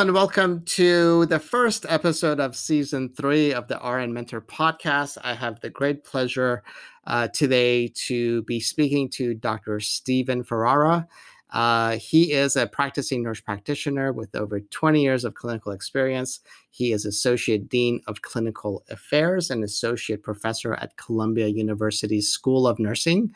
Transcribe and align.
And 0.00 0.14
welcome 0.14 0.64
to 0.64 1.26
the 1.26 1.38
first 1.38 1.84
episode 1.86 2.40
of 2.40 2.56
season 2.56 3.10
three 3.10 3.52
of 3.52 3.68
the 3.68 3.76
RN 3.76 4.14
Mentor 4.14 4.40
podcast. 4.40 5.18
I 5.22 5.34
have 5.34 5.60
the 5.60 5.68
great 5.68 6.04
pleasure 6.04 6.62
uh, 7.06 7.28
today 7.28 7.88
to 8.06 8.40
be 8.44 8.60
speaking 8.60 9.10
to 9.10 9.34
Dr. 9.34 9.78
Stephen 9.78 10.42
Ferrara. 10.42 11.06
Uh, 11.50 11.98
he 11.98 12.32
is 12.32 12.56
a 12.56 12.66
practicing 12.66 13.22
nurse 13.22 13.42
practitioner 13.42 14.10
with 14.10 14.34
over 14.34 14.60
20 14.60 15.02
years 15.02 15.22
of 15.22 15.34
clinical 15.34 15.72
experience. 15.72 16.40
He 16.70 16.92
is 16.92 17.04
Associate 17.04 17.68
Dean 17.68 18.00
of 18.06 18.22
Clinical 18.22 18.82
Affairs 18.88 19.50
and 19.50 19.62
Associate 19.62 20.22
Professor 20.22 20.72
at 20.74 20.96
Columbia 20.96 21.48
University's 21.48 22.30
School 22.30 22.66
of 22.66 22.78
Nursing. 22.78 23.32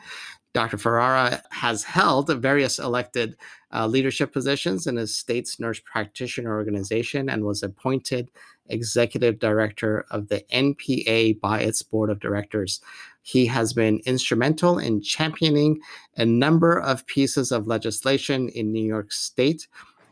Dr. 0.55 0.77
Ferrara 0.77 1.43
has 1.49 1.83
held 1.83 2.29
various 2.41 2.79
elected 2.79 3.35
uh, 3.73 3.85
leadership 3.85 4.31
positions 4.31 4.87
in 4.87 4.95
his 4.95 5.13
state's 5.13 5.59
nurse 5.59 5.81
practitioner 5.81 6.55
organization 6.55 7.29
and 7.29 7.43
was 7.43 7.61
appointed 7.61 8.31
executive 8.69 9.37
director 9.37 10.05
of 10.11 10.29
the 10.29 10.45
NPA 10.53 11.41
by 11.41 11.59
its 11.59 11.83
board 11.83 12.09
of 12.09 12.21
directors. 12.21 12.79
He 13.21 13.45
has 13.47 13.73
been 13.73 13.99
instrumental 14.05 14.79
in 14.79 15.01
championing 15.01 15.81
a 16.15 16.25
number 16.25 16.79
of 16.79 17.05
pieces 17.05 17.51
of 17.51 17.67
legislation 17.67 18.47
in 18.47 18.71
New 18.71 18.85
York 18.85 19.11
State 19.11 19.67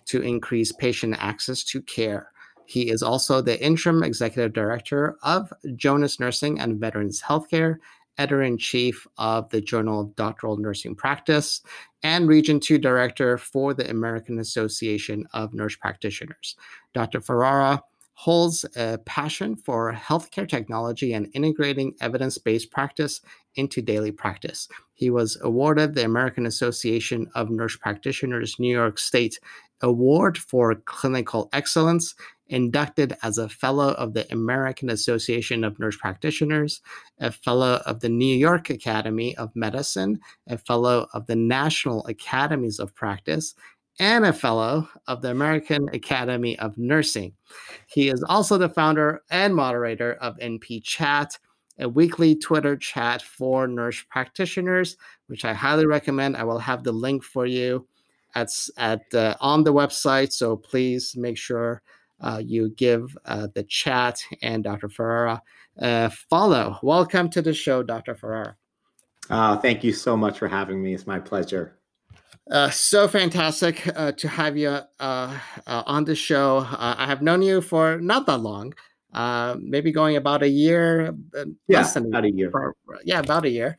to 0.07 0.21
increase 0.21 0.73
patient 0.73 1.15
access 1.19 1.63
to 1.63 1.81
care. 1.83 2.33
He 2.65 2.89
is 2.89 3.01
also 3.01 3.39
the 3.39 3.63
interim 3.63 4.03
executive 4.03 4.51
director 4.51 5.15
of 5.23 5.53
Jonas 5.77 6.19
Nursing 6.19 6.59
and 6.59 6.81
Veterans 6.81 7.21
Healthcare 7.21 7.77
editor 8.17 8.43
in 8.43 8.57
chief 8.57 9.07
of 9.17 9.49
the 9.49 9.61
Journal 9.61 10.01
of 10.01 10.15
Doctoral 10.15 10.57
Nursing 10.57 10.95
Practice, 10.95 11.61
and 12.03 12.27
Region 12.27 12.59
2 12.59 12.77
director 12.77 13.37
for 13.37 13.73
the 13.73 13.89
American 13.89 14.39
Association 14.39 15.25
of 15.33 15.53
Nurse 15.53 15.75
Practitioners. 15.75 16.55
Dr. 16.93 17.21
Ferrara 17.21 17.81
holds 18.15 18.63
a 18.75 18.99
passion 18.99 19.55
for 19.55 19.91
healthcare 19.91 20.47
technology 20.47 21.13
and 21.13 21.29
integrating 21.33 21.95
evidence 21.99 22.37
based 22.37 22.71
practice 22.71 23.21
into 23.55 23.81
daily 23.81 24.11
practice. 24.11 24.67
He 24.93 25.09
was 25.09 25.37
awarded 25.41 25.95
the 25.95 26.05
American 26.05 26.45
Association 26.45 27.29
of 27.35 27.49
Nurse 27.49 27.75
Practitioners 27.75 28.59
New 28.59 28.71
York 28.71 28.99
State 28.99 29.39
Award 29.81 30.37
for 30.37 30.75
Clinical 30.75 31.49
Excellence 31.51 32.15
inducted 32.53 33.17
as 33.23 33.39
a 33.39 33.49
fellow 33.49 33.93
of 33.93 34.13
the 34.13 34.31
American 34.31 34.91
Association 34.91 35.63
of 35.63 35.79
Nurse 35.79 35.97
Practitioners, 35.97 36.81
a 37.19 37.31
fellow 37.31 37.81
of 37.87 37.99
the 37.99 38.09
New 38.09 38.37
York 38.37 38.69
Academy 38.69 39.35
of 39.37 39.55
Medicine, 39.55 40.19
a 40.47 40.57
fellow 40.57 41.07
of 41.13 41.25
the 41.25 41.35
National 41.35 42.05
Academies 42.05 42.77
of 42.77 42.93
Practice, 42.93 43.55
and 43.99 44.23
a 44.23 44.31
fellow 44.31 44.87
of 45.07 45.23
the 45.23 45.31
American 45.31 45.89
Academy 45.93 46.57
of 46.59 46.77
Nursing. 46.77 47.33
He 47.87 48.09
is 48.09 48.23
also 48.29 48.59
the 48.59 48.69
founder 48.69 49.23
and 49.31 49.55
moderator 49.55 50.13
of 50.13 50.37
NP 50.37 50.83
Chat, 50.83 51.39
a 51.79 51.89
weekly 51.89 52.35
Twitter 52.35 52.77
chat 52.77 53.23
for 53.23 53.67
nurse 53.67 54.03
practitioners, 54.11 54.95
which 55.25 55.43
I 55.43 55.53
highly 55.53 55.87
recommend. 55.87 56.37
I 56.37 56.43
will 56.43 56.59
have 56.59 56.83
the 56.83 56.91
link 56.91 57.23
for 57.23 57.47
you 57.47 57.87
at, 58.35 58.49
at 58.77 59.01
uh, 59.11 59.35
on 59.41 59.63
the 59.63 59.73
website, 59.73 60.33
so 60.33 60.55
please 60.55 61.15
make 61.17 61.37
sure 61.37 61.81
uh, 62.21 62.41
you 62.43 62.69
give 62.69 63.17
uh, 63.25 63.47
the 63.53 63.63
chat 63.63 64.19
and 64.41 64.63
Dr. 64.63 64.89
Ferrara 64.89 65.41
uh, 65.81 66.09
follow. 66.29 66.79
Welcome 66.83 67.29
to 67.31 67.41
the 67.41 67.53
show, 67.53 67.83
Dr. 67.83 68.15
Ferrara. 68.15 68.55
Uh, 69.29 69.57
thank 69.57 69.83
you 69.83 69.93
so 69.93 70.17
much 70.17 70.37
for 70.37 70.47
having 70.47 70.81
me. 70.81 70.93
It's 70.93 71.07
my 71.07 71.19
pleasure. 71.19 71.77
Uh, 72.51 72.69
so 72.69 73.07
fantastic 73.07 73.87
uh, 73.95 74.11
to 74.11 74.27
have 74.27 74.57
you 74.57 74.67
uh, 74.67 74.85
uh 74.99 75.39
on 75.85 76.03
the 76.03 76.15
show. 76.15 76.57
Uh, 76.57 76.95
I 76.97 77.05
have 77.05 77.21
known 77.21 77.41
you 77.41 77.61
for 77.61 77.99
not 78.01 78.25
that 78.25 78.39
long, 78.39 78.73
uh, 79.13 79.55
maybe 79.61 79.93
going 79.93 80.17
about 80.17 80.43
a 80.43 80.49
year. 80.49 81.15
yeah, 81.69 81.89
about 81.95 82.25
a 82.25 82.31
year. 82.31 82.51
For, 82.51 82.75
yeah, 83.05 83.19
about 83.19 83.45
a 83.45 83.49
year. 83.49 83.77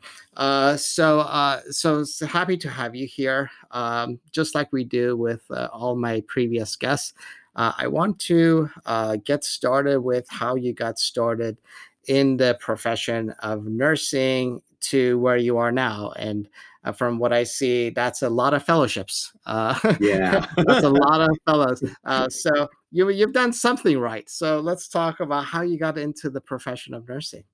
so, 0.78 1.60
so, 1.70 2.04
so 2.04 2.26
happy 2.26 2.56
to 2.56 2.70
have 2.70 2.94
you 2.94 3.06
here. 3.06 3.50
Um, 3.70 4.18
just 4.32 4.54
like 4.54 4.72
we 4.72 4.84
do 4.84 5.14
with 5.14 5.42
all 5.50 5.94
my 5.94 6.22
previous 6.26 6.74
guests. 6.74 7.12
Uh, 7.56 7.72
I 7.78 7.87
want 7.87 8.19
to 8.20 8.69
uh, 8.87 9.16
get 9.25 9.44
started 9.44 10.00
with 10.00 10.26
how 10.28 10.56
you 10.56 10.72
got 10.72 10.98
started 10.98 11.59
in 12.06 12.37
the 12.37 12.56
profession 12.60 13.31
of 13.41 13.65
nursing 13.65 14.60
to 14.81 15.19
where 15.19 15.37
you 15.37 15.56
are 15.56 15.72
now. 15.72 16.12
And 16.16 16.48
uh, 16.84 16.93
from 16.93 17.19
what 17.19 17.32
I 17.32 17.44
see, 17.44 17.91
that's 17.91 18.22
a 18.22 18.28
lot 18.28 18.53
of 18.53 18.62
fellowships. 18.62 19.32
Uh, 19.47 19.78
yeah, 20.00 20.47
that's 20.66 20.84
a 20.84 20.91
lot 20.91 21.20
of 21.22 21.31
fellows. 21.47 21.82
Uh, 22.04 22.28
so 22.28 22.69
you 22.91 23.09
you've 23.09 23.32
done 23.32 23.53
something 23.53 23.98
right. 23.98 24.28
So 24.28 24.60
let's 24.60 24.88
talk 24.88 25.20
about 25.20 25.44
how 25.44 25.62
you 25.62 25.78
got 25.78 25.97
into 25.97 26.28
the 26.28 26.41
profession 26.41 26.93
of 26.93 27.09
nursing. 27.09 27.44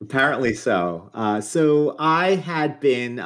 Apparently 0.00 0.54
so. 0.54 1.10
Uh, 1.12 1.42
so 1.42 1.94
I 1.98 2.36
had 2.36 2.80
been 2.80 3.20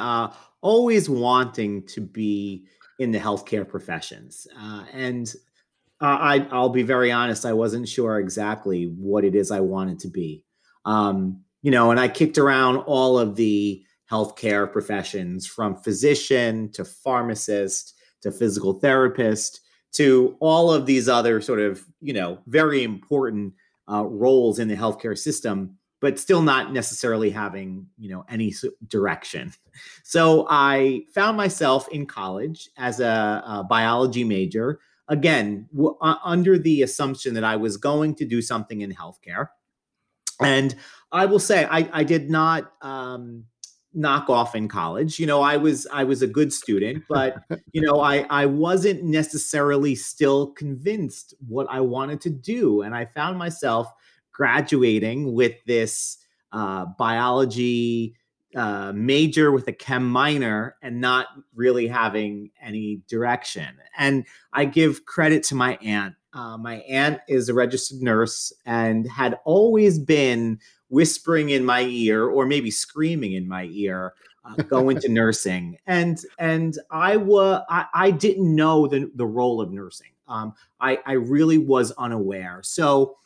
always 0.61 1.09
wanting 1.09 1.83
to 1.83 2.01
be 2.01 2.65
in 2.99 3.11
the 3.11 3.19
healthcare 3.19 3.67
professions, 3.67 4.47
and 4.91 5.33
I, 6.01 6.47
I'll 6.51 6.69
be 6.69 6.83
very 6.83 7.11
honest. 7.11 7.45
I 7.45 7.53
wasn't 7.53 7.87
sure 7.87 8.19
exactly 8.19 8.93
what 8.97 9.23
it 9.23 9.35
is 9.35 9.51
I 9.51 9.61
wanted 9.61 9.99
to 9.99 10.09
be. 10.09 10.43
Um, 10.85 11.41
you 11.61 11.71
know, 11.71 11.89
and 11.89 11.99
I 11.99 12.07
kicked 12.07 12.37
around 12.37 12.77
all 12.77 13.17
of 13.17 13.35
the 13.35 13.83
healthcare 14.11 14.71
professions 14.71 15.47
from 15.47 15.81
physician 15.81 16.71
to 16.73 16.85
pharmacist 16.85 17.93
to 18.21 18.31
physical 18.31 18.79
therapist 18.79 19.61
to 19.93 20.35
all 20.39 20.71
of 20.71 20.85
these 20.85 21.07
other 21.07 21.39
sort 21.41 21.59
of, 21.59 21.83
you 22.01 22.13
know, 22.13 22.39
very 22.47 22.83
important 22.83 23.53
uh, 23.89 24.03
roles 24.03 24.59
in 24.59 24.67
the 24.67 24.75
healthcare 24.75 25.17
system, 25.17 25.77
but 26.01 26.19
still 26.19 26.41
not 26.41 26.73
necessarily 26.73 27.29
having, 27.29 27.85
you 27.97 28.09
know, 28.09 28.25
any 28.29 28.53
direction. 28.87 29.53
So 30.03 30.47
I 30.49 31.03
found 31.13 31.37
myself 31.37 31.87
in 31.89 32.05
college 32.05 32.69
as 32.77 32.99
a, 32.99 33.43
a 33.45 33.65
biology 33.67 34.23
major 34.23 34.79
again, 35.07 35.67
w- 35.75 35.97
under 36.01 36.57
the 36.57 36.81
assumption 36.81 37.33
that 37.35 37.43
I 37.43 37.55
was 37.55 37.77
going 37.77 38.15
to 38.15 38.25
do 38.25 38.41
something 38.41 38.81
in 38.81 38.93
healthcare. 38.93 39.49
And 40.41 40.75
I 41.11 41.25
will 41.25 41.39
say, 41.39 41.65
I, 41.65 41.89
I 41.93 42.03
did 42.03 42.29
not 42.29 42.73
um, 42.81 43.45
knock 43.93 44.29
off 44.29 44.55
in 44.55 44.67
college. 44.67 45.19
You 45.19 45.25
know, 45.25 45.41
I 45.41 45.57
was 45.57 45.87
I 45.91 46.03
was 46.03 46.21
a 46.21 46.27
good 46.27 46.51
student, 46.51 47.03
but 47.09 47.37
you 47.71 47.81
know, 47.81 48.01
I 48.01 48.25
I 48.29 48.45
wasn't 48.45 49.03
necessarily 49.03 49.95
still 49.95 50.51
convinced 50.51 51.33
what 51.47 51.67
I 51.69 51.79
wanted 51.79 52.21
to 52.21 52.29
do, 52.29 52.81
and 52.81 52.93
I 52.93 53.05
found 53.05 53.37
myself 53.37 53.91
graduating 54.31 55.33
with 55.33 55.53
this 55.65 56.17
uh, 56.51 56.85
biology 56.97 58.15
uh, 58.55 58.93
major 58.95 59.51
with 59.51 59.67
a 59.67 59.73
chem 59.73 60.09
minor 60.09 60.75
and 60.81 61.01
not 61.01 61.27
really 61.53 61.87
having 61.87 62.51
any 62.61 63.01
direction. 63.07 63.67
And 63.97 64.25
I 64.53 64.65
give 64.65 65.05
credit 65.05 65.43
to 65.43 65.55
my 65.55 65.77
aunt. 65.81 66.15
Uh, 66.33 66.57
my 66.57 66.77
aunt 66.89 67.19
is 67.27 67.49
a 67.49 67.53
registered 67.53 68.01
nurse 68.01 68.53
and 68.65 69.09
had 69.09 69.37
always 69.45 69.99
been 69.99 70.59
whispering 70.89 71.49
in 71.49 71.65
my 71.65 71.81
ear, 71.81 72.25
or 72.25 72.45
maybe 72.45 72.71
screaming 72.71 73.33
in 73.33 73.47
my 73.47 73.65
ear, 73.71 74.13
uh, 74.45 74.55
go 74.67 74.89
into 74.89 75.09
nursing. 75.09 75.77
And 75.85 76.19
and 76.39 76.77
I 76.91 77.17
was 77.17 77.61
I, 77.69 77.85
I 77.93 78.11
didn't 78.11 78.53
know 78.55 78.87
the 78.87 79.11
the 79.15 79.25
role 79.25 79.61
of 79.61 79.71
nursing. 79.71 80.11
Um, 80.27 80.53
I 80.79 80.99
I 81.05 81.13
really 81.13 81.57
was 81.57 81.91
unaware. 81.91 82.61
So 82.63 83.17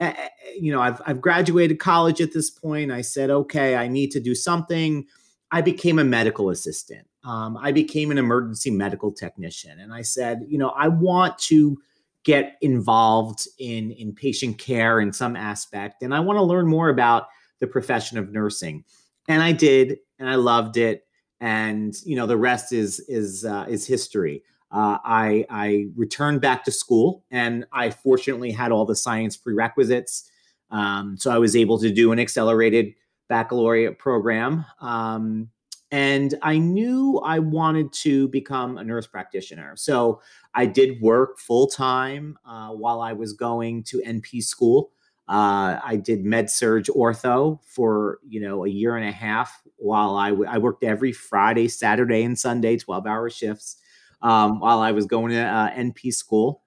you 0.00 0.72
know, 0.72 0.80
I've 0.80 1.00
I've 1.06 1.20
graduated 1.20 1.78
college 1.78 2.20
at 2.20 2.32
this 2.32 2.50
point. 2.50 2.90
I 2.90 3.02
said, 3.02 3.30
okay, 3.30 3.76
I 3.76 3.88
need 3.88 4.10
to 4.12 4.20
do 4.20 4.34
something. 4.34 5.06
I 5.50 5.60
became 5.60 5.98
a 5.98 6.04
medical 6.04 6.50
assistant. 6.50 7.06
um, 7.24 7.56
I 7.56 7.72
became 7.72 8.10
an 8.10 8.18
emergency 8.18 8.70
medical 8.70 9.12
technician. 9.12 9.78
And 9.78 9.92
I 9.92 10.02
said, 10.02 10.44
you 10.48 10.58
know, 10.58 10.70
I 10.70 10.88
want 10.88 11.38
to 11.38 11.78
get 12.24 12.56
involved 12.60 13.46
in, 13.58 13.92
in 13.92 14.14
patient 14.14 14.58
care 14.58 15.00
in 15.00 15.12
some 15.12 15.36
aspect. 15.36 16.02
And 16.02 16.14
I 16.14 16.20
want 16.20 16.36
to 16.38 16.42
learn 16.42 16.66
more 16.66 16.88
about 16.88 17.26
the 17.60 17.66
profession 17.66 18.18
of 18.18 18.32
nursing. 18.32 18.84
And 19.28 19.42
I 19.42 19.52
did, 19.52 19.98
and 20.18 20.28
I 20.28 20.34
loved 20.34 20.76
it. 20.76 21.06
And, 21.40 21.94
you 22.04 22.16
know, 22.16 22.26
the 22.26 22.36
rest 22.36 22.72
is, 22.72 23.00
is, 23.08 23.44
uh, 23.44 23.66
is 23.68 23.86
history. 23.86 24.42
Uh, 24.72 24.98
I, 25.04 25.44
I 25.50 25.86
returned 25.96 26.40
back 26.40 26.64
to 26.64 26.72
school 26.72 27.24
and 27.30 27.66
I 27.72 27.90
fortunately 27.90 28.50
had 28.50 28.72
all 28.72 28.86
the 28.86 28.96
science 28.96 29.36
prerequisites. 29.36 30.30
Um, 30.70 31.16
so 31.18 31.30
I 31.30 31.38
was 31.38 31.54
able 31.54 31.78
to 31.80 31.90
do 31.90 32.10
an 32.10 32.18
accelerated 32.18 32.94
baccalaureate 33.28 33.98
program. 33.98 34.64
Um, 34.80 35.50
and 35.90 36.34
I 36.40 36.56
knew 36.56 37.18
I 37.18 37.38
wanted 37.38 37.92
to 37.94 38.28
become 38.28 38.78
a 38.78 38.84
nurse 38.84 39.06
practitioner. 39.06 39.76
So 39.76 40.22
I 40.54 40.64
did 40.64 41.02
work 41.02 41.38
full 41.38 41.66
time 41.66 42.38
uh, 42.46 42.70
while 42.70 43.02
I 43.02 43.12
was 43.12 43.34
going 43.34 43.82
to 43.84 43.98
NP 43.98 44.42
school. 44.42 44.90
Uh, 45.28 45.78
I 45.84 45.96
did 45.96 46.24
med 46.24 46.50
surg 46.50 46.86
ortho 46.86 47.58
for 47.64 48.18
you 48.26 48.40
know 48.40 48.64
a 48.64 48.68
year 48.68 48.96
and 48.96 49.08
a 49.08 49.12
half 49.12 49.62
while 49.76 50.16
I, 50.16 50.30
w- 50.30 50.48
I 50.50 50.58
worked 50.58 50.82
every 50.82 51.12
Friday, 51.12 51.68
Saturday, 51.68 52.22
and 52.22 52.38
Sunday, 52.38 52.76
twelve 52.76 53.06
hour 53.06 53.30
shifts 53.30 53.76
um, 54.22 54.60
while 54.60 54.80
I 54.80 54.92
was 54.92 55.06
going 55.06 55.32
to 55.32 55.42
uh, 55.42 55.70
NP 55.70 56.14
school. 56.14 56.62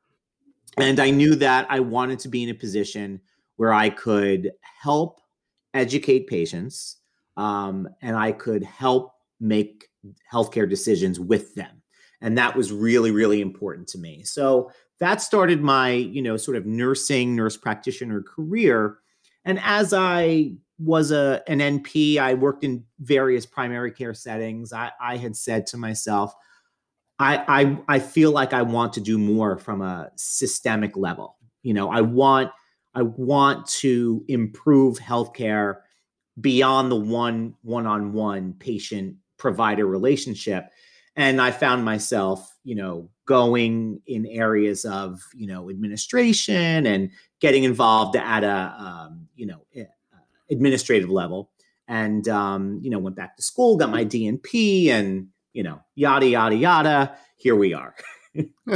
And 0.77 0.99
I 0.99 1.09
knew 1.09 1.35
that 1.35 1.67
I 1.69 1.79
wanted 1.79 2.19
to 2.19 2.27
be 2.27 2.43
in 2.43 2.49
a 2.49 2.53
position 2.53 3.21
where 3.55 3.73
I 3.73 3.89
could 3.89 4.51
help 4.81 5.21
educate 5.73 6.27
patients 6.27 6.97
um, 7.37 7.87
and 8.01 8.15
I 8.15 8.31
could 8.31 8.63
help 8.63 9.13
make 9.39 9.89
healthcare 10.31 10.69
decisions 10.69 11.19
with 11.19 11.55
them. 11.55 11.81
And 12.21 12.37
that 12.37 12.55
was 12.55 12.71
really, 12.71 13.11
really 13.11 13.41
important 13.41 13.87
to 13.89 13.97
me. 13.97 14.23
So 14.23 14.71
that 14.99 15.21
started 15.21 15.61
my, 15.61 15.91
you 15.91 16.21
know, 16.21 16.37
sort 16.37 16.57
of 16.57 16.65
nursing, 16.65 17.35
nurse 17.35 17.57
practitioner 17.57 18.21
career. 18.21 18.97
And 19.43 19.59
as 19.63 19.93
I 19.93 20.53
was 20.79 21.11
a 21.11 21.41
an 21.47 21.59
NP, 21.59 22.17
I 22.17 22.33
worked 22.33 22.63
in 22.63 22.83
various 22.99 23.45
primary 23.45 23.91
care 23.91 24.13
settings. 24.13 24.73
I, 24.73 24.91
I 24.99 25.17
had 25.17 25.35
said 25.35 25.67
to 25.67 25.77
myself, 25.77 26.33
I, 27.17 27.43
I 27.47 27.95
I 27.95 27.99
feel 27.99 28.31
like 28.31 28.53
I 28.53 28.61
want 28.61 28.93
to 28.93 29.01
do 29.01 29.17
more 29.17 29.57
from 29.57 29.81
a 29.81 30.11
systemic 30.15 30.97
level. 30.97 31.37
You 31.63 31.73
know, 31.73 31.89
I 31.89 32.01
want 32.01 32.51
I 32.93 33.03
want 33.03 33.67
to 33.67 34.23
improve 34.27 34.99
healthcare 34.99 35.77
beyond 36.39 36.91
the 36.91 36.95
one 36.95 37.55
one-on-one 37.61 38.53
patient 38.59 39.15
provider 39.37 39.85
relationship 39.85 40.69
and 41.15 41.41
i 41.41 41.51
found 41.51 41.85
myself 41.85 42.55
you 42.63 42.75
know 42.75 43.09
going 43.25 44.01
in 44.05 44.25
areas 44.25 44.85
of 44.85 45.21
you 45.33 45.47
know 45.47 45.69
administration 45.69 46.85
and 46.85 47.09
getting 47.39 47.63
involved 47.63 48.15
at 48.15 48.43
a 48.43 48.75
um, 48.77 49.27
you 49.35 49.45
know 49.45 49.61
uh, 49.77 49.83
administrative 50.49 51.09
level 51.09 51.49
and 51.87 52.27
um, 52.27 52.79
you 52.81 52.89
know 52.89 52.99
went 52.99 53.15
back 53.15 53.35
to 53.37 53.43
school 53.43 53.77
got 53.77 53.89
my 53.89 54.03
dnp 54.03 54.89
and 54.89 55.27
you 55.55 55.63
know 55.63 55.81
yada 55.95 56.27
yada 56.27 56.55
yada 56.55 57.17
here 57.37 57.55
we 57.55 57.73
are 57.73 57.95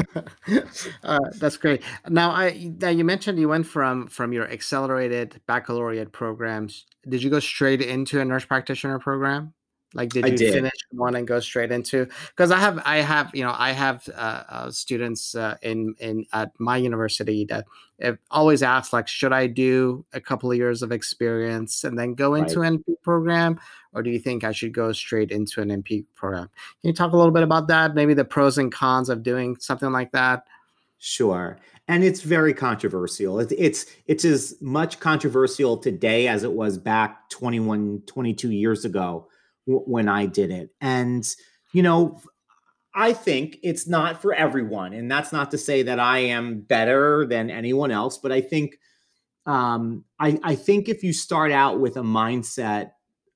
uh, 1.03 1.19
that's 1.37 1.57
great. 1.57 1.83
Now, 2.07 2.31
I 2.31 2.71
now 2.79 2.89
you 2.89 3.03
mentioned 3.03 3.39
you 3.39 3.49
went 3.49 3.67
from 3.67 4.07
from 4.07 4.31
your 4.31 4.49
accelerated 4.49 5.41
baccalaureate 5.47 6.13
programs. 6.13 6.85
Did 7.07 7.23
you 7.23 7.29
go 7.29 7.41
straight 7.41 7.81
into 7.81 8.21
a 8.21 8.25
nurse 8.25 8.45
practitioner 8.45 8.99
program? 8.99 9.53
Like, 9.95 10.09
did 10.09 10.25
I 10.25 10.27
you 10.29 10.37
did. 10.37 10.53
finish 10.53 10.71
one 10.91 11.15
and 11.15 11.27
go 11.27 11.39
straight 11.39 11.71
into? 11.71 12.07
Because 12.27 12.51
I 12.51 12.59
have, 12.59 12.79
I 12.85 12.97
have, 12.97 13.31
you 13.33 13.43
know, 13.43 13.55
I 13.57 13.71
have 13.71 14.07
uh, 14.15 14.43
uh, 14.47 14.71
students 14.71 15.33
uh, 15.33 15.57
in 15.63 15.95
in 15.99 16.25
at 16.31 16.51
my 16.59 16.77
university 16.77 17.43
that 17.45 17.65
have 17.99 18.19
always 18.29 18.61
asked, 18.61 18.93
like, 18.93 19.07
should 19.07 19.33
I 19.33 19.47
do 19.47 20.05
a 20.13 20.21
couple 20.21 20.51
of 20.51 20.57
years 20.57 20.83
of 20.83 20.91
experience 20.91 21.83
and 21.83 21.97
then 21.97 22.13
go 22.13 22.35
into 22.35 22.59
Right. 22.59 22.73
an 22.73 22.77
NP 22.87 23.01
program, 23.01 23.59
or 23.93 24.03
do 24.03 24.11
you 24.11 24.19
think 24.19 24.43
I 24.43 24.51
should 24.51 24.73
go 24.73 24.91
straight 24.91 25.31
into 25.31 25.59
an 25.59 25.69
NP 25.69 26.05
program? 26.13 26.49
Can 26.81 26.89
you 26.89 26.93
talk 26.93 27.13
a 27.13 27.17
little 27.17 27.33
bit 27.33 27.43
about 27.43 27.67
that? 27.69 27.95
Maybe 27.95 28.13
the 28.13 28.25
pros 28.25 28.59
and 28.59 28.71
cons 28.71 29.09
of 29.09 29.23
doing 29.23 29.57
something 29.59 29.91
like 29.91 30.11
that. 30.11 30.45
Sure. 30.99 31.57
And 31.87 32.03
it's 32.03 32.21
very 32.21 32.53
controversial. 32.53 33.39
It, 33.39 33.51
it's 33.57 33.87
it's 34.05 34.23
as 34.23 34.55
much 34.61 34.99
controversial 34.99 35.77
today 35.77 36.27
as 36.27 36.43
it 36.43 36.51
was 36.51 36.77
back 36.77 37.27
21, 37.31 38.03
22 38.05 38.51
years 38.51 38.85
ago 38.85 39.27
when 39.69 40.07
I 40.07 40.25
did 40.25 40.51
it. 40.51 40.69
And, 40.81 41.27
you 41.73 41.83
know, 41.83 42.19
I 42.95 43.13
think 43.13 43.59
it's 43.63 43.87
not 43.87 44.21
for 44.21 44.33
everyone. 44.33 44.93
And 44.93 45.09
that's 45.11 45.31
not 45.31 45.51
to 45.51 45.57
say 45.57 45.83
that 45.83 45.99
I 45.99 46.19
am 46.19 46.61
better 46.61 47.25
than 47.25 47.49
anyone 47.49 47.91
else, 47.91 48.17
but 48.17 48.31
I 48.31 48.41
think 48.41 48.79
um, 49.45 50.03
I, 50.19 50.39
I 50.43 50.55
think 50.55 50.89
if 50.89 51.03
you 51.03 51.13
start 51.13 51.51
out 51.51 51.79
with 51.79 51.97
a 51.97 52.01
mindset 52.01 52.91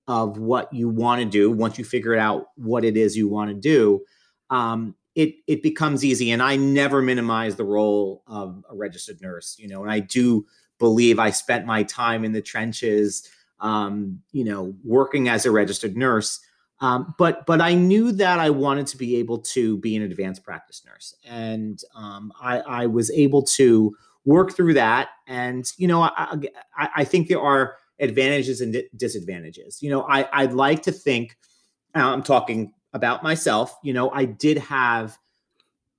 of 0.08 0.38
what 0.38 0.74
you 0.74 0.90
want 0.90 1.22
to 1.22 1.26
do, 1.26 1.50
once 1.50 1.78
you 1.78 1.86
figure 1.86 2.16
out 2.16 2.48
what 2.56 2.84
it 2.84 2.98
is 2.98 3.16
you 3.16 3.28
want 3.28 3.50
to 3.50 3.56
do, 3.56 4.02
um, 4.50 4.96
it 5.16 5.36
it 5.48 5.64
becomes 5.64 6.04
easy. 6.04 6.32
And 6.32 6.42
I 6.42 6.56
never 6.56 7.02
minimize 7.02 7.56
the 7.56 7.64
role 7.64 8.24
of 8.28 8.64
a 8.70 8.76
registered 8.76 9.22
nurse, 9.22 9.56
you 9.60 9.68
know, 9.68 9.82
and 9.84 9.92
I 9.92 10.00
do 10.00 10.46
believe 10.80 11.20
I 11.20 11.30
spent 11.30 11.66
my 11.66 11.84
time 11.84 12.26
in 12.26 12.34
the 12.34 12.42
trenches, 12.42 13.30
um, 13.64 14.22
you 14.34 14.44
know, 14.44 14.76
working 14.84 15.30
as 15.30 15.46
a 15.46 15.52
registered 15.52 15.98
nurse. 15.98 16.40
Um, 16.82 17.16
but 17.18 17.46
but 17.46 17.62
I 17.62 17.74
knew 17.74 18.12
that 18.12 18.40
I 18.40 18.50
wanted 18.50 18.88
to 18.88 18.98
be 18.98 19.16
able 19.16 19.40
to 19.40 19.78
be 19.78 19.96
an 19.96 20.04
advanced 20.04 20.44
practice 20.44 20.84
nurse, 20.86 21.16
and 21.26 21.82
um, 21.96 22.32
I, 22.40 22.60
I 22.60 22.86
was 22.88 23.10
able 23.12 23.42
to 23.44 23.96
work 24.26 24.54
through 24.54 24.74
that. 24.74 25.10
And 25.28 25.66
you 25.78 25.88
know, 25.88 26.02
I, 26.02 26.38
I, 26.78 26.90
I 26.98 27.04
think 27.06 27.30
there 27.30 27.42
are 27.42 27.78
advantages 28.00 28.60
and 28.60 28.74
di- 28.74 28.90
disadvantages. 28.98 29.82
You 29.82 29.92
know, 29.92 30.04
I 30.04 30.28
I'd 30.34 30.54
like 30.54 30.84
to 30.84 30.92
think. 30.92 31.38
I'm 31.96 32.24
talking 32.24 32.74
about 32.94 33.24
myself. 33.24 33.78
You 33.84 33.94
know, 33.94 34.10
I 34.10 34.26
did 34.26 34.58
have 34.58 35.18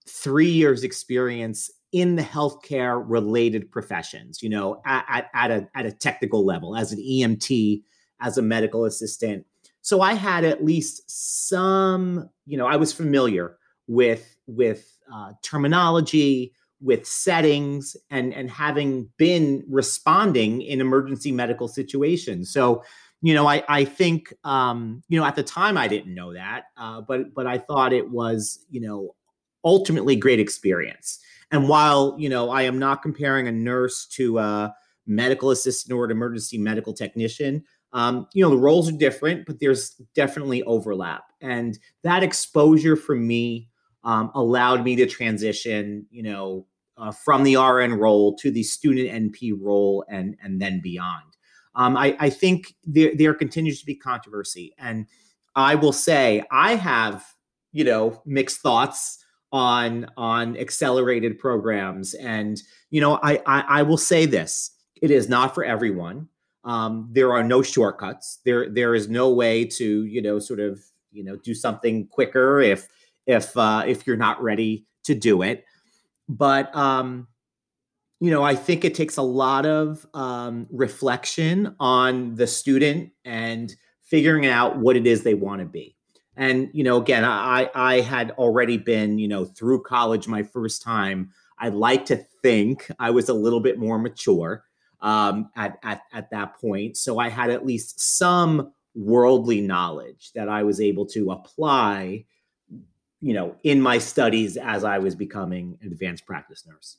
three 0.07 0.51
years 0.51 0.85
experience 0.85 1.71
in 1.95 2.17
the 2.17 2.23
healthcare 2.23 3.03
related 3.07 3.71
professions. 3.71 4.43
You 4.43 4.51
know, 4.51 4.83
at, 4.85 5.31
at, 5.33 5.51
a 5.51 5.69
at 5.75 5.87
a 5.87 5.93
technical 5.93 6.45
level 6.45 6.77
as 6.77 6.93
an 6.93 6.99
EMT, 6.99 7.83
as 8.21 8.37
a 8.37 8.43
medical 8.43 8.85
assistant. 8.85 9.47
So 9.81 10.01
I 10.01 10.15
had 10.15 10.45
at 10.45 10.65
least 10.65 11.03
some. 11.07 12.29
You 12.47 12.59
know, 12.59 12.67
I 12.67 12.77
was 12.77 12.93
familiar 12.93 13.57
with 13.87 14.37
with 14.47 14.99
uh, 15.13 15.33
terminology 15.43 16.53
with 16.81 17.07
settings 17.07 17.97
and 18.11 18.35
and 18.35 18.51
having 18.51 19.09
been 19.17 19.65
responding 19.69 20.61
in 20.61 20.81
emergency 20.81 21.31
medical 21.33 21.69
situations 21.69 22.53
so 22.53 22.83
you 23.23 23.33
know 23.33 23.47
i 23.47 23.63
i 23.69 23.85
think 23.85 24.35
um 24.45 25.03
you 25.09 25.19
know 25.19 25.25
at 25.25 25.37
the 25.37 25.43
time 25.43 25.79
i 25.79 25.89
didn't 25.89 26.15
know 26.15 26.35
that 26.35 26.65
uh, 26.77 27.01
but 27.01 27.33
but 27.33 27.47
i 27.47 27.57
thought 27.57 27.93
it 27.93 28.11
was 28.11 28.67
you 28.71 28.81
know 28.81 29.15
ultimately 29.65 30.15
great 30.15 30.41
experience 30.41 31.21
and 31.51 31.69
while 31.69 32.15
you 32.19 32.29
know 32.29 32.51
i 32.51 32.63
am 32.63 32.79
not 32.79 33.03
comparing 33.03 33.49
a 33.49 33.53
nurse 33.53 34.07
to 34.07 34.39
a 34.39 34.75
medical 35.07 35.51
assistant 35.51 35.93
or 35.93 36.05
an 36.05 36.11
emergency 36.11 36.59
medical 36.59 36.93
technician 36.93 37.63
um, 37.93 38.27
you 38.35 38.43
know 38.43 38.51
the 38.51 38.57
roles 38.57 38.89
are 38.89 38.97
different 38.97 39.47
but 39.47 39.61
there's 39.61 39.91
definitely 40.15 40.63
overlap 40.65 41.25
and 41.41 41.79
that 42.03 42.23
exposure 42.23 42.97
for 42.97 43.15
me 43.15 43.69
um, 44.05 44.31
allowed 44.35 44.85
me 44.85 44.97
to 44.97 45.07
transition, 45.07 46.07
you 46.11 46.23
know, 46.23 46.67
uh, 46.97 47.11
from 47.11 47.43
the 47.43 47.57
RN 47.57 47.95
role 47.95 48.37
to 48.37 48.51
the 48.51 48.63
student 48.63 49.09
NP 49.09 49.55
role 49.59 50.05
and 50.09 50.37
and 50.43 50.61
then 50.61 50.81
beyond. 50.81 51.25
Um, 51.75 51.97
I, 51.97 52.17
I 52.21 52.31
think 52.31 52.75
there 52.85 53.13
there 53.17 53.35
continues 53.35 53.81
to 53.81 53.87
be 53.87 53.97
controversy, 53.97 54.75
and 54.79 55.07
I 55.57 55.75
will 55.75 55.93
say 55.93 56.45
I 56.53 56.77
have 56.77 57.25
you 57.73 57.83
know 57.83 58.23
mixed 58.25 58.61
thoughts 58.61 59.24
on 59.55 60.11
on 60.17 60.57
accelerated 60.57 61.39
programs, 61.39 62.13
and 62.15 62.61
you 62.91 63.01
know 63.01 63.21
I 63.23 63.41
I, 63.47 63.65
I 63.69 63.83
will 63.83 63.97
say 63.97 64.27
this: 64.27 64.73
it 65.01 65.11
is 65.13 65.29
not 65.29 65.55
for 65.55 65.65
everyone. 65.65 66.29
Um, 66.65 67.09
there 67.13 67.33
are 67.33 67.45
no 67.45 67.63
shortcuts. 67.63 68.41
There 68.45 68.69
there 68.69 68.97
is 68.97 69.09
no 69.09 69.33
way 69.33 69.65
to 69.65 70.05
you 70.05 70.21
know 70.21 70.41
sort 70.41 70.59
of 70.59 70.81
you 71.13 71.23
know 71.23 71.37
do 71.37 71.55
something 71.55 72.09
quicker 72.09 72.61
if 72.61 72.89
if 73.27 73.57
uh, 73.57 73.85
if 73.87 74.07
you're 74.07 74.17
not 74.17 74.43
ready 74.43 74.87
to 75.05 75.15
do 75.15 75.43
it. 75.43 75.65
But 76.29 76.75
um, 76.75 77.29
you 78.21 78.33
know, 78.33 78.43
I 78.43 78.57
think 78.57 78.85
it 78.85 78.97
takes 78.97 79.19
a 79.19 79.23
lot 79.23 79.67
of 79.67 80.05
um, 80.15 80.67
reflection 80.71 81.77
on 81.79 82.35
the 82.35 82.49
student 82.49 83.13
and 83.25 83.73
figuring 84.03 84.47
out 84.47 84.79
what 84.79 84.97
it 84.97 85.07
is 85.07 85.23
they 85.23 85.35
want 85.35 85.61
to 85.61 85.67
be. 85.67 85.97
And 86.37 86.71
you 86.73 86.85
know, 86.85 86.97
again, 86.97 87.25
I 87.25 87.71
I 87.75 88.01
had 88.01 88.33
already 88.33 88.77
been 88.77 89.19
you 89.19 89.29
know 89.29 89.45
through 89.45 89.83
college 89.83 90.29
my 90.29 90.43
first 90.43 90.83
time. 90.83 91.31
I'd 91.59 91.75
like 91.75 92.07
to 92.07 92.17
think 92.43 92.91
I 92.99 93.11
was 93.11 93.29
a 93.29 93.35
little 93.35 93.61
bit 93.61 93.79
more 93.79 93.99
mature 93.99 94.65
um, 95.01 95.51
at, 95.57 95.79
at 95.83 96.03
at 96.13 96.31
that 96.31 96.61
point, 96.61 96.97
so 96.97 97.19
I 97.19 97.29
had 97.29 97.51
at 97.51 97.65
least 97.65 98.01
some 98.01 98.73
worldly 98.97 99.61
knowledge 99.61 100.33
that 100.35 100.49
I 100.49 100.63
was 100.63 100.81
able 100.81 101.07
to 101.07 101.33
apply 101.33 102.25
you 103.25 103.33
know, 103.33 103.57
in 103.63 103.81
my 103.81 103.97
studies 103.97 104.59
as 104.59 104.85
I 104.85 104.99
was 104.99 105.15
becoming 105.15 105.79
an 105.81 105.91
advanced 105.93 106.27
practice 106.27 106.67
nurse. 106.67 106.99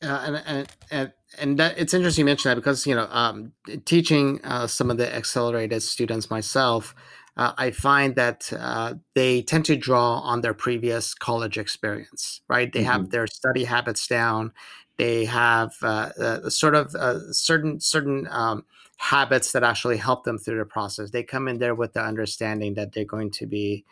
Uh, 0.00 0.40
and 0.46 0.68
and 0.92 1.12
and, 1.38 1.58
that, 1.58 1.76
it's 1.76 1.92
interesting 1.94 2.22
you 2.22 2.26
mention 2.26 2.48
that 2.48 2.54
because 2.54 2.86
you 2.86 2.94
know 2.94 3.08
um, 3.10 3.52
teaching 3.84 4.40
uh, 4.44 4.68
some 4.68 4.88
of 4.88 4.98
the 4.98 5.14
accelerated 5.14 5.82
students 5.82 6.30
myself, 6.30 6.94
uh, 7.36 7.52
I 7.56 7.70
find 7.70 8.14
that 8.16 8.52
uh, 8.56 8.94
they 9.14 9.42
tend 9.42 9.64
to 9.66 9.76
draw 9.76 10.18
on 10.20 10.40
their 10.40 10.54
previous 10.54 11.14
college 11.14 11.58
experience. 11.58 12.40
Right, 12.48 12.72
they 12.72 12.80
mm-hmm. 12.80 12.90
have 12.90 13.10
their 13.10 13.26
study 13.26 13.64
habits 13.64 14.06
down. 14.06 14.52
They 14.98 15.24
have 15.24 15.74
uh, 15.82 16.10
uh, 16.20 16.50
sort 16.50 16.74
of 16.74 16.94
certain 17.34 17.80
certain 17.80 18.28
um, 18.30 18.64
habits 18.98 19.52
that 19.52 19.64
actually 19.64 19.96
help 19.96 20.24
them 20.24 20.38
through 20.38 20.58
the 20.58 20.64
process. 20.64 21.10
They 21.10 21.22
come 21.22 21.48
in 21.48 21.58
there 21.58 21.74
with 21.74 21.94
the 21.94 22.02
understanding 22.02 22.74
that 22.74 22.92
they're 22.92 23.04
going 23.04 23.30
to 23.32 23.46
be 23.46 23.84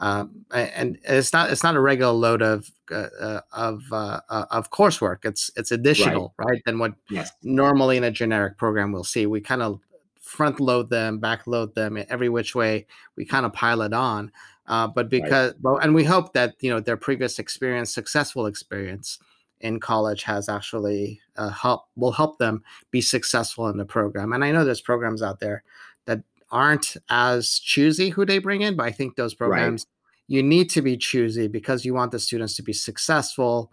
um, 0.00 0.44
and 0.52 0.98
it's 1.04 1.32
not 1.32 1.50
it's 1.50 1.64
not 1.64 1.74
a 1.74 1.80
regular 1.80 2.12
load 2.12 2.40
of 2.40 2.70
uh, 2.90 3.08
uh 3.20 3.40
of 3.52 3.82
uh, 3.92 4.20
uh, 4.28 4.44
of 4.50 4.70
coursework. 4.70 5.24
It's 5.24 5.50
it's 5.56 5.72
additional, 5.72 6.34
right? 6.38 6.46
right 6.50 6.62
than 6.64 6.78
what 6.78 6.94
yes. 7.10 7.32
normally 7.42 7.96
in 7.96 8.04
a 8.04 8.10
generic 8.10 8.58
program 8.58 8.92
we'll 8.92 9.02
see. 9.02 9.26
We 9.26 9.40
kind 9.40 9.62
of 9.62 9.80
front 10.28 10.60
load 10.60 10.90
them, 10.90 11.18
back 11.18 11.46
load 11.46 11.74
them 11.74 11.98
every 12.10 12.28
which 12.28 12.54
way. 12.54 12.86
We 13.16 13.24
kind 13.24 13.46
of 13.46 13.52
pile 13.52 13.80
it 13.80 13.94
on. 13.94 14.30
Uh, 14.66 14.86
but 14.86 15.08
because 15.08 15.54
right. 15.62 15.82
and 15.82 15.94
we 15.94 16.04
hope 16.04 16.34
that 16.34 16.54
you 16.60 16.70
know 16.70 16.78
their 16.78 16.98
previous 16.98 17.38
experience, 17.38 17.92
successful 17.92 18.44
experience 18.44 19.18
in 19.60 19.80
college, 19.80 20.22
has 20.24 20.48
actually 20.50 21.20
uh, 21.36 21.48
help 21.48 21.86
will 21.96 22.12
help 22.12 22.38
them 22.38 22.62
be 22.90 23.00
successful 23.00 23.68
in 23.68 23.78
the 23.78 23.86
program. 23.86 24.34
And 24.34 24.44
I 24.44 24.52
know 24.52 24.66
there's 24.66 24.82
programs 24.82 25.22
out 25.22 25.40
there 25.40 25.64
that 26.04 26.20
aren't 26.50 26.98
as 27.08 27.58
choosy 27.58 28.10
who 28.10 28.26
they 28.26 28.38
bring 28.38 28.60
in, 28.60 28.76
but 28.76 28.84
I 28.84 28.92
think 28.92 29.16
those 29.16 29.32
programs 29.32 29.86
right. 29.86 30.36
you 30.36 30.42
need 30.42 30.68
to 30.70 30.82
be 30.82 30.98
choosy 30.98 31.48
because 31.48 31.86
you 31.86 31.94
want 31.94 32.12
the 32.12 32.18
students 32.18 32.54
to 32.56 32.62
be 32.62 32.74
successful 32.74 33.72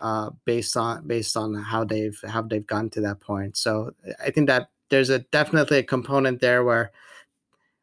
uh, 0.00 0.30
based 0.46 0.78
on 0.78 1.06
based 1.06 1.36
on 1.36 1.54
how 1.54 1.84
they've 1.84 2.18
how 2.26 2.40
they've 2.40 2.66
gotten 2.66 2.88
to 2.88 3.02
that 3.02 3.20
point. 3.20 3.58
So 3.58 3.90
I 4.24 4.30
think 4.30 4.46
that 4.46 4.70
there's 4.90 5.10
a 5.10 5.20
definitely 5.20 5.78
a 5.78 5.82
component 5.82 6.40
there 6.40 6.62
where 6.62 6.92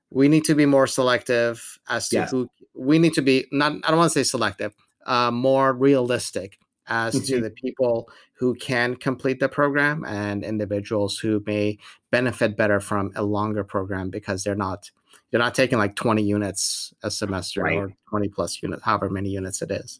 we 0.09 0.27
need 0.27 0.43
to 0.45 0.55
be 0.55 0.65
more 0.65 0.87
selective 0.87 1.79
as 1.89 2.09
to 2.09 2.17
yes. 2.17 2.31
who 2.31 2.49
we 2.73 2.99
need 2.99 3.13
to 3.13 3.21
be 3.21 3.45
not 3.51 3.73
I 3.83 3.89
don't 3.89 3.97
want 3.97 4.11
to 4.11 4.19
say 4.19 4.23
selective, 4.23 4.73
uh, 5.05 5.31
more 5.31 5.73
realistic 5.73 6.59
as 6.87 7.15
mm-hmm. 7.15 7.25
to 7.25 7.41
the 7.41 7.49
people 7.49 8.09
who 8.33 8.55
can 8.55 8.95
complete 8.95 9.39
the 9.39 9.49
program 9.49 10.05
and 10.05 10.43
individuals 10.43 11.17
who 11.17 11.43
may 11.45 11.77
benefit 12.11 12.55
better 12.55 12.79
from 12.79 13.11
a 13.15 13.23
longer 13.23 13.63
program 13.63 14.09
because 14.09 14.43
they're 14.43 14.55
not 14.55 14.91
you're 15.31 15.41
not 15.41 15.55
taking 15.55 15.77
like 15.77 15.95
20 15.95 16.23
units 16.23 16.93
a 17.03 17.11
semester 17.11 17.63
right. 17.63 17.77
or 17.77 17.93
20 18.09 18.29
plus 18.29 18.61
units 18.63 18.83
however 18.83 19.09
many 19.09 19.29
units 19.29 19.61
it 19.61 19.71
is 19.71 19.99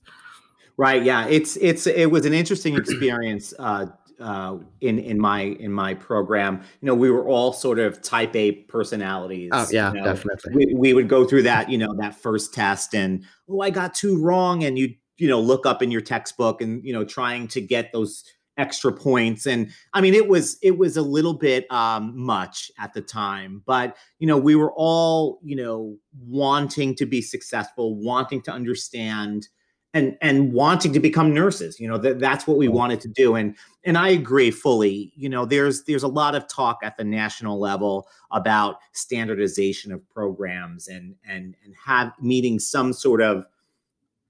right 0.78 1.04
yeah 1.04 1.28
it's 1.28 1.58
it's 1.58 1.88
it 1.88 2.10
was 2.12 2.26
an 2.26 2.34
interesting 2.34 2.76
experience 2.78 3.54
uh, 3.60 3.88
uh, 4.20 4.58
in 4.82 5.00
in 5.00 5.20
my 5.20 5.42
in 5.42 5.72
my 5.72 5.94
program, 5.94 6.62
you 6.82 6.88
know, 6.88 6.96
we 6.96 7.12
were 7.12 7.28
all 7.28 7.54
sort 7.54 7.80
of 7.80 8.02
type 8.02 8.36
A 8.36 8.52
personalities. 8.52 9.52
Oh 9.54 9.68
yeah, 9.72 9.92
you 9.94 10.00
know? 10.00 10.06
definitely. 10.06 10.54
We, 10.56 10.74
we 10.74 10.94
would 10.94 11.10
go 11.10 11.26
through 11.26 11.44
that, 11.44 11.70
you 11.70 11.78
know, 11.78 11.94
that 12.00 12.16
first 12.16 12.54
test, 12.54 12.96
and 12.96 13.24
oh, 13.50 13.62
I 13.62 13.70
got 13.70 13.94
two 13.94 14.22
wrong, 14.22 14.64
and 14.64 14.78
you 14.78 14.96
you 15.18 15.28
know 15.28 15.40
look 15.40 15.66
up 15.66 15.82
in 15.82 15.92
your 15.92 16.02
textbook 16.02 16.62
and 16.62 16.84
you 16.86 16.94
know 16.94 17.04
trying 17.04 17.48
to 17.50 17.62
get 17.62 17.92
those 17.92 18.24
extra 18.58 18.92
points 18.92 19.46
and 19.46 19.72
i 19.94 20.02
mean 20.02 20.16
it 20.16 20.28
was 20.28 20.58
it 20.64 20.80
was 20.80 20.98
a 20.98 21.02
little 21.02 21.36
bit 21.36 21.72
um, 21.72 22.14
much 22.16 22.72
at 22.80 22.92
the 22.94 23.02
time 23.02 23.62
but 23.68 23.96
you 24.18 24.26
know 24.26 24.38
we 24.38 24.56
were 24.56 24.74
all 24.76 25.40
you 25.44 25.56
know 25.56 25.96
wanting 26.26 26.96
to 26.96 27.06
be 27.06 27.22
successful 27.22 27.96
wanting 27.96 28.42
to 28.42 28.52
understand 28.52 29.48
and 29.94 30.18
and 30.22 30.54
wanting 30.54 30.94
to 30.94 31.00
become 31.00 31.34
nurses 31.34 31.80
you 31.80 31.88
know 31.88 31.98
that 31.98 32.20
that's 32.20 32.46
what 32.46 32.58
we 32.58 32.68
wanted 32.68 33.00
to 33.02 33.08
do. 33.08 33.36
And 33.36 33.56
and 33.84 33.98
i 33.98 34.10
agree 34.10 34.52
fully 34.52 35.14
you 35.16 35.30
know 35.30 35.46
there's 35.46 35.84
there's 35.84 36.04
a 36.04 36.08
lot 36.08 36.36
of 36.36 36.48
talk 36.48 36.80
at 36.84 36.98
the 36.98 37.04
national 37.04 37.60
level 37.60 38.08
about 38.32 38.78
standardization 38.92 39.92
of 39.92 40.08
programs 40.10 40.88
and 40.88 41.16
and 41.26 41.56
and 41.64 41.74
have 41.86 42.12
meeting 42.22 42.60
some 42.60 42.94
sort 42.94 43.22
of 43.22 43.46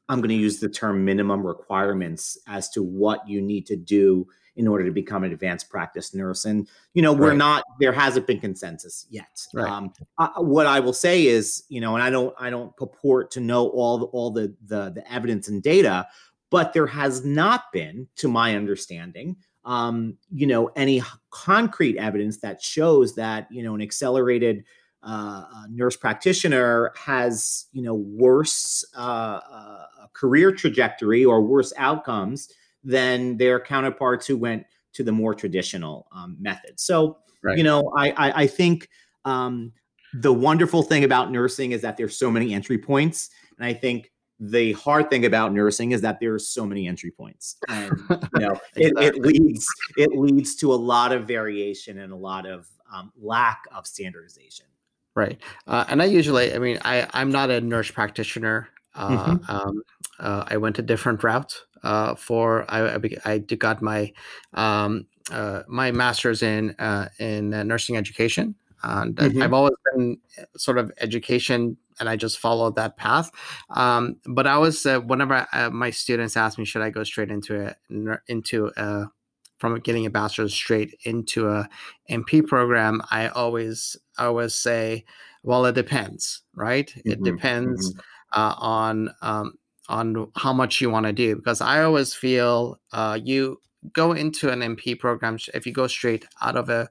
I'm 0.10 0.20
going 0.20 0.30
to 0.30 0.36
use 0.36 0.60
the 0.60 0.70
term 0.70 1.04
minimum 1.04 1.46
requirements 1.46 2.38
as 2.48 2.70
to 2.70 2.82
what 2.82 3.28
you 3.28 3.42
need 3.42 3.66
to 3.68 3.76
do 3.76 4.28
in 4.58 4.68
order 4.68 4.84
to 4.84 4.92
become 4.92 5.24
an 5.24 5.32
advanced 5.32 5.70
practice 5.70 6.14
nurse. 6.14 6.46
And, 6.46 6.68
you 6.94 7.02
know, 7.02 7.14
we're 7.14 7.30
right. 7.30 7.38
not, 7.38 7.64
there 7.80 7.94
hasn't 7.94 8.28
been 8.28 8.40
consensus 8.40 9.06
yet. 9.10 9.46
Right. 9.54 9.72
Um, 9.72 9.94
I, 10.18 10.32
what 10.38 10.66
I 10.66 10.80
will 10.80 10.94
say 10.94 11.28
is, 11.28 11.64
you 11.70 11.80
know, 11.80 11.94
and 11.94 12.04
I 12.04 12.10
don't, 12.10 12.36
I 12.40 12.50
don't 12.50 12.76
purport 12.76 13.32
to 13.32 13.40
know 13.40 13.70
all 13.70 14.00
the, 14.00 14.06
all 14.08 14.32
the, 14.32 14.54
the, 14.66 14.90
the 14.90 15.12
evidence 15.12 15.48
and 15.48 15.64
data, 15.64 16.08
but 16.50 16.74
there 16.74 16.88
has 16.88 17.24
not 17.24 17.72
been, 17.72 18.08
to 18.18 18.28
my 18.28 18.56
understanding, 18.56 19.38
um, 19.64 20.18
you 20.34 20.48
know, 20.48 20.68
any 20.76 21.04
concrete 21.30 21.98
evidence 21.98 22.38
that 22.38 22.62
shows 22.62 23.16
that, 23.16 23.48
you 23.52 23.62
know, 23.62 23.76
an 23.76 23.82
accelerated 23.82 24.64
uh, 25.04 25.44
nurse 25.70 25.96
practitioner 25.96 26.92
has 26.98 27.68
you 27.72 27.82
know 27.84 27.94
worse 27.94 28.84
uh, 28.96 29.40
uh, 29.50 29.86
career 30.14 30.52
trajectory 30.52 31.24
or 31.24 31.42
worse 31.42 31.72
outcomes 31.78 32.50
than 32.84 33.38
their 33.38 33.60
counterparts 33.60 34.26
who 34.26 34.38
went 34.38 34.66
to 34.94 35.04
the 35.04 35.12
more 35.12 35.34
traditional 35.34 36.08
um, 36.16 36.38
method. 36.40 36.80
So 36.80 37.18
right. 37.44 37.58
you 37.58 37.64
know, 37.64 37.92
I 37.98 38.12
I, 38.12 38.32
I 38.44 38.48
think 38.48 38.90
um, 39.26 39.74
the 40.14 40.34
wonderful 40.34 40.84
thing 40.84 41.04
about 41.04 41.32
nursing 41.32 41.72
is 41.72 41.82
that 41.82 41.98
there's 41.98 42.18
so 42.18 42.32
many 42.32 42.54
entry 42.54 42.78
points, 42.78 43.30
and 43.58 43.66
I 43.66 43.74
think 43.74 44.12
the 44.40 44.74
hard 44.74 45.10
thing 45.10 45.26
about 45.26 45.52
nursing 45.52 45.92
is 45.94 46.02
that 46.02 46.20
there's 46.20 46.48
so 46.48 46.64
many 46.64 46.88
entry 46.88 47.10
points 47.10 47.58
and 47.70 47.92
you 48.10 48.40
know 48.40 48.52
it, 48.76 48.94
it, 48.98 49.16
leads 49.16 49.68
it 49.98 50.12
leads 50.12 50.56
to 50.56 50.72
a 50.72 50.76
lot 50.76 51.12
of 51.12 51.26
variation 51.26 51.98
and 51.98 52.14
a 52.14 52.16
lot 52.16 52.46
of 52.46 52.68
um, 52.94 53.12
lack 53.20 53.64
of 53.76 53.88
standardization 53.88 54.68
Right. 55.18 55.42
Uh, 55.66 55.84
and 55.90 56.00
I 56.00 56.06
usually, 56.06 56.54
I 56.54 56.60
mean, 56.60 56.78
I, 56.86 57.08
I'm 57.12 57.32
not 57.32 57.50
a 57.50 57.60
nurse 57.60 57.90
practitioner. 57.90 58.70
Uh, 58.94 59.34
mm-hmm. 59.34 59.52
um, 59.52 59.82
uh, 60.20 60.44
I 60.48 60.58
went 60.58 60.78
a 60.78 60.84
different 60.84 61.24
route 61.24 61.60
uh, 61.84 62.16
for 62.16 62.66
I, 62.70 62.96
I, 62.96 63.00
I 63.26 63.38
got 63.40 63.82
my 63.82 64.14
um, 64.54 65.08
uh, 65.32 65.64
my 65.68 65.92
master's 65.92 66.44
in 66.44 66.72
uh, 66.80 67.10
in 67.20 67.50
nursing 67.50 67.98
education, 67.98 68.56
and 68.84 69.16
mm-hmm. 69.16 69.42
I've 69.42 69.54
always 69.54 69.76
been 69.94 70.18
sort 70.56 70.78
of 70.78 70.92
education, 71.00 71.78
and 72.00 72.10
I 72.10 72.16
just 72.16 72.40
followed 72.40 72.76
that 72.76 72.98
path. 72.98 73.32
Um, 73.70 74.18
but 74.26 74.48
I 74.48 74.58
was 74.58 74.84
whenever 74.84 75.48
I, 75.52 75.70
my 75.70 75.90
students 75.90 76.38
ask 76.38 76.58
me, 76.58 76.66
should 76.66 76.82
I 76.82 76.90
go 76.90 77.04
straight 77.04 77.32
into 77.32 77.76
a 77.90 78.20
into 78.28 78.72
a 78.78 79.08
from 79.58 79.80
getting 79.80 80.06
a 80.06 80.10
bachelor's 80.10 80.54
straight 80.54 80.98
into 81.04 81.50
a 81.50 81.68
NP 82.10 82.48
program, 82.48 83.02
I 83.10 83.28
always 83.30 83.98
I 84.18 84.26
always 84.26 84.56
say, 84.56 85.06
well, 85.44 85.66
it 85.66 85.76
depends, 85.76 86.42
right? 86.56 86.88
Mm-hmm. 86.88 87.12
It 87.12 87.24
depends 87.24 87.94
mm-hmm. 87.94 88.40
uh, 88.40 88.56
on 88.58 89.10
um, 89.22 89.54
on 89.90 90.32
how 90.36 90.54
much 90.54 90.82
you 90.82 90.90
want 90.90 91.06
to 91.06 91.14
do 91.14 91.36
because 91.36 91.62
I 91.62 91.84
always 91.84 92.14
feel 92.14 92.80
uh, 92.92 93.18
you 93.24 93.62
go 93.94 94.12
into 94.12 94.50
an 94.50 94.60
NP 94.60 95.00
program 95.00 95.38
if 95.54 95.66
you 95.66 95.74
go 95.74 95.88
straight 95.88 96.26
out 96.42 96.56
of 96.56 96.70
a 96.70 96.90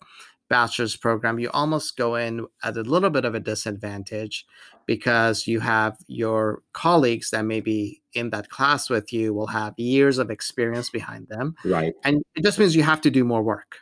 bachelor's 0.49 0.97
program, 0.97 1.39
you 1.39 1.51
almost 1.51 1.97
go 1.97 2.15
in 2.15 2.47
at 2.63 2.77
a 2.77 2.83
little 2.83 3.11
bit 3.11 3.25
of 3.25 3.35
a 3.35 3.41
disadvantage 3.41 4.47
because 4.87 5.47
you 5.47 5.61
have 5.61 5.97
your 6.07 6.63
colleagues 6.73 7.31
that 7.31 7.45
may 7.45 7.61
be 7.61 8.01
in 8.15 8.31
that 8.31 8.49
class 8.49 8.89
with 8.89 9.13
you 9.13 9.35
will 9.35 9.49
have 9.49 9.75
years 9.77 10.19
of 10.19 10.31
experience 10.31 10.91
behind 10.91 11.27
them. 11.29 11.55
Right. 11.65 11.95
And 12.05 12.23
it 12.35 12.45
just 12.45 12.59
means 12.59 12.77
you 12.77 12.85
have 12.85 13.01
to 13.03 13.11
do 13.11 13.25
more 13.25 13.43
work. 13.43 13.79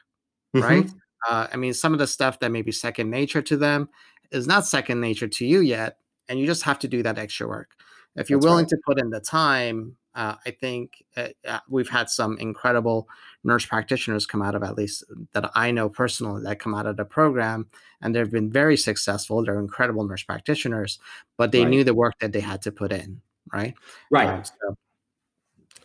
Mm-hmm. 0.57 0.67
Right. 0.67 0.91
Uh, 1.29 1.47
I 1.53 1.57
mean, 1.57 1.75
some 1.75 1.93
of 1.93 1.99
the 1.99 2.07
stuff 2.07 2.41
that 2.41 2.51
may 2.51 2.63
be 2.63 2.73
second 2.73 3.11
nature 3.11 3.43
to 3.43 3.57
them 3.57 3.89
is 4.31 4.47
not 4.47 4.67
second 4.67 5.01
nature 5.01 5.29
to 5.29 5.47
you 5.47 5.61
yet. 5.61 5.99
And 6.29 6.39
you 6.39 6.47
just 6.47 6.63
have 6.63 6.79
to 6.81 6.89
do 6.89 7.03
that 7.03 7.19
extra 7.19 7.47
work. 7.47 7.71
If 8.17 8.31
you're 8.31 8.39
That's 8.39 8.47
willing 8.47 8.65
right. 8.65 8.69
to 8.71 8.79
put 8.87 9.01
in 9.01 9.11
the 9.11 9.21
time, 9.21 9.97
uh, 10.15 10.37
I 10.47 10.51
think 10.53 11.05
uh, 11.17 11.29
uh, 11.47 11.59
we've 11.69 11.89
had 11.89 12.09
some 12.09 12.39
incredible 12.39 13.09
nurse 13.43 13.67
practitioners 13.67 14.27
come 14.27 14.43
out 14.43 14.55
of 14.55 14.63
at 14.63 14.77
least 14.77 15.03
that 15.33 15.51
I 15.55 15.73
know 15.73 15.89
personally 15.89 16.43
that 16.45 16.61
come 16.61 16.75
out 16.75 16.87
of 16.87 16.97
the 16.97 17.05
program, 17.05 17.67
and 18.01 18.15
they've 18.15 18.31
been 18.31 18.53
very 18.53 18.77
successful. 18.77 19.45
They're 19.45 19.59
incredible 19.59 20.05
nurse 20.05 20.23
practitioners, 20.23 21.01
but 21.37 21.51
they 21.51 21.63
right. 21.63 21.71
knew 21.71 21.85
the 21.85 21.95
work 21.95 22.15
that 22.21 22.33
they 22.33 22.41
had 22.41 22.63
to 22.63 22.73
put 22.73 22.93
in, 22.93 23.21
right? 23.53 23.75
Right. 24.11 24.29
Um, 24.29 24.45
so, 24.45 24.77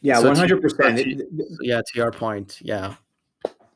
yeah, 0.01 0.19
one 0.19 0.35
hundred 0.35 0.61
percent. 0.61 1.23
Yeah, 1.61 1.81
to 1.81 1.91
your 1.95 2.11
point, 2.11 2.59
yeah. 2.61 2.95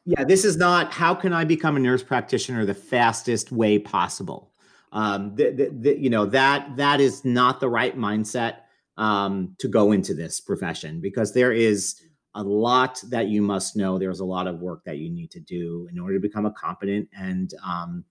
Yeah, 0.06 0.24
this 0.26 0.46
is 0.46 0.58
not 0.58 0.94
how 0.94 1.16
can 1.16 1.34
I 1.34 1.46
become 1.46 1.78
a 1.78 1.80
nurse 1.80 2.04
practitioner 2.04 2.66
the 2.66 2.74
fastest 2.74 3.52
way 3.52 3.80
possible. 3.80 4.52
Um, 4.94 5.36
the, 5.36 5.50
the, 5.52 5.70
the, 5.74 6.00
you 6.00 6.10
know 6.10 6.26
that 6.28 6.78
that 6.78 7.02
is 7.02 7.26
not 7.26 7.60
the 7.60 7.68
right 7.70 7.98
mindset 7.98 8.58
um, 8.98 9.56
to 9.60 9.68
go 9.68 9.92
into 9.92 10.14
this 10.14 10.40
profession 10.40 11.02
because 11.02 11.34
there 11.34 11.52
is 11.52 12.00
a 12.36 12.44
lot 12.44 13.02
that 13.10 13.28
you 13.28 13.42
must 13.42 13.76
know. 13.76 13.98
There's 13.98 14.20
a 14.20 14.26
lot 14.26 14.48
of 14.48 14.60
work 14.60 14.84
that 14.86 14.98
you 14.98 15.10
need 15.10 15.32
to 15.32 15.40
do 15.40 15.88
in 15.92 16.00
order 16.00 16.16
to 16.16 16.20
become 16.20 16.46
a 16.46 16.52
competent 16.52 17.10
and, 17.18 17.54
um, 17.66 18.06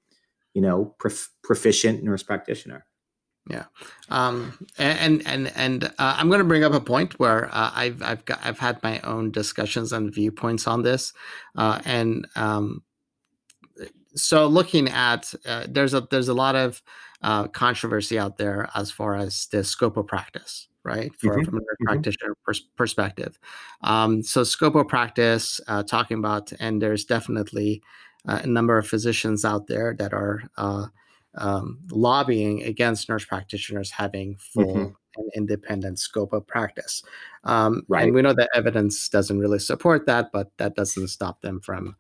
you 0.54 0.62
know, 0.62 0.94
prof- 0.98 1.30
proficient 1.42 2.02
nurse 2.02 2.22
practitioner. 2.22 2.86
Yeah, 3.50 3.64
um, 4.08 4.56
and 4.78 5.26
and 5.26 5.50
and 5.56 5.84
uh, 5.84 5.90
I'm 5.98 6.28
going 6.28 6.38
to 6.38 6.44
bring 6.44 6.62
up 6.62 6.74
a 6.74 6.80
point 6.80 7.18
where 7.18 7.46
uh, 7.46 7.72
I've 7.74 8.00
I've 8.00 8.24
got 8.24 8.38
I've 8.44 8.60
had 8.60 8.80
my 8.84 9.00
own 9.00 9.32
discussions 9.32 9.92
and 9.92 10.14
viewpoints 10.14 10.68
on 10.68 10.82
this, 10.82 11.12
uh, 11.56 11.80
and 11.84 12.28
um, 12.36 12.84
so 14.14 14.46
looking 14.46 14.88
at 14.88 15.32
uh, 15.46 15.66
there's 15.68 15.94
a 15.94 16.06
there's 16.10 16.28
a 16.28 16.34
lot 16.34 16.56
of 16.56 16.82
uh, 17.22 17.48
controversy 17.48 18.18
out 18.18 18.38
there 18.38 18.68
as 18.74 18.90
far 18.90 19.16
as 19.16 19.46
the 19.46 19.62
scope 19.62 19.96
of 19.96 20.06
practice, 20.06 20.68
right? 20.84 21.12
For, 21.18 21.36
mm-hmm. 21.36 21.44
From 21.44 21.56
a 21.56 21.60
mm-hmm. 21.60 21.84
practitioner 21.84 22.34
pers- 22.44 22.68
perspective, 22.76 23.38
um, 23.82 24.22
so 24.22 24.44
scope 24.44 24.74
of 24.74 24.88
practice, 24.88 25.60
uh, 25.68 25.82
talking 25.82 26.18
about, 26.18 26.52
and 26.58 26.80
there's 26.82 27.04
definitely 27.04 27.82
a 28.24 28.46
number 28.46 28.78
of 28.78 28.86
physicians 28.86 29.44
out 29.44 29.66
there 29.66 29.94
that 29.98 30.12
are 30.12 30.44
um, 31.36 31.78
lobbying 31.90 32.62
against 32.62 33.08
nurse 33.08 33.24
practitioners 33.24 33.90
having 33.90 34.36
full 34.36 34.76
mm-hmm. 34.76 34.92
and 35.16 35.30
independent 35.34 35.98
scope 35.98 36.32
of 36.32 36.46
practice. 36.46 37.02
Um, 37.44 37.82
right. 37.88 38.04
And 38.04 38.14
we 38.14 38.22
know 38.22 38.34
that 38.34 38.50
evidence 38.54 39.08
doesn't 39.08 39.38
really 39.38 39.58
support 39.58 40.06
that, 40.06 40.30
but 40.32 40.50
that 40.58 40.74
doesn't 40.74 41.08
stop 41.08 41.40
them 41.40 41.60
from 41.60 41.96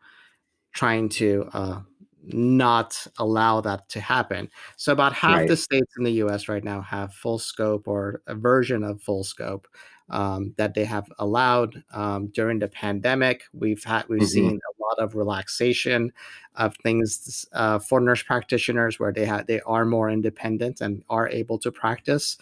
trying 0.72 1.08
to 1.08 1.48
uh, 1.52 1.80
not 2.24 3.06
allow 3.18 3.60
that 3.60 3.88
to 3.90 4.00
happen. 4.00 4.48
So 4.76 4.92
about 4.92 5.12
half 5.12 5.38
right. 5.38 5.48
the 5.48 5.56
states 5.56 5.92
in 5.96 6.04
the 6.04 6.12
U.S. 6.12 6.48
right 6.48 6.62
now 6.62 6.80
have 6.80 7.14
full 7.14 7.38
scope 7.38 7.88
or 7.88 8.22
a 8.26 8.34
version 8.34 8.84
of 8.84 9.02
full 9.02 9.24
scope 9.24 9.66
um, 10.10 10.54
that 10.58 10.74
they 10.74 10.84
have 10.84 11.10
allowed 11.18 11.82
um, 11.92 12.28
during 12.28 12.58
the 12.58 12.68
pandemic. 12.68 13.44
We've 13.52 13.82
had 13.82 14.08
we've 14.08 14.20
mm-hmm. 14.20 14.28
seen 14.28 14.60
a 14.60 14.82
lot 14.82 15.04
of 15.04 15.14
relaxation 15.14 16.12
of 16.54 16.76
things 16.82 17.46
uh, 17.52 17.78
for 17.78 18.00
nurse 18.00 18.22
practitioners 18.22 19.00
where 19.00 19.12
they 19.12 19.24
have 19.24 19.46
they 19.46 19.60
are 19.62 19.84
more 19.84 20.10
independent 20.10 20.80
and 20.80 21.02
are 21.08 21.28
able 21.28 21.58
to 21.60 21.72
practice. 21.72 22.36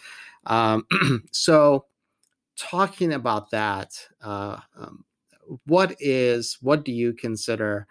Um, 0.45 0.85
so, 1.31 1.85
talking 2.57 3.13
about 3.13 3.51
that, 3.51 4.07
uh, 4.21 4.57
um, 4.77 5.05
what 5.65 5.95
is 5.99 6.57
what 6.61 6.83
do 6.83 6.91
you 6.91 7.13
consider 7.13 7.87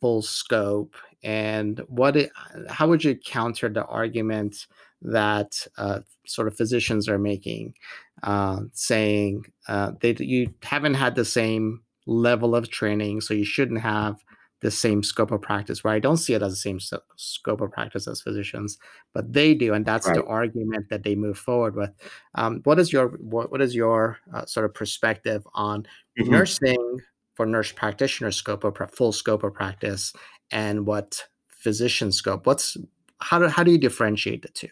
full 0.00 0.22
scope 0.22 0.94
and 1.22 1.80
what 1.88 2.16
it, 2.16 2.30
how 2.68 2.88
would 2.88 3.02
you 3.02 3.14
counter 3.16 3.68
the 3.68 3.84
argument 3.86 4.66
that 5.02 5.66
uh, 5.76 6.00
sort 6.26 6.48
of 6.48 6.56
physicians 6.56 7.08
are 7.08 7.18
making 7.18 7.74
uh, 8.22 8.60
saying 8.72 9.44
uh, 9.68 9.92
they 10.00 10.14
you 10.18 10.52
haven't 10.62 10.94
had 10.94 11.14
the 11.14 11.24
same 11.24 11.82
level 12.06 12.54
of 12.54 12.70
training 12.70 13.20
so 13.20 13.34
you 13.34 13.44
shouldn't 13.44 13.80
have 13.80 14.16
the 14.60 14.70
same 14.70 15.04
scope 15.04 15.30
of 15.30 15.40
practice 15.40 15.84
where 15.84 15.92
i 15.92 16.00
don't 16.00 16.16
see 16.16 16.34
it 16.34 16.42
as 16.42 16.52
the 16.52 16.56
same 16.56 16.80
scope 17.16 17.60
of 17.60 17.70
practice 17.70 18.08
as 18.08 18.20
physicians 18.20 18.78
but 19.14 19.32
they 19.32 19.54
do 19.54 19.72
and 19.74 19.84
that's 19.84 20.08
right. 20.08 20.16
the 20.16 20.24
argument 20.24 20.88
that 20.88 21.04
they 21.04 21.14
move 21.14 21.38
forward 21.38 21.76
with 21.76 21.90
um, 22.34 22.60
what 22.64 22.78
is 22.78 22.92
your 22.92 23.08
what, 23.18 23.52
what 23.52 23.60
is 23.60 23.74
your 23.74 24.18
uh, 24.34 24.44
sort 24.46 24.66
of 24.66 24.74
perspective 24.74 25.46
on 25.54 25.82
mm-hmm. 26.18 26.30
nursing 26.30 27.00
for 27.34 27.46
nurse 27.46 27.70
practitioner 27.70 28.32
scope 28.32 28.64
of 28.64 28.76
full 28.90 29.12
scope 29.12 29.44
of 29.44 29.54
practice 29.54 30.12
and 30.50 30.86
what 30.86 31.24
physician 31.48 32.12
scope. 32.12 32.46
What's 32.46 32.76
how 33.20 33.38
do, 33.38 33.48
how 33.48 33.62
do 33.62 33.70
you 33.70 33.78
differentiate 33.78 34.42
the 34.42 34.48
two? 34.48 34.68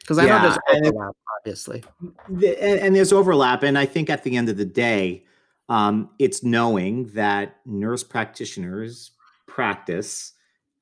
Because 0.00 0.18
i 0.18 0.24
yeah, 0.24 0.42
know 0.42 0.48
there's 0.48 0.84
overlap 0.84 1.16
obviously. 1.38 1.84
The, 2.28 2.62
and, 2.62 2.80
and, 2.80 2.96
there's 2.96 3.12
overlap 3.12 3.62
and 3.62 3.78
i 3.78 3.86
think 3.86 4.10
at 4.10 4.24
the 4.24 4.36
end 4.36 4.48
of 4.48 4.56
the 4.56 4.64
day 4.64 5.24
um, 5.68 6.10
it's 6.18 6.42
knowing 6.42 7.06
that 7.14 7.56
nurse 7.64 8.02
practitioners 8.02 9.12
practice 9.46 10.32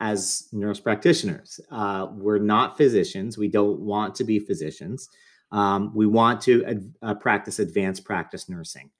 as 0.01 0.49
nurse 0.53 0.81
practitioners. 0.81 1.61
Uh, 1.71 2.09
we're 2.13 2.39
not 2.39 2.77
physicians. 2.77 3.37
We 3.37 3.49
don't 3.49 3.81
want 3.81 4.15
to 4.17 4.25
be 4.25 4.39
physicians. 4.39 5.09
Um, 5.53 5.93
we 5.95 6.07
want 6.07 6.41
to 6.43 6.83
uh, 7.03 7.15
practice 7.15 7.59
advanced 7.59 8.05
practice 8.05 8.49
nursing. 8.49 8.91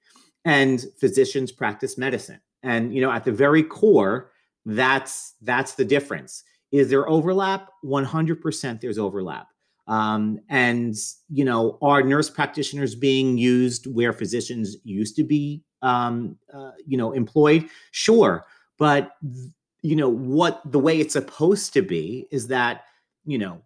And 0.45 0.83
physicians 0.99 1.51
practice 1.51 1.97
medicine. 1.97 2.41
And 2.61 2.93
you 2.93 3.01
know 3.01 3.11
at 3.11 3.23
the 3.23 3.31
very 3.31 3.63
core 3.63 4.31
that's 4.65 5.35
that's 5.41 5.75
the 5.75 5.85
difference. 5.85 6.43
Is 6.71 6.89
there 6.89 7.09
overlap? 7.09 7.69
100% 7.83 8.81
there's 8.81 8.97
overlap. 8.97 9.47
Um, 9.87 10.39
and 10.49 10.95
you 11.29 11.43
know 11.43 11.77
are 11.81 12.03
nurse 12.03 12.29
practitioners 12.29 12.93
being 12.93 13.37
used 13.37 13.87
where 13.87 14.13
physicians 14.13 14.77
used 14.83 15.15
to 15.15 15.23
be 15.23 15.63
um, 15.81 16.37
uh, 16.53 16.71
you 16.85 16.97
know 16.97 17.11
employed? 17.13 17.67
Sure 17.91 18.45
but 18.79 19.11
you 19.83 19.95
know 19.95 20.09
what 20.09 20.61
the 20.65 20.79
way 20.79 20.99
it's 20.99 21.13
supposed 21.13 21.73
to 21.73 21.83
be 21.83 22.25
is 22.31 22.47
that 22.47 22.85
you 23.25 23.37
know 23.37 23.61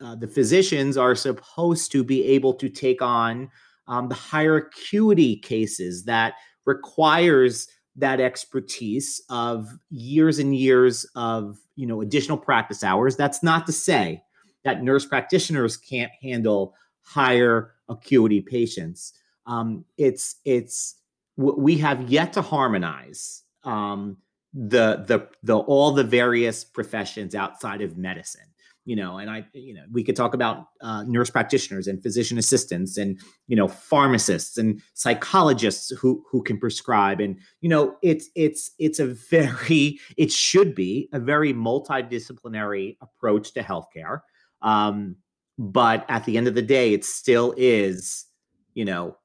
uh, 0.00 0.14
the 0.14 0.26
physicians 0.26 0.96
are 0.96 1.14
supposed 1.14 1.92
to 1.92 2.02
be 2.02 2.24
able 2.24 2.54
to 2.54 2.70
take 2.70 3.02
on 3.02 3.50
um, 3.88 4.08
the 4.08 4.14
higher 4.14 4.56
acuity 4.56 5.36
cases 5.36 6.04
that 6.04 6.34
requires 6.64 7.66
that 7.96 8.20
expertise 8.20 9.20
of 9.28 9.78
years 9.90 10.38
and 10.38 10.56
years 10.56 11.04
of 11.14 11.58
you 11.76 11.86
know 11.86 12.00
additional 12.00 12.38
practice 12.38 12.82
hours. 12.82 13.16
That's 13.16 13.42
not 13.42 13.66
to 13.66 13.72
say 13.72 14.22
that 14.64 14.82
nurse 14.82 15.04
practitioners 15.04 15.76
can't 15.76 16.12
handle 16.22 16.74
higher 17.02 17.72
acuity 17.88 18.40
patients. 18.40 19.12
Um, 19.46 19.84
it's 19.98 20.36
it's 20.44 20.96
we 21.36 21.78
have 21.78 22.08
yet 22.08 22.32
to 22.34 22.42
harmonize 22.42 23.42
um, 23.64 24.18
the 24.54 25.04
the 25.06 25.28
the 25.42 25.56
all 25.56 25.92
the 25.92 26.04
various 26.04 26.64
professions 26.64 27.34
outside 27.34 27.80
of 27.80 27.96
medicine 27.96 28.51
you 28.84 28.96
know 28.96 29.18
and 29.18 29.30
i 29.30 29.46
you 29.52 29.72
know 29.72 29.82
we 29.92 30.02
could 30.02 30.16
talk 30.16 30.34
about 30.34 30.66
uh, 30.80 31.04
nurse 31.04 31.30
practitioners 31.30 31.86
and 31.86 32.02
physician 32.02 32.38
assistants 32.38 32.96
and 32.96 33.20
you 33.46 33.56
know 33.56 33.68
pharmacists 33.68 34.58
and 34.58 34.80
psychologists 34.94 35.90
who 35.90 36.24
who 36.30 36.42
can 36.42 36.58
prescribe. 36.58 37.20
And 37.20 37.38
you 37.60 37.68
know 37.68 37.96
it's 38.02 38.28
it's 38.34 38.70
it's 38.78 38.98
a 38.98 39.06
very 39.06 39.98
it 40.16 40.32
should 40.32 40.74
be 40.74 41.08
a 41.12 41.20
very 41.20 41.52
multidisciplinary 41.52 42.96
approach 43.00 43.52
to 43.54 43.62
healthcare. 43.62 44.20
Um 44.62 45.16
but 45.58 46.06
at 46.08 46.24
the 46.24 46.36
end 46.36 46.48
of 46.48 46.54
the 46.54 46.62
day 46.62 46.92
it 46.92 47.04
still 47.04 47.54
is 47.56 48.26
you 48.74 48.84
know 48.84 49.16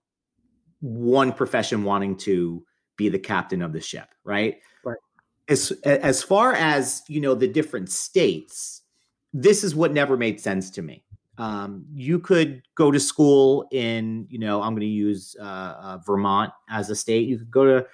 one 0.82 1.32
profession 1.32 1.84
wanting 1.84 2.17
to 2.17 2.63
be 2.98 3.10
the 3.10 3.20
captain 3.20 3.62
of 3.62 3.74
the 3.74 3.82
ship 3.82 4.10
right? 4.24 4.58
Right. 4.84 4.98
As 5.48 5.72
as 5.84 6.22
far 6.22 6.54
as 6.54 7.02
you 7.08 7.22
know 7.22 7.34
the 7.34 7.48
different 7.48 7.89
states 7.89 8.82
this 9.41 9.63
is 9.63 9.76
what 9.76 9.93
never 9.93 10.17
made 10.17 10.39
sense 10.39 10.71
to 10.71 10.82
me. 10.82 11.04
Um, 11.38 11.86
you 11.93 12.17
could 12.17 12.63
go 12.73 12.89
to 12.89 13.00
school 13.00 13.67
in, 13.71 14.26
you 14.30 14.39
know, 14.39 14.63
I'm 14.63 14.71
going 14.71 14.82
to 14.82 14.88
use 14.88 15.36
uh, 15.39 15.43
uh, 15.43 15.97
Vermont 16.04 16.52
as 16.69 16.89
a 16.89 16.95
state. 16.95 17.28
You 17.28 17.38
could 17.38 17.52
go 17.52 17.65
to, 17.65 17.86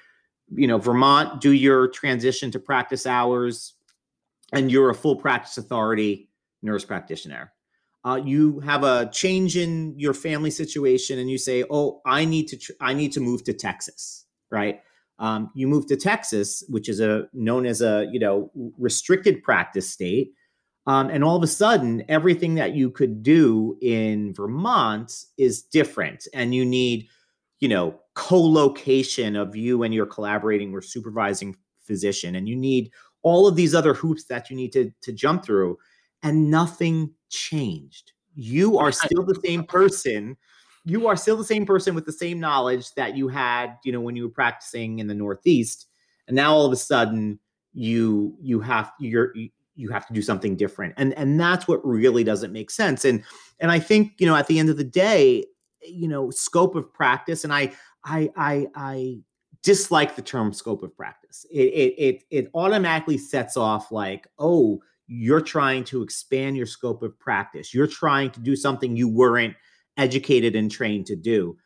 you 0.56 0.68
know, 0.68 0.78
Vermont, 0.78 1.42
do 1.42 1.52
your 1.52 1.90
transition 1.90 2.50
to 2.52 2.60
practice 2.60 3.06
hours, 3.06 3.74
and 4.54 4.72
you're 4.72 4.90
a 4.90 4.96
full 4.96 5.18
practice 5.18 5.58
authority 5.58 6.30
nurse 6.62 6.86
practitioner. 6.86 7.52
Uh, 8.06 8.22
you 8.24 8.62
have 8.62 8.86
a 8.86 9.10
change 9.12 9.58
in 9.58 9.98
your 10.00 10.14
family 10.14 10.52
situation, 10.52 11.20
and 11.20 11.30
you 11.30 11.38
say, 11.38 11.66
"Oh, 11.70 12.02
I 12.06 12.24
need 12.26 12.48
to, 12.50 12.58
tr- 12.58 12.72
I 12.80 12.94
need 12.94 13.12
to 13.14 13.20
move 13.20 13.44
to 13.46 13.54
Texas." 13.54 14.26
Right? 14.52 14.82
Um, 15.20 15.52
you 15.56 15.68
move 15.68 15.88
to 15.88 15.98
Texas, 15.98 16.64
which 16.70 16.88
is 16.88 17.00
a 17.00 17.28
known 17.34 17.66
as 17.66 17.82
a, 17.82 18.08
you 18.12 18.20
know, 18.20 18.52
restricted 18.78 19.44
practice 19.44 19.90
state 19.90 20.34
um, 20.86 21.10
and 21.10 21.24
all 21.24 21.38
of 21.38 21.44
a 21.44 21.48
sudden, 21.48 22.04
everything 22.10 22.56
that 22.56 22.74
you 22.74 22.90
could 22.90 23.24
do 23.24 23.78
in 23.82 24.34
Vermont 24.34 25.26
is 25.38 25.62
different. 25.62 26.28
And 26.34 26.54
you 26.54 26.66
need, 26.66 27.08
you 27.60 27.70
know, 27.70 28.00
co 28.16 28.40
location 28.42 29.36
of 29.36 29.56
you 29.56 29.84
and 29.84 29.94
your 29.94 30.06
collaborating 30.06 30.74
or 30.74 30.82
supervising 30.82 31.56
physician. 31.84 32.36
And 32.36 32.50
you 32.50 32.56
need 32.56 32.92
all 33.22 33.48
of 33.48 33.56
these 33.56 33.74
other 33.74 33.94
hoops 33.94 34.26
that 34.26 34.50
you 34.50 34.58
need 34.58 34.74
to, 34.74 34.92
to 35.02 35.14
jump 35.14 35.46
through. 35.46 35.78
And 36.22 36.52
nothing 36.52 37.14
changed. 37.30 38.12
You 38.36 38.78
are 38.78 38.92
still 38.92 39.24
the 39.24 39.40
same 39.44 39.64
person. 39.66 40.36
You 40.86 41.08
are 41.08 41.16
still 41.16 41.38
the 41.38 41.44
same 41.46 41.66
person 41.66 41.96
with 41.96 42.06
the 42.06 42.12
same 42.12 42.40
knowledge 42.40 42.94
that 42.96 43.16
you 43.16 43.30
had, 43.30 43.78
you 43.86 43.92
know, 43.92 44.02
when 44.02 44.16
you 44.16 44.24
were 44.24 44.34
practicing 44.34 45.00
in 45.00 45.08
the 45.08 45.14
Northeast. 45.14 45.88
And 46.28 46.36
now 46.36 46.54
all 46.54 46.66
of 46.66 46.74
a 46.74 46.78
sudden, 46.78 47.40
you 47.74 48.38
you 48.40 48.60
have 48.60 48.92
you're 49.00 49.34
you 49.76 49.90
have 49.90 50.06
to 50.08 50.14
do 50.14 50.22
something 50.22 50.56
different. 50.56 50.94
And 50.98 51.14
and 51.14 51.40
that's 51.40 51.68
what 51.68 51.86
really 51.86 52.24
doesn't 52.24 52.54
make 52.54 52.72
sense. 52.72 53.06
And 53.06 53.24
and 53.60 53.72
i 53.72 53.80
think 53.80 54.14
you 54.20 54.28
know 54.28 54.36
at 54.36 54.48
the 54.48 54.60
end 54.60 54.70
of 54.70 54.78
the 54.78 54.84
day 54.84 55.46
you 55.82 56.08
know 56.08 56.30
scope 56.30 56.76
of 56.76 56.94
practice 56.94 57.44
and 57.44 57.54
i 57.54 57.72
i 58.06 58.30
i 58.36 58.68
i 58.76 59.18
dislike 59.64 60.16
the 60.16 60.22
term 60.22 60.54
scope 60.54 60.84
of 60.84 60.96
practice. 60.96 61.46
It 61.52 61.74
it 61.74 61.94
it, 61.98 62.24
it 62.30 62.52
automatically 62.54 63.18
sets 63.18 63.58
off 63.58 63.92
like 63.92 64.28
oh 64.38 64.82
you're 65.08 65.42
trying 65.42 65.84
to 65.84 66.02
expand 66.02 66.58
your 66.58 66.66
scope 66.66 67.02
of 67.04 67.18
practice. 67.20 67.74
You're 67.74 67.88
trying 67.88 68.32
to 68.32 68.40
do 68.40 68.56
something 68.56 68.96
you 68.96 69.08
weren't 69.08 69.56
educated 69.98 70.56
and 70.56 70.72
trained 70.72 71.06
to 71.08 71.16
do. 71.16 71.58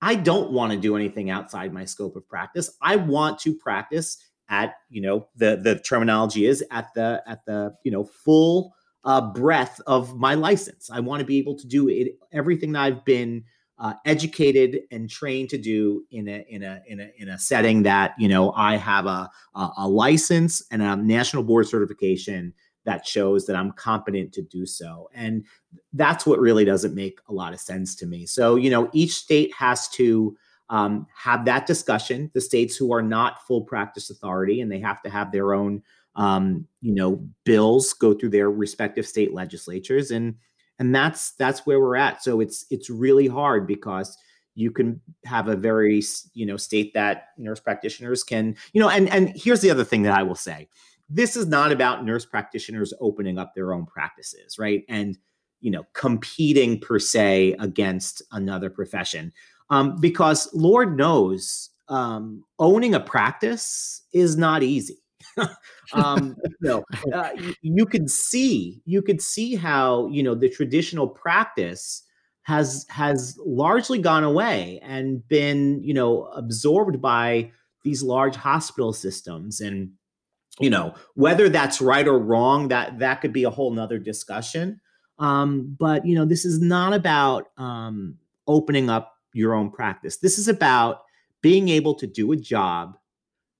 I 0.00 0.14
don't 0.14 0.52
want 0.52 0.72
to 0.72 0.78
do 0.78 0.94
anything 0.94 1.28
outside 1.28 1.72
my 1.72 1.84
scope 1.84 2.14
of 2.16 2.28
practice. 2.28 2.70
I 2.80 2.96
want 2.96 3.40
to 3.40 3.54
practice 3.54 4.16
at 4.48 4.74
you 4.88 5.00
know 5.00 5.28
the 5.36 5.56
the 5.62 5.78
terminology 5.80 6.46
is 6.46 6.64
at 6.70 6.92
the 6.94 7.22
at 7.26 7.44
the 7.46 7.74
you 7.84 7.90
know 7.90 8.04
full 8.04 8.74
uh, 9.04 9.20
breadth 9.32 9.80
of 9.86 10.16
my 10.16 10.34
license. 10.34 10.90
I 10.90 11.00
want 11.00 11.20
to 11.20 11.26
be 11.26 11.38
able 11.38 11.56
to 11.56 11.66
do 11.66 11.88
it, 11.88 12.14
everything 12.32 12.72
that 12.72 12.82
I've 12.82 13.04
been 13.04 13.44
uh, 13.78 13.94
educated 14.04 14.80
and 14.90 15.08
trained 15.08 15.50
to 15.50 15.58
do 15.58 16.04
in 16.10 16.28
a 16.28 16.44
in 16.48 16.62
a 16.62 16.82
in 16.86 17.00
a 17.00 17.10
in 17.16 17.28
a 17.28 17.38
setting 17.38 17.84
that 17.84 18.14
you 18.18 18.28
know 18.28 18.52
I 18.52 18.76
have 18.76 19.06
a, 19.06 19.30
a, 19.54 19.70
a 19.78 19.88
license 19.88 20.62
and 20.70 20.82
a 20.82 20.96
national 20.96 21.44
board 21.44 21.68
certification 21.68 22.54
that 22.84 23.06
shows 23.06 23.44
that 23.44 23.54
I'm 23.54 23.72
competent 23.72 24.32
to 24.32 24.42
do 24.42 24.64
so. 24.64 25.10
And 25.12 25.44
that's 25.92 26.24
what 26.24 26.38
really 26.38 26.64
doesn't 26.64 26.94
make 26.94 27.18
a 27.28 27.34
lot 27.34 27.52
of 27.52 27.60
sense 27.60 27.94
to 27.96 28.06
me. 28.06 28.24
So, 28.24 28.56
you 28.56 28.70
know, 28.70 28.88
each 28.94 29.14
state 29.14 29.52
has 29.54 29.88
to 29.90 30.34
um, 30.70 31.06
have 31.14 31.44
that 31.46 31.66
discussion. 31.66 32.30
The 32.34 32.40
states 32.40 32.76
who 32.76 32.92
are 32.92 33.02
not 33.02 33.46
full 33.46 33.62
practice 33.62 34.10
authority 34.10 34.60
and 34.60 34.70
they 34.70 34.80
have 34.80 35.02
to 35.02 35.10
have 35.10 35.32
their 35.32 35.54
own, 35.54 35.82
um, 36.16 36.66
you 36.80 36.94
know, 36.94 37.24
bills 37.44 37.92
go 37.92 38.14
through 38.14 38.30
their 38.30 38.50
respective 38.50 39.06
state 39.06 39.32
legislatures, 39.32 40.10
and 40.10 40.34
and 40.78 40.94
that's 40.94 41.32
that's 41.32 41.66
where 41.66 41.80
we're 41.80 41.96
at. 41.96 42.22
So 42.22 42.40
it's 42.40 42.66
it's 42.70 42.90
really 42.90 43.26
hard 43.26 43.66
because 43.66 44.16
you 44.54 44.70
can 44.70 45.00
have 45.24 45.48
a 45.48 45.56
very 45.56 46.02
you 46.34 46.44
know 46.44 46.56
state 46.56 46.92
that 46.94 47.28
nurse 47.38 47.60
practitioners 47.60 48.24
can 48.24 48.56
you 48.72 48.80
know 48.80 48.88
and 48.88 49.08
and 49.08 49.32
here's 49.36 49.60
the 49.60 49.70
other 49.70 49.84
thing 49.84 50.02
that 50.02 50.18
I 50.18 50.24
will 50.24 50.34
say 50.34 50.68
this 51.08 51.36
is 51.36 51.46
not 51.46 51.72
about 51.72 52.04
nurse 52.04 52.26
practitioners 52.26 52.92
opening 53.00 53.38
up 53.38 53.54
their 53.54 53.72
own 53.72 53.86
practices, 53.86 54.58
right? 54.58 54.84
And 54.88 55.18
you 55.60 55.70
know, 55.70 55.84
competing 55.92 56.80
per 56.80 56.98
se 56.98 57.56
against 57.58 58.22
another 58.30 58.70
profession, 58.70 59.32
um, 59.70 59.96
because 60.00 60.48
Lord 60.54 60.96
knows, 60.96 61.70
um, 61.88 62.44
owning 62.58 62.94
a 62.94 63.00
practice 63.00 64.02
is 64.12 64.36
not 64.36 64.62
easy. 64.62 64.98
um, 65.92 66.36
you 66.60 66.68
know, 66.68 66.84
uh, 67.12 67.30
you, 67.36 67.54
you 67.62 67.86
could 67.86 68.10
see, 68.10 68.80
you 68.84 69.02
could 69.02 69.22
see 69.22 69.54
how 69.54 70.08
you 70.08 70.22
know 70.22 70.34
the 70.34 70.48
traditional 70.48 71.08
practice 71.08 72.02
has 72.48 72.86
has 72.88 73.38
largely 73.44 73.98
gone 73.98 74.24
away 74.24 74.80
and 74.82 75.26
been 75.28 75.82
you 75.84 75.92
know 75.92 76.24
absorbed 76.34 76.98
by 76.98 77.50
these 77.84 78.02
large 78.02 78.36
hospital 78.36 78.94
systems 78.94 79.60
and 79.60 79.90
you 80.58 80.70
know 80.70 80.94
whether 81.14 81.50
that's 81.50 81.82
right 81.82 82.08
or 82.08 82.18
wrong 82.18 82.68
that 82.68 82.98
that 83.00 83.20
could 83.20 83.34
be 83.34 83.44
a 83.44 83.50
whole 83.50 83.70
nother 83.70 83.98
discussion 83.98 84.80
um, 85.18 85.76
but 85.78 86.06
you 86.06 86.14
know 86.14 86.24
this 86.24 86.46
is 86.46 86.58
not 86.58 86.94
about 86.94 87.50
um, 87.58 88.16
opening 88.46 88.88
up 88.88 89.17
your 89.32 89.54
own 89.54 89.70
practice. 89.70 90.18
This 90.18 90.38
is 90.38 90.48
about 90.48 91.02
being 91.40 91.68
able 91.68 91.94
to 91.94 92.06
do 92.06 92.32
a 92.32 92.36
job 92.36 92.96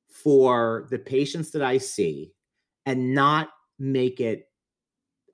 for 0.08 0.86
the 0.90 0.98
patients 0.98 1.50
that 1.52 1.62
i 1.62 1.78
see 1.78 2.32
and 2.86 3.14
not 3.14 3.50
make 3.78 4.20
it 4.20 4.48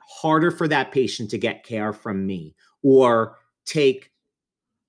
harder 0.01 0.51
for 0.51 0.69
that 0.69 0.93
patient 0.93 1.31
to 1.31 1.39
get 1.39 1.65
care 1.65 1.93
from 1.93 2.27
me 2.27 2.55
or 2.83 3.37
take 3.65 4.11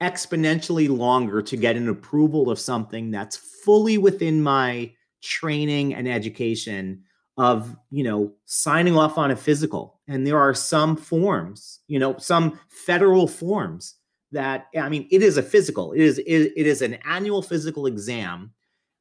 exponentially 0.01 0.89
longer 0.89 1.41
to 1.41 1.55
get 1.55 1.77
an 1.77 1.88
approval 1.88 2.49
of 2.49 2.60
something 2.60 3.12
that's 3.12 3.38
fully 3.38 3.97
within 3.97 4.43
my 4.43 4.91
training 5.21 5.95
and 5.95 6.08
education 6.08 7.01
of 7.38 7.75
you 7.89 8.03
know 8.03 8.31
signing 8.45 8.97
off 8.97 9.17
on 9.17 9.31
a 9.31 9.36
physical. 9.36 9.99
And 10.08 10.27
there 10.27 10.39
are 10.39 10.53
some 10.53 10.97
forms 10.97 11.79
you 11.88 11.99
know 11.99 12.17
some 12.17 12.60
federal 12.67 13.27
forms 13.27 13.95
that 14.35 14.67
i 14.79 14.87
mean 14.89 15.07
it 15.11 15.21
is 15.21 15.37
a 15.37 15.43
physical 15.43 15.91
it 15.93 16.01
is 16.01 16.19
it, 16.19 16.53
it 16.55 16.67
is 16.67 16.81
an 16.81 16.93
annual 17.05 17.41
physical 17.41 17.85
exam 17.87 18.51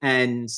and 0.02 0.48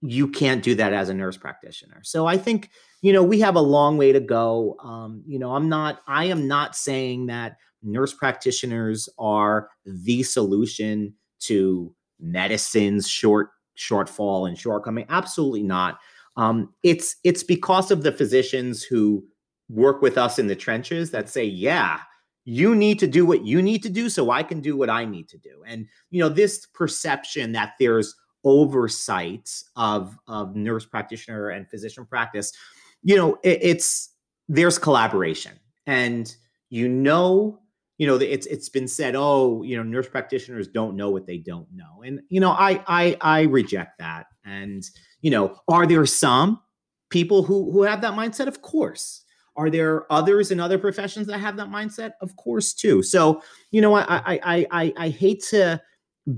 you 0.00 0.28
can't 0.28 0.62
do 0.62 0.74
that 0.74 0.92
as 0.92 1.08
a 1.08 1.14
nurse 1.14 1.36
practitioner 1.36 2.00
so 2.02 2.26
i 2.26 2.36
think 2.36 2.70
you 3.00 3.12
know 3.12 3.22
we 3.22 3.40
have 3.40 3.56
a 3.56 3.60
long 3.60 3.96
way 3.96 4.12
to 4.12 4.20
go 4.20 4.76
um, 4.82 5.22
you 5.26 5.38
know 5.38 5.54
i'm 5.54 5.68
not 5.68 6.00
i 6.06 6.24
am 6.24 6.46
not 6.46 6.76
saying 6.76 7.26
that 7.26 7.56
nurse 7.82 8.12
practitioners 8.12 9.08
are 9.18 9.70
the 9.84 10.22
solution 10.22 11.14
to 11.40 11.94
medicine's 12.20 13.08
short 13.08 13.50
shortfall 13.78 14.48
and 14.48 14.58
shortcoming. 14.58 15.06
Absolutely 15.08 15.62
not. 15.62 15.98
Um, 16.36 16.74
it's 16.82 17.16
it's 17.24 17.42
because 17.42 17.90
of 17.90 18.02
the 18.02 18.12
physicians 18.12 18.82
who 18.82 19.24
work 19.68 20.02
with 20.02 20.18
us 20.18 20.38
in 20.38 20.46
the 20.46 20.56
trenches 20.56 21.10
that 21.10 21.28
say, 21.28 21.44
yeah, 21.44 22.00
you 22.48 22.74
need 22.74 22.98
to 22.98 23.06
do 23.06 23.26
what 23.26 23.44
you 23.44 23.60
need 23.60 23.82
to 23.82 23.90
do 23.90 24.08
so 24.08 24.30
I 24.30 24.42
can 24.42 24.62
do 24.62 24.74
what 24.74 24.88
I 24.88 25.04
need 25.04 25.28
to 25.28 25.36
do. 25.36 25.62
And 25.66 25.86
you 26.08 26.18
know, 26.18 26.30
this 26.30 26.64
perception 26.64 27.52
that 27.52 27.74
there's 27.78 28.14
oversight 28.42 29.50
of 29.76 30.18
of 30.28 30.56
nurse 30.56 30.86
practitioner 30.86 31.50
and 31.50 31.68
physician 31.68 32.06
practice, 32.06 32.54
you 33.02 33.16
know, 33.16 33.38
it, 33.44 33.58
it's 33.60 34.14
there's 34.48 34.78
collaboration. 34.78 35.60
And 35.86 36.34
you 36.70 36.88
know 36.88 37.60
you 37.98 38.06
know 38.06 38.16
it's 38.16 38.46
it's 38.46 38.68
been 38.68 38.88
said 38.88 39.14
oh 39.16 39.62
you 39.62 39.76
know 39.76 39.82
nurse 39.82 40.08
practitioners 40.08 40.68
don't 40.68 40.96
know 40.96 41.10
what 41.10 41.26
they 41.26 41.36
don't 41.36 41.68
know. 41.70 42.02
And 42.02 42.20
you 42.30 42.40
know 42.40 42.52
i 42.52 42.82
i 42.86 43.16
i 43.20 43.42
reject 43.42 43.98
that. 43.98 44.24
And 44.46 44.88
you 45.20 45.30
know 45.30 45.60
are 45.68 45.86
there 45.86 46.06
some 46.06 46.62
people 47.10 47.42
who 47.42 47.70
who 47.70 47.82
have 47.82 48.00
that 48.00 48.14
mindset? 48.14 48.46
Of 48.46 48.62
course 48.62 49.24
are 49.58 49.68
there 49.68 50.10
others 50.10 50.50
in 50.50 50.60
other 50.60 50.78
professions 50.78 51.26
that 51.26 51.38
have 51.38 51.56
that 51.56 51.68
mindset 51.68 52.12
of 52.22 52.34
course 52.36 52.72
too 52.72 53.02
so 53.02 53.42
you 53.70 53.80
know 53.80 53.94
i 53.94 54.04
i 54.08 54.66
i 54.70 54.92
i 54.96 55.08
hate 55.08 55.42
to 55.42 55.80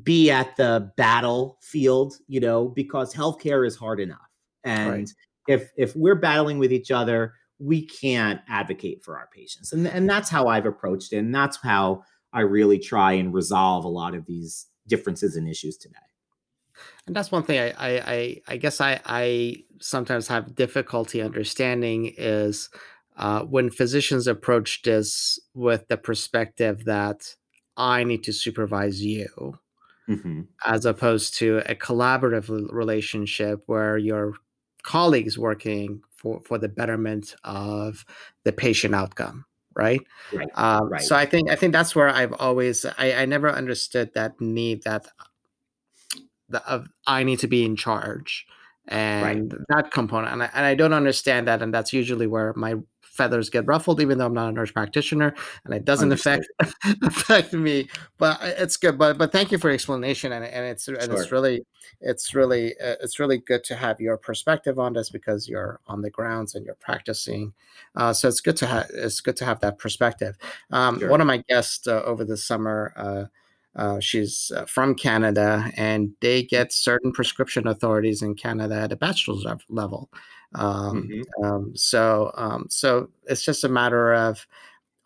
be 0.03 0.31
at 0.31 0.57
the 0.57 0.91
battlefield 0.97 2.15
you 2.27 2.41
know 2.41 2.69
because 2.69 3.15
healthcare 3.15 3.67
is 3.67 3.77
hard 3.77 4.01
enough 4.01 4.19
and 4.65 4.91
right. 4.91 5.11
if 5.47 5.71
if 5.77 5.95
we're 5.95 6.17
battling 6.17 6.59
with 6.59 6.73
each 6.73 6.91
other 6.91 7.35
we 7.61 7.87
can't 7.87 8.41
advocate 8.49 9.05
for 9.05 9.19
our 9.19 9.29
patients. 9.33 9.73
And, 9.73 9.87
and 9.87 10.09
that's 10.09 10.31
how 10.31 10.49
I've 10.49 10.67
approached 10.67 11.13
it. 11.13 11.19
And 11.19 11.33
that's 11.33 11.59
how 11.63 12.03
I 12.33 12.41
really 12.41 12.79
try 12.79 13.13
and 13.13 13.35
resolve 13.35 13.85
a 13.85 13.89
lot 13.89 14.15
of 14.15 14.25
these 14.27 14.67
differences 14.89 15.37
and 15.37 15.47
issues 15.47 15.77
today. 15.77 15.97
And 17.07 17.15
that's 17.15 17.31
one 17.31 17.43
thing 17.43 17.59
I, 17.59 17.71
I, 17.73 18.01
I, 18.01 18.41
I 18.49 18.57
guess 18.57 18.81
I, 18.81 19.01
I 19.05 19.65
sometimes 19.79 20.27
have 20.29 20.55
difficulty 20.55 21.21
understanding 21.21 22.15
is 22.17 22.71
uh, 23.21 23.43
when 23.43 23.71
physicians 23.71 24.27
approach 24.27 24.81
this 24.83 25.39
with 25.55 25.87
the 25.89 25.99
perspective 25.99 26.87
that 26.87 27.37
I 27.77 28.03
need 28.03 28.25
to 28.25 28.33
supervise 28.33 29.05
you, 29.05 29.59
mm-hmm. 30.09 30.43
as 30.67 30.87
opposed 30.87 31.37
to 31.37 31.59
a 31.67 31.75
collaborative 31.75 32.49
relationship 32.73 33.63
where 33.67 33.99
your 33.99 34.35
colleagues 34.83 35.39
working 35.39 36.01
for 36.17 36.41
for 36.47 36.57
the 36.57 36.69
betterment 36.69 37.35
of 37.45 38.07
the 38.45 38.53
patient 38.53 38.95
outcome 38.95 39.45
right, 39.77 40.01
right, 40.33 40.49
um, 40.55 40.89
right. 40.89 41.03
so 41.03 41.15
i 41.15 41.27
think 41.27 41.51
i 41.51 41.55
think 41.55 41.75
that's 41.75 41.95
where 41.95 42.09
i've 42.09 42.33
always 42.33 42.87
i, 42.97 43.13
I 43.13 43.25
never 43.27 43.51
understood 43.51 44.15
that 44.15 44.41
need 44.41 44.85
that 44.85 45.07
the, 46.49 46.67
of 46.67 46.89
i 47.07 47.25
need 47.25 47.41
to 47.41 47.47
be 47.47 47.63
in 47.63 47.77
charge 47.77 48.47
and 48.89 49.53
right. 49.53 49.61
that 49.69 49.91
component 49.91 50.33
and 50.33 50.43
I, 50.43 50.51
and 50.55 50.65
I 50.65 50.75
don't 50.75 50.95
understand 50.95 51.47
that 51.47 51.61
and 51.61 51.75
that's 51.75 51.93
usually 51.93 52.27
where 52.27 52.55
my 52.55 52.77
feathers 53.21 53.51
get 53.51 53.67
ruffled, 53.67 54.01
even 54.01 54.17
though 54.17 54.25
I'm 54.25 54.33
not 54.33 54.49
a 54.49 54.53
nurse 54.53 54.71
practitioner, 54.71 55.35
and 55.67 55.75
it 55.75 55.85
doesn't 55.85 56.11
affect 56.11 56.47
affect 57.03 57.53
me. 57.53 57.87
But 58.17 58.39
it's 58.43 58.79
good. 58.79 58.97
But 58.97 59.19
but 59.19 59.31
thank 59.31 59.53
you 59.53 59.59
for 59.59 59.69
explanation, 59.71 60.33
and, 60.33 60.43
and 60.43 60.65
it's 60.65 60.89
and 60.89 61.03
sure. 61.03 61.21
it's 61.21 61.31
really 61.31 61.67
it's 62.01 62.35
really 62.35 62.73
uh, 62.79 62.97
it's 63.03 63.19
really 63.19 63.37
good 63.37 63.63
to 63.65 63.77
have 63.77 64.01
your 64.01 64.17
perspective 64.17 64.79
on 64.79 64.95
this 64.95 65.11
because 65.11 65.47
you're 65.51 65.81
on 65.87 66.01
the 66.01 66.09
grounds 66.09 66.55
and 66.55 66.65
you're 66.65 66.77
practicing. 66.77 67.53
Uh, 67.95 68.15
so 68.15 68.27
it's 68.27 68.41
good 68.41 68.57
to 68.57 68.67
have 68.67 68.87
it's 68.95 69.21
good 69.21 69.37
to 69.37 69.45
have 69.45 69.61
that 69.61 69.77
perspective. 69.77 70.39
Um, 70.73 70.99
sure. 70.99 71.11
One 71.11 71.21
of 71.21 71.27
my 71.27 71.45
guests 71.47 71.87
uh, 71.87 72.03
over 72.03 72.25
the 72.25 72.39
summer. 72.39 72.95
Uh, 72.97 73.25
uh, 73.77 74.01
she's 74.01 74.51
uh, 74.57 74.65
from 74.65 74.97
Canada, 74.97 75.71
and 75.77 76.13
they 76.21 76.43
get 76.43 76.73
certain 76.73 77.13
prescription 77.13 77.69
authorities 77.69 78.21
in 78.21 78.35
Canada 78.35 78.75
at 78.75 78.91
a 78.91 78.97
bachelor's 78.97 79.47
level. 79.69 80.11
Um, 80.55 81.09
mm-hmm. 81.09 81.45
um, 81.45 81.77
so, 81.77 82.33
um, 82.35 82.67
so 82.69 83.11
it's 83.27 83.45
just 83.45 83.65
a 83.65 83.69
matter 83.69 84.15
of 84.15 84.47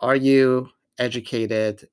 are 0.01 0.17
you 0.17 0.69
educated 0.99 1.89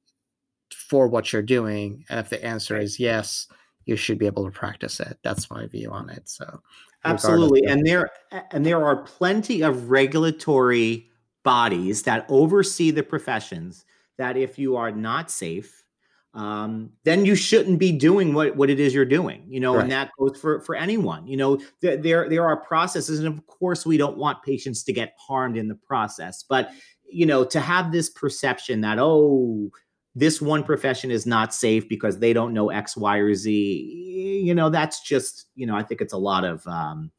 for 0.73 1.07
what 1.07 1.31
you're 1.31 1.41
doing? 1.41 2.05
And 2.09 2.19
if 2.19 2.29
the 2.29 2.43
answer 2.43 2.77
is 2.77 2.99
yes, 2.99 3.47
you 3.85 3.95
should 3.95 4.19
be 4.19 4.25
able 4.25 4.45
to 4.45 4.51
practice 4.51 4.99
it. 4.99 5.17
That's 5.23 5.49
my 5.49 5.67
view 5.67 5.91
on 5.91 6.09
it. 6.09 6.27
So, 6.29 6.61
absolutely, 7.03 7.65
and 7.65 7.85
there 7.85 8.09
and 8.51 8.65
there 8.65 8.83
are 8.83 8.97
plenty 8.97 9.61
of 9.61 9.89
regulatory 9.89 11.09
bodies 11.43 12.03
that 12.03 12.25
oversee 12.29 12.91
the 12.91 13.03
professions 13.03 13.85
that 14.17 14.37
if 14.37 14.59
you 14.59 14.75
are 14.75 14.91
not 14.91 15.31
safe 15.31 15.80
um, 16.33 16.91
then 17.03 17.25
you 17.25 17.35
shouldn't 17.35 17.77
be 17.77 17.91
doing 17.91 18.33
what, 18.33 18.55
what 18.55 18.69
it 18.69 18.79
is 18.79 18.93
you're 18.93 19.03
doing, 19.03 19.43
you 19.47 19.59
know, 19.59 19.75
right. 19.75 19.83
and 19.83 19.91
that 19.91 20.11
goes 20.17 20.39
for, 20.39 20.61
for 20.61 20.75
anyone, 20.75 21.27
you 21.27 21.35
know, 21.35 21.57
th- 21.81 22.01
there, 22.01 22.29
there 22.29 22.45
are 22.45 22.57
processes. 22.57 23.19
And 23.19 23.27
of 23.27 23.45
course 23.47 23.85
we 23.85 23.97
don't 23.97 24.17
want 24.17 24.41
patients 24.43 24.83
to 24.83 24.93
get 24.93 25.13
harmed 25.17 25.57
in 25.57 25.67
the 25.67 25.75
process, 25.75 26.43
but 26.43 26.71
you 27.11 27.25
know, 27.25 27.43
to 27.43 27.59
have 27.59 27.91
this 27.91 28.09
perception 28.09 28.81
that, 28.81 28.97
oh, 28.97 29.69
this 30.15 30.41
one 30.41 30.63
profession 30.63 31.11
is 31.11 31.25
not 31.25 31.53
safe 31.53 31.87
because 31.89 32.19
they 32.19 32.31
don't 32.31 32.53
know 32.53 32.69
X, 32.69 32.95
Y, 32.95 33.17
or 33.17 33.33
Z, 33.35 33.51
you 34.45 34.55
know, 34.55 34.69
that's 34.69 35.01
just, 35.01 35.47
you 35.55 35.65
know, 35.65 35.75
I 35.75 35.83
think 35.83 35.99
it's 35.99 36.13
a 36.13 36.17
lot 36.17 36.45
of, 36.45 36.65
um, 36.67 37.11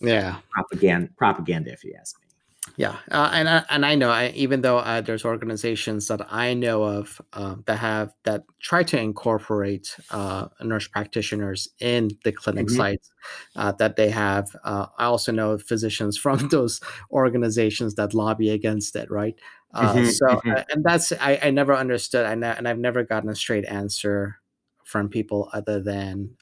yeah, 0.00 0.36
propaganda, 0.50 1.10
propaganda, 1.16 1.72
if 1.72 1.82
you 1.82 1.96
ask 1.98 2.20
me. 2.20 2.27
Yeah, 2.76 2.96
uh, 3.10 3.30
and 3.32 3.48
I, 3.48 3.64
and 3.70 3.86
I 3.86 3.94
know 3.94 4.10
I, 4.10 4.28
even 4.30 4.62
though 4.62 4.78
uh, 4.78 5.00
there's 5.00 5.24
organizations 5.24 6.08
that 6.08 6.20
I 6.32 6.54
know 6.54 6.82
of 6.82 7.20
uh, 7.32 7.56
that 7.66 7.78
have 7.78 8.12
that 8.24 8.44
try 8.60 8.82
to 8.84 8.98
incorporate 8.98 9.96
uh, 10.10 10.48
nurse 10.60 10.88
practitioners 10.88 11.68
in 11.80 12.10
the 12.24 12.32
clinic 12.32 12.66
mm-hmm. 12.66 12.76
sites 12.76 13.10
uh, 13.56 13.72
that 13.72 13.96
they 13.96 14.10
have. 14.10 14.54
Uh, 14.64 14.86
I 14.98 15.04
also 15.04 15.32
know 15.32 15.58
physicians 15.58 16.16
from 16.24 16.48
those 16.48 16.80
organizations 17.10 17.94
that 17.94 18.14
lobby 18.14 18.50
against 18.50 18.96
it, 18.96 19.10
right? 19.10 19.34
Mm-hmm, 19.74 20.06
so 20.06 20.26
mm-hmm. 20.26 20.62
and 20.70 20.84
that's 20.84 21.12
I, 21.12 21.38
I 21.42 21.50
never 21.50 21.74
understood, 21.74 22.26
and 22.26 22.44
and 22.44 22.66
I've 22.66 22.78
never 22.78 23.04
gotten 23.04 23.28
a 23.28 23.34
straight 23.34 23.66
answer 23.66 24.36
from 24.84 25.08
people 25.08 25.50
other 25.52 25.80
than 25.80 26.36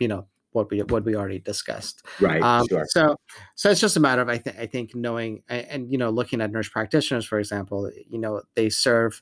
you 0.00 0.08
know 0.08 0.26
what 0.52 0.70
we 0.70 0.80
what 0.82 1.04
we 1.04 1.16
already 1.16 1.38
discussed. 1.38 2.04
Right. 2.20 2.42
Um, 2.42 2.66
sure. 2.68 2.84
So 2.88 3.16
so 3.54 3.70
it's 3.70 3.80
just 3.80 3.96
a 3.96 4.00
matter 4.00 4.22
of 4.22 4.28
I 4.28 4.38
think 4.38 4.58
I 4.58 4.66
think 4.66 4.94
knowing 4.94 5.42
and, 5.48 5.66
and, 5.68 5.92
you 5.92 5.98
know 5.98 6.10
looking 6.10 6.40
at 6.40 6.50
nurse 6.50 6.68
practitioners 6.68 7.26
for 7.26 7.38
example, 7.38 7.90
you 8.08 8.18
know 8.18 8.42
they 8.54 8.68
serve 8.68 9.20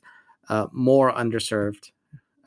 uh, 0.49 0.67
more 0.71 1.11
underserved 1.11 1.91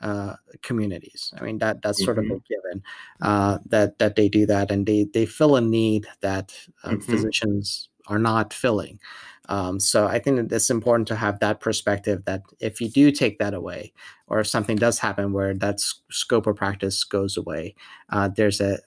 uh, 0.01 0.35
communities. 0.61 1.33
I 1.37 1.43
mean 1.43 1.57
that 1.59 1.81
that's 1.81 2.03
sort 2.03 2.17
mm-hmm. 2.17 2.31
of 2.31 2.37
a 2.37 2.53
given 2.53 2.83
uh, 3.21 3.57
that 3.67 3.99
that 3.99 4.15
they 4.15 4.29
do 4.29 4.45
that 4.45 4.71
and 4.71 4.85
they 4.85 5.05
they 5.13 5.25
fill 5.25 5.55
a 5.55 5.61
need 5.61 6.07
that 6.21 6.53
uh, 6.83 6.89
mm-hmm. 6.89 6.99
physicians 6.99 7.89
are 8.07 8.19
not 8.19 8.53
filling. 8.53 8.99
Um, 9.47 9.79
so 9.79 10.07
I 10.07 10.19
think 10.19 10.37
that 10.37 10.55
it's 10.55 10.69
important 10.69 11.07
to 11.09 11.15
have 11.15 11.39
that 11.39 11.59
perspective 11.59 12.25
that 12.25 12.41
if 12.59 12.81
you 12.81 12.89
do 12.89 13.11
take 13.11 13.39
that 13.39 13.53
away, 13.53 13.93
or 14.27 14.39
if 14.39 14.47
something 14.47 14.75
does 14.75 14.99
happen 14.99 15.33
where 15.33 15.53
that 15.53 15.79
scope 16.09 16.47
of 16.47 16.55
practice 16.55 17.03
goes 17.03 17.37
away, 17.37 17.75
uh, 18.09 18.27
there's 18.27 18.59
a 18.59 18.79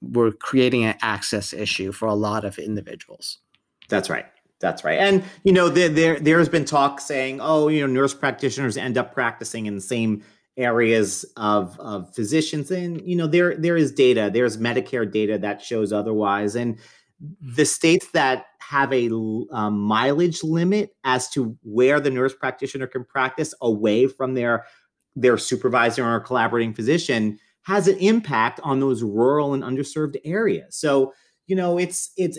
we're 0.00 0.32
creating 0.32 0.84
an 0.84 0.96
access 1.02 1.52
issue 1.52 1.92
for 1.92 2.06
a 2.06 2.14
lot 2.14 2.44
of 2.44 2.58
individuals. 2.58 3.38
That's 3.88 4.08
right. 4.08 4.26
That's 4.58 4.84
right. 4.84 4.98
And 4.98 5.22
you 5.44 5.52
know, 5.52 5.68
there 5.68 5.90
there 5.90 6.18
there's 6.18 6.48
been 6.48 6.64
talk 6.64 7.00
saying, 7.00 7.40
oh, 7.42 7.68
you 7.68 7.80
know, 7.80 7.92
nurse 7.92 8.14
practitioners 8.14 8.78
end 8.78 8.96
up 8.96 9.12
practicing 9.12 9.66
in 9.66 9.74
the 9.74 9.82
same 9.82 10.22
areas 10.56 11.24
of 11.36 11.78
of 11.78 12.14
physicians 12.14 12.70
and 12.70 13.06
you 13.06 13.14
know 13.14 13.26
there 13.26 13.54
there 13.56 13.76
is 13.76 13.92
data 13.92 14.30
there's 14.32 14.56
medicare 14.56 15.10
data 15.10 15.36
that 15.36 15.60
shows 15.60 15.92
otherwise 15.92 16.56
and 16.56 16.78
the 17.42 17.66
states 17.66 18.08
that 18.12 18.46
have 18.68 18.92
a 18.92 19.08
um, 19.52 19.78
mileage 19.78 20.42
limit 20.42 20.90
as 21.04 21.28
to 21.30 21.56
where 21.62 22.00
the 22.00 22.10
nurse 22.10 22.34
practitioner 22.34 22.86
can 22.86 23.04
practice 23.04 23.54
away 23.60 24.06
from 24.06 24.34
their 24.34 24.66
their 25.14 25.38
supervisor 25.38 26.04
or 26.04 26.20
collaborating 26.20 26.74
physician 26.74 27.38
has 27.62 27.88
an 27.88 27.96
impact 27.98 28.60
on 28.62 28.80
those 28.80 29.02
rural 29.02 29.54
and 29.54 29.62
underserved 29.62 30.16
areas. 30.24 30.76
So 30.76 31.14
you 31.46 31.56
know 31.56 31.78
it's 31.78 32.10
it's 32.16 32.38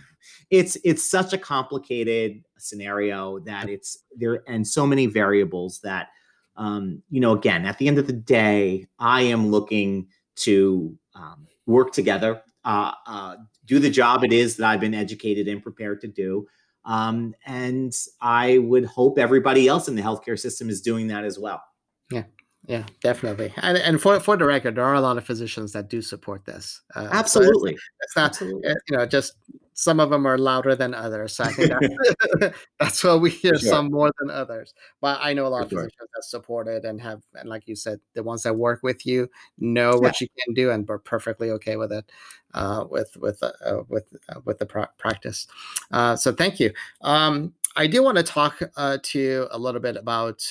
it's 0.50 0.76
it's 0.84 1.08
such 1.08 1.32
a 1.32 1.38
complicated 1.38 2.42
scenario 2.58 3.38
that 3.40 3.68
it's 3.68 3.98
there 4.16 4.42
and 4.46 4.66
so 4.66 4.86
many 4.86 5.06
variables 5.06 5.80
that 5.80 6.08
um, 6.56 7.02
you 7.10 7.20
know 7.20 7.32
again 7.32 7.64
at 7.64 7.78
the 7.78 7.88
end 7.88 7.98
of 7.98 8.06
the 8.06 8.12
day 8.12 8.86
I 8.98 9.22
am 9.22 9.48
looking 9.48 10.08
to 10.36 10.96
um, 11.14 11.46
work 11.66 11.92
together 11.92 12.42
uh, 12.64 12.92
uh, 13.06 13.36
do 13.72 13.78
the 13.78 13.88
job 13.88 14.22
it 14.22 14.34
is 14.34 14.56
that 14.56 14.66
I've 14.66 14.80
been 14.80 14.92
educated 14.92 15.48
and 15.48 15.62
prepared 15.62 16.02
to 16.02 16.06
do. 16.06 16.46
Um, 16.84 17.34
and 17.46 17.94
I 18.20 18.58
would 18.58 18.84
hope 18.84 19.18
everybody 19.18 19.66
else 19.66 19.88
in 19.88 19.94
the 19.94 20.02
healthcare 20.02 20.38
system 20.38 20.68
is 20.68 20.82
doing 20.82 21.08
that 21.08 21.24
as 21.24 21.38
well. 21.38 21.62
Yeah, 22.10 22.24
yeah, 22.66 22.84
definitely. 23.00 23.54
And, 23.56 23.78
and 23.78 24.00
for 24.00 24.20
for 24.20 24.36
the 24.36 24.44
record, 24.44 24.74
there 24.74 24.84
are 24.84 24.94
a 24.94 25.00
lot 25.00 25.16
of 25.16 25.24
physicians 25.24 25.72
that 25.72 25.88
do 25.88 26.02
support 26.02 26.44
this. 26.44 26.82
Uh, 26.94 27.08
Absolutely, 27.10 27.70
so 27.70 27.76
it's, 27.76 27.84
it's, 28.00 28.16
not 28.16 28.30
Absolutely. 28.30 28.74
you 28.88 28.96
know 28.96 29.06
just 29.06 29.36
some 29.74 30.00
of 30.00 30.10
them 30.10 30.26
are 30.26 30.38
louder 30.38 30.74
than 30.74 30.94
others. 30.94 31.36
So 31.36 31.44
I 31.44 31.52
think 31.52 31.70
that's, 31.70 32.56
that's 32.80 33.04
why 33.04 33.14
we 33.16 33.30
hear 33.30 33.56
sure. 33.58 33.70
some 33.70 33.90
more 33.90 34.10
than 34.20 34.30
others. 34.30 34.74
But 35.00 35.18
I 35.22 35.32
know 35.32 35.46
a 35.46 35.48
lot 35.48 35.60
For 35.60 35.64
of 35.64 35.70
physicians 35.70 35.92
sure. 35.98 36.08
that 36.14 36.24
support 36.24 36.68
it 36.68 36.84
and 36.84 37.00
have, 37.00 37.22
and 37.34 37.48
like 37.48 37.66
you 37.66 37.76
said, 37.76 38.00
the 38.14 38.22
ones 38.22 38.42
that 38.42 38.54
work 38.54 38.82
with 38.82 39.06
you 39.06 39.28
know 39.58 39.92
yeah. 39.92 39.96
what 39.96 40.20
you 40.20 40.28
can 40.38 40.54
do 40.54 40.70
and 40.70 40.88
are 40.90 40.98
perfectly 40.98 41.50
okay 41.50 41.76
with 41.76 41.92
it, 41.92 42.10
uh, 42.54 42.84
with 42.90 43.16
with 43.16 43.42
uh, 43.42 43.52
uh 43.64 43.82
with 43.88 44.12
uh, 44.28 44.40
with 44.44 44.58
the 44.58 44.66
pra- 44.66 44.90
practice. 44.98 45.46
Uh, 45.90 46.16
so 46.16 46.32
thank 46.32 46.60
you. 46.60 46.72
Um, 47.00 47.54
I 47.76 47.86
do 47.86 48.02
want 48.02 48.18
to 48.18 48.22
talk 48.22 48.60
uh, 48.76 48.98
to 49.02 49.18
you 49.18 49.48
a 49.50 49.58
little 49.58 49.80
bit 49.80 49.96
about 49.96 50.42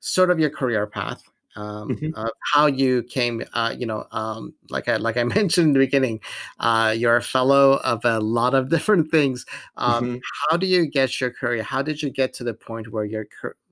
sort 0.00 0.30
of 0.30 0.38
your 0.38 0.50
career 0.50 0.86
path 0.86 1.22
um, 1.56 1.88
mm-hmm. 1.88 2.10
uh, 2.14 2.28
how 2.52 2.66
you 2.66 3.02
came, 3.02 3.42
uh, 3.52 3.74
you 3.76 3.86
know, 3.86 4.06
um, 4.12 4.54
like 4.70 4.88
I 4.88 4.96
like 4.96 5.16
I 5.16 5.24
mentioned 5.36 5.68
in 5.68 5.72
the 5.72 5.78
beginning, 5.78 6.20
uh, 6.60 6.94
you're 6.96 7.16
a 7.16 7.22
fellow 7.22 7.80
of 7.84 8.04
a 8.04 8.20
lot 8.20 8.54
of 8.54 8.68
different 8.68 9.10
things. 9.10 9.44
Um, 9.76 10.04
mm-hmm. 10.04 10.16
How 10.50 10.56
do 10.56 10.66
you 10.66 10.86
get 10.86 11.20
your 11.20 11.30
career? 11.30 11.62
How 11.62 11.82
did 11.82 12.02
you 12.02 12.10
get 12.10 12.32
to 12.34 12.44
the 12.44 12.54
point 12.54 12.92
where 12.92 13.04
you're 13.04 13.26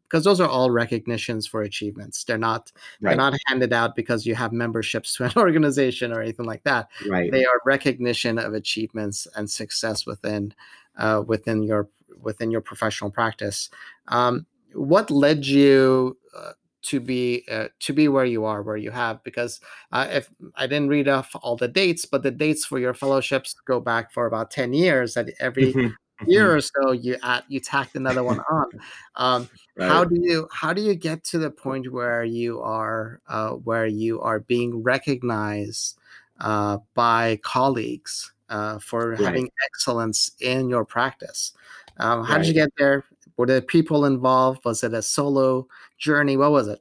because 0.08 0.24
those 0.24 0.40
are 0.40 0.48
all 0.48 0.70
recognitions 0.70 1.46
for 1.46 1.62
achievements. 1.62 2.24
They're 2.24 2.38
not 2.38 2.70
right. 3.00 3.10
they're 3.10 3.16
not 3.16 3.34
handed 3.46 3.72
out 3.72 3.96
because 3.96 4.24
you 4.24 4.34
have 4.34 4.52
memberships 4.52 5.16
to 5.16 5.24
an 5.24 5.32
organization 5.36 6.12
or 6.12 6.20
anything 6.20 6.46
like 6.46 6.62
that. 6.64 6.88
Right. 7.08 7.30
They 7.30 7.44
are 7.44 7.60
recognition 7.64 8.38
of 8.38 8.54
achievements 8.54 9.26
and 9.34 9.50
success 9.50 10.06
within 10.06 10.54
uh, 10.96 11.22
within 11.26 11.62
your 11.62 11.88
within 12.20 12.50
your 12.50 12.60
professional 12.60 13.10
practice. 13.10 13.68
Um, 14.08 14.46
what 14.72 15.10
led 15.10 15.46
you 15.46 16.16
uh, 16.36 16.52
to 16.86 17.00
be 17.00 17.44
uh, 17.50 17.66
to 17.80 17.92
be 17.92 18.06
where 18.06 18.24
you 18.24 18.44
are 18.44 18.62
where 18.62 18.76
you 18.76 18.90
have 18.90 19.22
because 19.24 19.60
uh, 19.92 20.06
if 20.10 20.30
i 20.54 20.66
didn't 20.66 20.88
read 20.88 21.08
off 21.08 21.34
all 21.42 21.56
the 21.56 21.68
dates 21.68 22.04
but 22.04 22.22
the 22.22 22.30
dates 22.30 22.64
for 22.64 22.78
your 22.78 22.94
fellowships 22.94 23.54
go 23.66 23.80
back 23.80 24.12
for 24.12 24.26
about 24.26 24.50
10 24.50 24.72
years 24.72 25.14
that 25.14 25.28
every 25.40 25.72
mm-hmm. 25.72 26.30
year 26.30 26.46
mm-hmm. 26.46 26.56
or 26.56 26.60
so 26.60 26.92
you 26.92 27.16
add 27.22 27.42
you 27.48 27.58
tacked 27.58 27.96
another 27.96 28.22
one 28.22 28.40
on 28.50 28.66
um, 29.16 29.50
right. 29.76 29.88
how 29.88 30.04
do 30.04 30.16
you 30.20 30.48
how 30.52 30.72
do 30.72 30.80
you 30.80 30.94
get 30.94 31.24
to 31.24 31.38
the 31.38 31.50
point 31.50 31.92
where 31.92 32.24
you 32.24 32.60
are 32.60 33.20
uh, 33.28 33.50
where 33.50 33.86
you 33.86 34.20
are 34.20 34.40
being 34.40 34.82
recognized 34.82 35.98
uh, 36.40 36.78
by 36.94 37.38
colleagues 37.42 38.32
uh, 38.48 38.78
for 38.78 39.10
right. 39.10 39.20
having 39.20 39.50
excellence 39.64 40.30
in 40.40 40.68
your 40.68 40.84
practice 40.84 41.52
um, 41.98 42.22
how 42.24 42.34
right. 42.34 42.44
did 42.44 42.48
you 42.48 42.54
get 42.54 42.70
there 42.78 43.04
were 43.36 43.46
there 43.46 43.60
people 43.60 44.04
involved? 44.04 44.64
Was 44.64 44.82
it 44.82 44.94
a 44.94 45.02
solo 45.02 45.66
journey? 45.98 46.36
What 46.36 46.52
was 46.52 46.68
it? 46.68 46.80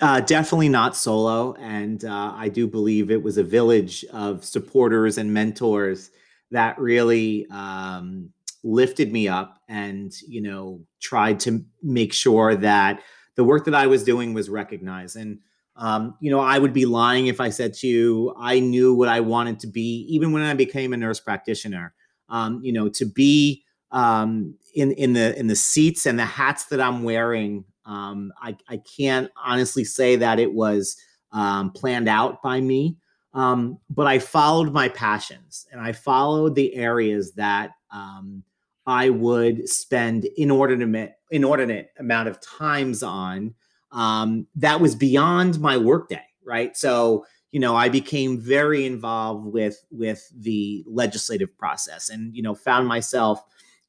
Uh, 0.00 0.20
definitely 0.20 0.68
not 0.68 0.96
solo. 0.96 1.54
And 1.54 2.04
uh, 2.04 2.32
I 2.34 2.48
do 2.48 2.66
believe 2.66 3.10
it 3.10 3.22
was 3.22 3.38
a 3.38 3.44
village 3.44 4.04
of 4.12 4.44
supporters 4.44 5.18
and 5.18 5.32
mentors 5.32 6.10
that 6.50 6.78
really 6.78 7.46
um, 7.50 8.30
lifted 8.62 9.12
me 9.12 9.28
up 9.28 9.60
and, 9.68 10.12
you 10.26 10.40
know, 10.40 10.80
tried 11.00 11.40
to 11.40 11.64
make 11.82 12.12
sure 12.12 12.54
that 12.56 13.02
the 13.36 13.44
work 13.44 13.64
that 13.66 13.74
I 13.74 13.86
was 13.86 14.04
doing 14.04 14.34
was 14.34 14.48
recognized. 14.48 15.16
And, 15.16 15.40
um, 15.76 16.16
you 16.20 16.30
know, 16.30 16.40
I 16.40 16.58
would 16.58 16.72
be 16.72 16.86
lying 16.86 17.26
if 17.26 17.40
I 17.40 17.50
said 17.50 17.74
to 17.74 17.86
you, 17.86 18.34
I 18.38 18.60
knew 18.60 18.94
what 18.94 19.08
I 19.08 19.20
wanted 19.20 19.60
to 19.60 19.66
be, 19.66 20.06
even 20.08 20.32
when 20.32 20.42
I 20.42 20.54
became 20.54 20.92
a 20.92 20.96
nurse 20.96 21.20
practitioner. 21.20 21.94
Um, 22.28 22.60
you 22.62 22.72
know, 22.72 22.88
to 22.88 23.04
be 23.04 23.63
um, 23.94 24.56
in 24.74 24.90
in 24.92 25.12
the 25.14 25.38
in 25.38 25.46
the 25.46 25.56
seats 25.56 26.04
and 26.04 26.18
the 26.18 26.24
hats 26.24 26.66
that 26.66 26.80
I'm 26.80 27.04
wearing, 27.04 27.64
um, 27.86 28.32
I, 28.42 28.56
I 28.68 28.78
can't 28.78 29.30
honestly 29.42 29.84
say 29.84 30.16
that 30.16 30.40
it 30.40 30.52
was 30.52 30.96
um, 31.32 31.70
planned 31.70 32.08
out 32.08 32.42
by 32.42 32.60
me. 32.60 32.96
Um, 33.34 33.78
but 33.88 34.06
I 34.06 34.18
followed 34.18 34.72
my 34.72 34.88
passions 34.88 35.66
and 35.72 35.80
I 35.80 35.92
followed 35.92 36.54
the 36.54 36.74
areas 36.74 37.32
that 37.34 37.70
um, 37.92 38.42
I 38.86 39.10
would 39.10 39.68
spend 39.68 40.26
inordinate 40.36 41.14
inordinate 41.30 41.90
amount 41.98 42.28
of 42.28 42.40
times 42.40 43.02
on. 43.02 43.54
Um, 43.92 44.48
that 44.56 44.80
was 44.80 44.96
beyond 44.96 45.60
my 45.60 45.76
workday, 45.76 46.26
right? 46.44 46.76
So 46.76 47.24
you 47.52 47.60
know 47.60 47.76
i 47.76 47.88
became 47.88 48.40
very 48.40 48.84
involved 48.84 49.46
with 49.46 49.84
with 49.92 50.28
the 50.36 50.82
legislative 50.88 51.56
process 51.56 52.08
and 52.08 52.34
you 52.34 52.42
know 52.42 52.52
found 52.52 52.88
myself 52.88 53.44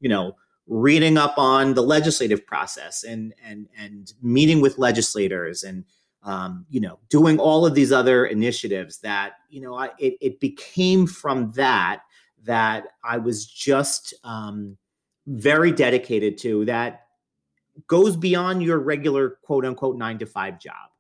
you 0.06 0.10
know 0.10 0.36
reading 0.68 1.18
up 1.18 1.34
on 1.36 1.74
the 1.74 1.82
legislative 1.82 2.46
process 2.46 3.04
and 3.04 3.34
and 3.44 3.68
and 3.76 4.14
meeting 4.22 4.62
with 4.62 4.78
legislators 4.78 5.64
and 5.64 5.84
um, 6.22 6.64
you 6.70 6.80
know 6.80 7.00
doing 7.10 7.40
all 7.40 7.66
of 7.66 7.74
these 7.74 7.92
other 7.92 8.28
initiatives 8.28 9.00
that 9.00 9.34
you 9.50 9.62
know 9.62 9.74
I, 9.74 9.88
it, 9.98 10.14
it 10.22 10.40
became 10.40 11.08
from 11.08 11.52
that 11.54 12.04
that 12.44 12.84
i 13.04 13.18
was 13.18 13.48
just 13.48 14.14
um, 14.24 14.78
very 15.26 15.72
dedicated 15.72 16.38
to 16.40 16.66
that 16.66 17.08
goes 17.88 18.16
beyond 18.16 18.62
your 18.62 18.78
regular 18.78 19.40
quote 19.42 19.66
unquote 19.66 19.98
nine 19.98 20.20
to 20.20 20.28
five 20.28 20.60
job. 20.60 20.92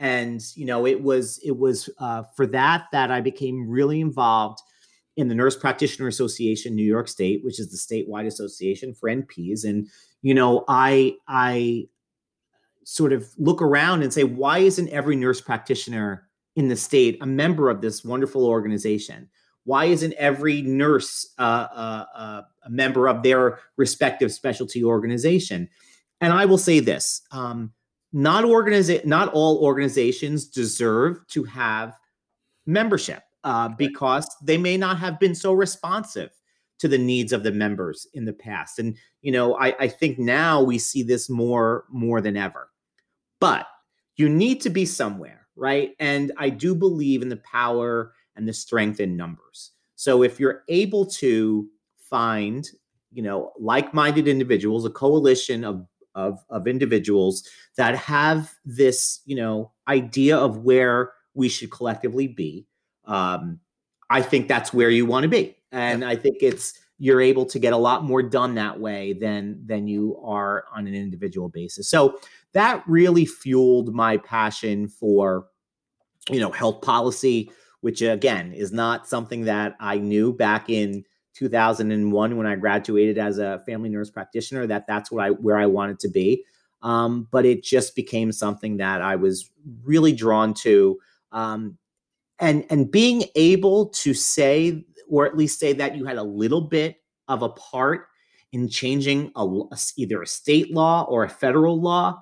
And 0.00 0.42
you 0.56 0.66
know 0.66 0.84
it 0.84 1.00
was 1.00 1.38
it 1.44 1.56
was 1.56 1.88
uh, 2.00 2.24
for 2.36 2.46
that 2.48 2.86
that 2.90 3.12
i 3.12 3.20
became 3.20 3.68
really 3.68 4.00
involved 4.00 4.58
in 5.18 5.26
the 5.26 5.34
Nurse 5.34 5.56
Practitioner 5.56 6.06
Association, 6.06 6.76
New 6.76 6.84
York 6.84 7.08
State, 7.08 7.44
which 7.44 7.58
is 7.58 7.72
the 7.72 7.76
statewide 7.76 8.26
association 8.26 8.94
for 8.94 9.10
NPs. 9.10 9.64
And 9.64 9.88
you 10.22 10.32
know, 10.32 10.64
I 10.68 11.16
I 11.26 11.88
sort 12.84 13.12
of 13.12 13.28
look 13.36 13.60
around 13.60 14.02
and 14.02 14.14
say, 14.14 14.22
why 14.22 14.58
isn't 14.58 14.88
every 14.90 15.16
nurse 15.16 15.40
practitioner 15.40 16.28
in 16.54 16.68
the 16.68 16.76
state 16.76 17.18
a 17.20 17.26
member 17.26 17.68
of 17.68 17.80
this 17.80 18.04
wonderful 18.04 18.46
organization? 18.46 19.28
Why 19.64 19.86
isn't 19.86 20.14
every 20.14 20.62
nurse 20.62 21.34
uh, 21.36 21.66
uh, 21.74 22.04
uh, 22.14 22.42
a 22.64 22.70
member 22.70 23.08
of 23.08 23.24
their 23.24 23.58
respective 23.76 24.32
specialty 24.32 24.84
organization? 24.84 25.68
And 26.20 26.32
I 26.32 26.44
will 26.44 26.58
say 26.58 26.78
this: 26.78 27.22
um, 27.32 27.72
not 28.12 28.44
organiza- 28.44 29.04
not 29.04 29.32
all 29.32 29.58
organizations 29.64 30.46
deserve 30.46 31.26
to 31.30 31.42
have 31.42 31.98
membership 32.66 33.24
uh, 33.44 33.68
because 33.68 34.28
they 34.42 34.58
may 34.58 34.76
not 34.76 34.98
have 34.98 35.18
been 35.20 35.34
so 35.34 35.52
responsive 35.52 36.30
to 36.78 36.88
the 36.88 36.98
needs 36.98 37.32
of 37.32 37.42
the 37.42 37.52
members 37.52 38.06
in 38.14 38.24
the 38.24 38.32
past. 38.32 38.78
And 38.78 38.96
you 39.22 39.32
know, 39.32 39.56
I, 39.58 39.74
I 39.80 39.88
think 39.88 40.18
now 40.18 40.62
we 40.62 40.78
see 40.78 41.02
this 41.02 41.28
more 41.28 41.84
more 41.90 42.20
than 42.20 42.36
ever. 42.36 42.70
But 43.40 43.66
you 44.16 44.28
need 44.28 44.60
to 44.62 44.70
be 44.70 44.84
somewhere, 44.84 45.46
right? 45.56 45.92
And 45.98 46.32
I 46.36 46.50
do 46.50 46.74
believe 46.74 47.22
in 47.22 47.28
the 47.28 47.36
power 47.38 48.12
and 48.36 48.48
the 48.48 48.52
strength 48.52 49.00
in 49.00 49.16
numbers. 49.16 49.72
So 49.96 50.22
if 50.22 50.38
you're 50.38 50.62
able 50.68 51.06
to 51.06 51.68
find, 51.98 52.68
you 53.12 53.22
know, 53.22 53.52
like-minded 53.58 54.28
individuals, 54.28 54.84
a 54.84 54.90
coalition 54.90 55.64
of 55.64 55.86
of, 56.14 56.38
of 56.50 56.66
individuals 56.66 57.48
that 57.76 57.94
have 57.96 58.52
this, 58.64 59.20
you 59.24 59.36
know, 59.36 59.72
idea 59.86 60.36
of 60.36 60.58
where 60.58 61.12
we 61.34 61.48
should 61.48 61.70
collectively 61.70 62.26
be, 62.26 62.66
um, 63.08 63.58
I 64.08 64.22
think 64.22 64.46
that's 64.46 64.72
where 64.72 64.90
you 64.90 65.04
want 65.04 65.24
to 65.24 65.28
be, 65.28 65.56
and 65.72 66.04
I 66.04 66.14
think 66.14 66.38
it's 66.42 66.78
you're 66.98 67.20
able 67.20 67.46
to 67.46 67.58
get 67.58 67.72
a 67.72 67.76
lot 67.76 68.04
more 68.04 68.22
done 68.22 68.54
that 68.56 68.78
way 68.78 69.12
than 69.12 69.64
than 69.66 69.86
you 69.86 70.20
are 70.22 70.64
on 70.74 70.86
an 70.86 70.94
individual 70.94 71.48
basis. 71.48 71.88
So 71.88 72.18
that 72.52 72.82
really 72.86 73.24
fueled 73.24 73.94
my 73.94 74.16
passion 74.16 74.88
for, 74.88 75.46
you 76.28 76.40
know, 76.40 76.50
health 76.50 76.82
policy, 76.82 77.50
which 77.80 78.02
again 78.02 78.52
is 78.52 78.72
not 78.72 79.08
something 79.08 79.44
that 79.44 79.76
I 79.80 79.98
knew 79.98 80.32
back 80.32 80.68
in 80.68 81.04
2001 81.34 82.36
when 82.36 82.46
I 82.46 82.56
graduated 82.56 83.16
as 83.16 83.38
a 83.38 83.62
family 83.64 83.88
nurse 83.88 84.10
practitioner 84.10 84.66
that 84.66 84.86
that's 84.88 85.10
what 85.10 85.24
I 85.24 85.30
where 85.30 85.56
I 85.56 85.66
wanted 85.66 86.00
to 86.00 86.08
be. 86.08 86.44
Um, 86.82 87.28
but 87.30 87.44
it 87.44 87.62
just 87.62 87.94
became 87.94 88.32
something 88.32 88.76
that 88.78 89.02
I 89.02 89.16
was 89.16 89.50
really 89.82 90.12
drawn 90.12 90.54
to, 90.54 90.98
um, 91.32 91.76
and 92.40 92.64
and 92.70 92.90
being 92.90 93.24
able 93.34 93.86
to 93.88 94.14
say 94.14 94.84
or 95.08 95.26
at 95.26 95.36
least 95.36 95.58
say 95.58 95.72
that 95.72 95.96
you 95.96 96.04
had 96.04 96.16
a 96.16 96.22
little 96.22 96.60
bit 96.60 96.96
of 97.28 97.42
a 97.42 97.48
part 97.48 98.06
in 98.52 98.68
changing 98.68 99.30
a, 99.36 99.46
either 99.96 100.22
a 100.22 100.26
state 100.26 100.72
law 100.72 101.04
or 101.08 101.24
a 101.24 101.28
federal 101.28 101.80
law. 101.80 102.18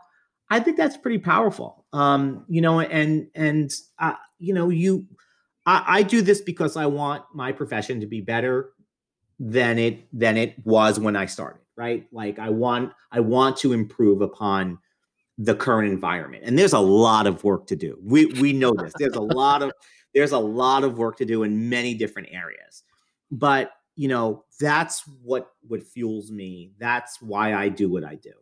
I 0.51 0.61
think 0.61 0.77
that's 0.77 0.97
pretty 0.97 1.19
powerful. 1.19 1.85
Um, 1.93 2.45
you 2.49 2.61
know, 2.61 2.81
and 2.81 3.29
and 3.35 3.73
uh, 3.99 4.15
you 4.39 4.55
know, 4.55 4.69
you 4.69 5.07
I, 5.67 5.85
I 5.87 6.03
do 6.03 6.23
this 6.23 6.41
because 6.41 6.77
I 6.77 6.87
want 6.87 7.25
my 7.35 7.53
profession 7.53 8.01
to 8.01 8.07
be 8.07 8.21
better 8.21 8.71
than 9.39 9.79
it 9.79 10.07
than 10.13 10.37
it 10.37 10.55
was 10.65 10.99
when 10.99 11.17
I 11.17 11.27
started, 11.27 11.63
right? 11.77 12.07
Like 12.13 12.39
I 12.39 12.51
want 12.51 12.93
I 13.11 13.21
want 13.21 13.57
to 13.59 13.73
improve 13.73 14.21
upon 14.21 14.79
the 15.39 15.55
current 15.55 15.91
environment. 15.93 16.45
And 16.47 16.59
there's 16.59 16.73
a 16.73 16.79
lot 16.79 17.27
of 17.27 17.45
work 17.45 17.67
to 17.67 17.77
do. 17.77 17.99
We 18.03 18.27
we 18.27 18.53
know 18.53 18.73
this. 18.73 18.93
There's 18.99 19.17
a 19.17 19.21
lot 19.21 19.63
of 19.63 19.73
there's 20.17 20.33
a 20.33 20.39
lot 20.39 20.83
of 20.83 20.97
work 20.97 21.19
to 21.19 21.27
do 21.27 21.43
in 21.43 21.69
many 21.69 21.95
different 21.95 22.29
areas. 22.33 22.85
But, 23.31 23.71
you 23.97 24.09
know, 24.09 24.45
that's 24.59 25.03
what 25.23 25.51
what 25.69 25.83
fuels 25.83 26.31
me. 26.31 26.73
That's 26.79 27.21
why 27.21 27.55
I 27.55 27.69
do 27.69 27.91
what 27.91 28.03
I 28.03 28.15
do. 28.15 28.33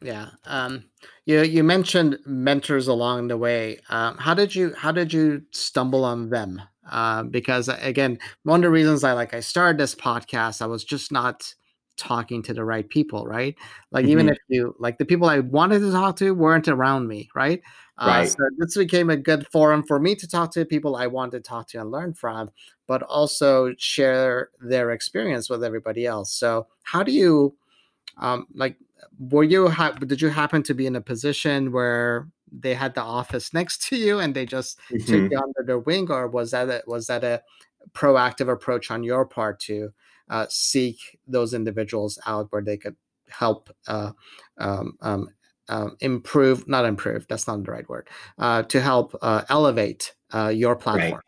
Yeah. 0.00 0.28
Um, 0.44 0.84
you 1.26 1.42
you 1.42 1.64
mentioned 1.64 2.18
mentors 2.24 2.86
along 2.86 3.28
the 3.28 3.36
way. 3.36 3.80
Um, 3.88 4.18
how 4.18 4.34
did 4.34 4.54
you 4.54 4.72
how 4.76 4.92
did 4.92 5.12
you 5.12 5.42
stumble 5.50 6.04
on 6.04 6.30
them? 6.30 6.62
Uh, 6.88 7.24
because 7.24 7.68
again, 7.68 8.18
one 8.44 8.60
of 8.60 8.62
the 8.62 8.70
reasons 8.70 9.02
I 9.02 9.14
like 9.14 9.34
I 9.34 9.40
started 9.40 9.78
this 9.78 9.96
podcast, 9.96 10.62
I 10.62 10.66
was 10.66 10.84
just 10.84 11.10
not 11.10 11.54
talking 11.96 12.42
to 12.42 12.54
the 12.54 12.64
right 12.64 12.88
people, 12.88 13.26
right? 13.26 13.54
Like 13.92 14.06
even 14.06 14.28
Mhm. 14.28 14.32
if 14.32 14.38
you 14.48 14.74
like 14.78 14.98
the 14.98 15.04
people 15.04 15.28
I 15.28 15.40
wanted 15.40 15.80
to 15.80 15.92
talk 15.92 16.16
to 16.16 16.32
weren't 16.34 16.68
around 16.68 17.06
me, 17.08 17.28
right? 17.34 17.60
Uh, 17.98 18.24
Right. 18.24 18.28
so 18.28 18.36
this 18.58 18.76
became 18.76 19.10
a 19.10 19.16
good 19.16 19.46
forum 19.52 19.84
for 19.86 20.00
me 20.00 20.16
to 20.16 20.26
talk 20.26 20.50
to 20.52 20.64
people 20.64 20.96
I 20.96 21.06
wanted 21.06 21.44
to 21.44 21.48
talk 21.48 21.68
to 21.68 21.80
and 21.80 21.90
learn 21.92 22.14
from, 22.14 22.50
but 22.88 23.02
also 23.02 23.72
share 23.78 24.50
their 24.60 24.90
experience 24.90 25.48
with 25.48 25.62
everybody 25.62 26.04
else. 26.06 26.32
So 26.32 26.66
how 26.82 27.02
do 27.04 27.12
you 27.12 27.56
um, 28.18 28.46
like 28.54 28.76
were 29.18 29.44
you 29.44 29.68
ha- 29.68 29.92
did 29.92 30.20
you 30.20 30.28
happen 30.28 30.62
to 30.64 30.74
be 30.74 30.86
in 30.86 30.96
a 30.96 31.00
position 31.00 31.72
where 31.72 32.28
they 32.50 32.74
had 32.74 32.94
the 32.94 33.02
office 33.02 33.52
next 33.54 33.82
to 33.88 33.96
you 33.96 34.18
and 34.20 34.34
they 34.34 34.46
just 34.46 34.78
took 35.06 35.22
Mhm. 35.22 35.30
you 35.30 35.38
under 35.38 35.62
their 35.66 35.78
wing 35.78 36.10
or 36.10 36.28
was 36.28 36.50
that 36.52 36.68
a, 36.68 36.82
was 36.86 37.06
that 37.06 37.24
a 37.24 37.42
proactive 37.92 38.50
approach 38.50 38.90
on 38.90 39.02
your 39.02 39.24
part 39.26 39.60
to 39.60 39.92
uh, 40.30 40.46
seek 40.48 41.18
those 41.26 41.54
individuals 41.54 42.18
out 42.26 42.50
where 42.50 42.62
they 42.62 42.76
could 42.76 42.96
help 43.28 43.70
uh, 43.88 44.12
um, 44.58 44.96
um, 45.00 45.28
um, 45.68 45.96
improve 46.00 46.68
not 46.68 46.84
improve 46.84 47.26
that's 47.28 47.46
not 47.46 47.62
the 47.64 47.70
right 47.72 47.88
word 47.88 48.08
uh, 48.38 48.62
to 48.64 48.80
help 48.80 49.14
uh, 49.22 49.42
elevate 49.48 50.14
uh, 50.32 50.48
your 50.48 50.76
platform 50.76 51.22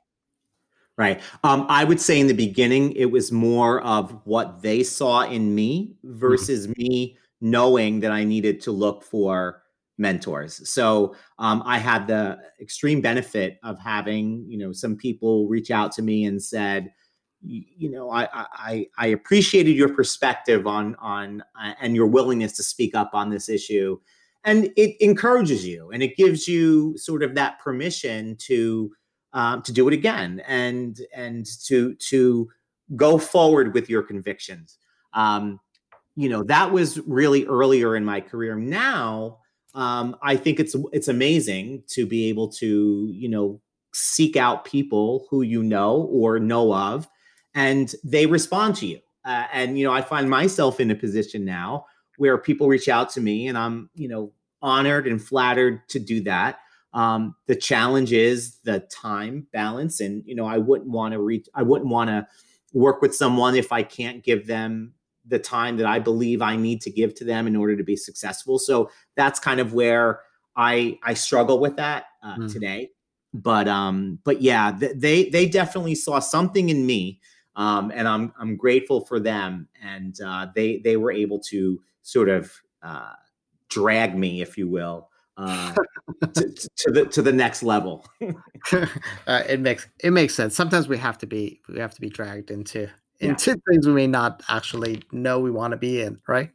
Right. 0.99 1.21
Um, 1.45 1.67
I 1.69 1.85
would 1.85 2.01
say 2.01 2.19
in 2.19 2.27
the 2.27 2.33
beginning, 2.35 2.93
it 2.93 3.07
was 3.11 3.31
more 3.31 3.83
of 3.83 4.19
what 4.25 4.63
they 4.63 4.83
saw 4.83 5.23
in 5.23 5.55
me 5.55 5.95
Mhm. 6.27 6.35
versus 6.37 6.69
me 6.79 7.19
knowing 7.43 8.01
that 8.01 8.13
I 8.13 8.25
needed 8.25 8.63
to 8.63 8.73
look 8.73 9.03
for 9.03 9.63
mentors. 9.99 10.69
So 10.69 11.15
um, 11.39 11.63
I 11.67 11.79
had 11.79 12.07
the 12.07 12.39
extreme 12.61 13.03
benefit 13.03 13.59
of 13.63 13.79
having, 13.79 14.47
you 14.49 14.57
know, 14.57 14.73
some 14.73 14.97
people 14.97 15.49
reach 15.49 15.71
out 15.71 15.93
to 15.93 16.03
me 16.03 16.25
and 16.25 16.43
said, 16.43 16.91
you 17.47 17.91
know, 17.91 18.11
I 18.11 18.29
I, 18.33 18.87
I 18.99 19.07
appreciated 19.09 19.77
your 19.77 19.89
perspective 19.89 20.67
on 20.67 20.95
on 20.97 21.43
uh, 21.61 21.75
and 21.81 21.95
your 21.95 22.07
willingness 22.07 22.53
to 22.55 22.63
speak 22.63 22.95
up 22.95 23.11
on 23.15 23.31
this 23.31 23.49
issue, 23.49 23.99
and 24.45 24.71
it 24.77 24.97
encourages 25.01 25.67
you 25.67 25.91
and 25.91 26.03
it 26.03 26.17
gives 26.17 26.49
you 26.49 26.97
sort 26.97 27.23
of 27.23 27.35
that 27.35 27.59
permission 27.61 28.37
to 28.37 28.93
um, 29.33 29.63
to 29.63 29.73
do 29.73 29.87
it 29.89 29.95
again 29.95 30.43
and 30.47 31.01
and 31.15 31.47
to 31.65 31.95
to 31.95 32.49
go 32.95 33.19
forward 33.19 33.75
with 33.75 33.89
your 33.89 34.03
convictions. 34.03 34.79
Um, 35.13 35.61
you 36.17 36.29
know 36.29 36.43
that 36.45 36.73
was 36.73 36.99
really 37.07 37.45
earlier 37.47 37.97
in 37.97 38.05
my 38.05 38.21
career. 38.21 38.57
Now 38.57 39.39
um, 39.75 40.17
I 40.23 40.37
think 40.37 40.59
it's 40.59 40.75
it's 40.93 41.09
amazing 41.09 41.85
to 41.89 42.07
be 42.07 42.29
able 42.29 42.49
to 42.55 43.11
you 43.13 43.29
know 43.29 43.61
seek 43.93 44.37
out 44.37 44.65
people 44.65 45.27
who 45.31 45.43
you 45.43 45.63
know 45.63 46.09
or 46.11 46.39
know 46.39 46.75
of, 46.75 47.09
and 47.57 47.93
they 48.05 48.27
respond 48.27 48.77
to 48.77 48.87
you. 48.87 49.01
Uh, 49.25 49.47
and 49.53 49.77
you 49.77 49.85
know 49.85 49.93
I 49.93 50.03
find 50.03 50.31
myself 50.31 50.79
in 50.79 50.93
a 50.93 50.95
position 50.95 51.45
now 51.45 51.87
where 52.19 52.39
people 52.39 52.69
reach 52.69 52.89
out 52.89 53.11
to 53.11 53.21
me, 53.21 53.49
and 53.49 53.59
I'm 53.59 53.91
you 53.95 54.07
know 54.09 54.33
honored 54.63 55.09
and 55.09 55.21
flattered 55.21 55.87
to 55.89 55.99
do 55.99 56.23
that 56.23 56.61
um, 56.97 57.35
the 57.47 57.55
challenge 57.55 58.13
is 58.15 58.57
the 58.65 58.81
time 58.81 59.47
balance, 59.53 60.01
and 60.01 60.23
you 60.25 60.35
know, 60.35 60.47
I 60.47 60.57
wouldn't 60.57 60.89
want 60.89 61.13
to 61.13 61.21
reach. 61.21 61.47
I 61.55 61.63
wouldn't 61.63 61.91
want 61.91 62.09
to 62.09 62.27
work 62.73 63.03
with 63.03 63.15
someone 63.15 63.55
if 63.55 63.71
I 63.71 63.83
can't 63.83 64.25
give 64.25 64.47
them 64.47 64.95
the 65.27 65.39
time 65.39 65.77
that 65.77 65.87
I 65.87 65.99
believe 65.99 66.41
I 66.41 66.57
need 66.57 66.81
to 66.83 66.91
give 66.91 67.15
to 67.17 67.25
them 67.25 67.47
in 67.47 67.55
order 67.55 67.77
to 67.77 67.85
be 67.85 67.97
successful. 67.97 68.59
So 68.59 68.91
that's 69.15 69.39
kind 69.39 69.61
of 69.61 69.75
where 69.75 70.21
I 70.57 70.99
I 71.03 71.13
struggle 71.13 71.61
with 71.61 71.77
that 71.77 72.07
uh, 72.23 72.37
Mm. 72.39 72.53
today. 72.53 72.91
But 73.35 73.69
um, 73.69 74.19
but 74.25 74.41
yeah, 74.41 74.73
th- 74.73 74.93
they 74.97 75.29
they 75.29 75.47
definitely 75.47 75.97
saw 75.97 76.19
something 76.19 76.71
in 76.71 76.87
me, 76.87 77.21
um, 77.57 77.91
and 77.95 78.07
I'm 78.07 78.33
I'm 78.39 78.57
grateful 78.57 79.05
for 79.05 79.19
them, 79.19 79.69
and 79.83 80.17
uh, 80.25 80.49
they 80.55 80.79
they 80.79 80.97
were 80.97 81.11
able 81.11 81.41
to 81.51 81.81
sort 82.03 82.29
of 82.29 82.53
uh, 82.83 83.13
drag 83.69 84.17
me, 84.17 84.43
if 84.43 84.57
you 84.57 84.69
will, 84.69 85.09
uh, 85.37 85.75
to, 86.35 86.55
to 86.77 86.93
the 86.93 87.07
to 87.07 87.23
the 87.23 87.33
next 87.33 87.63
level. 87.63 88.07
uh, 88.73 89.43
it 89.49 89.61
makes 89.61 89.89
it 90.03 90.11
makes 90.11 90.35
sense. 90.35 90.55
Sometimes 90.55 90.87
we 90.89 90.99
have 90.99 91.19
to 91.19 91.27
be 91.27 91.61
we 91.69 91.81
have 91.81 91.95
to 91.95 92.01
be 92.01 92.11
dragged 92.11 92.51
into 92.51 92.89
Yeah. 93.21 93.31
into 93.31 93.57
things 93.69 93.87
we 93.87 93.93
may 93.95 94.07
not 94.07 94.43
actually 94.49 95.03
know 95.11 95.41
we 95.41 95.51
want 95.51 95.73
to 95.73 95.79
be 95.79 96.03
in, 96.03 96.21
right? 96.29 96.51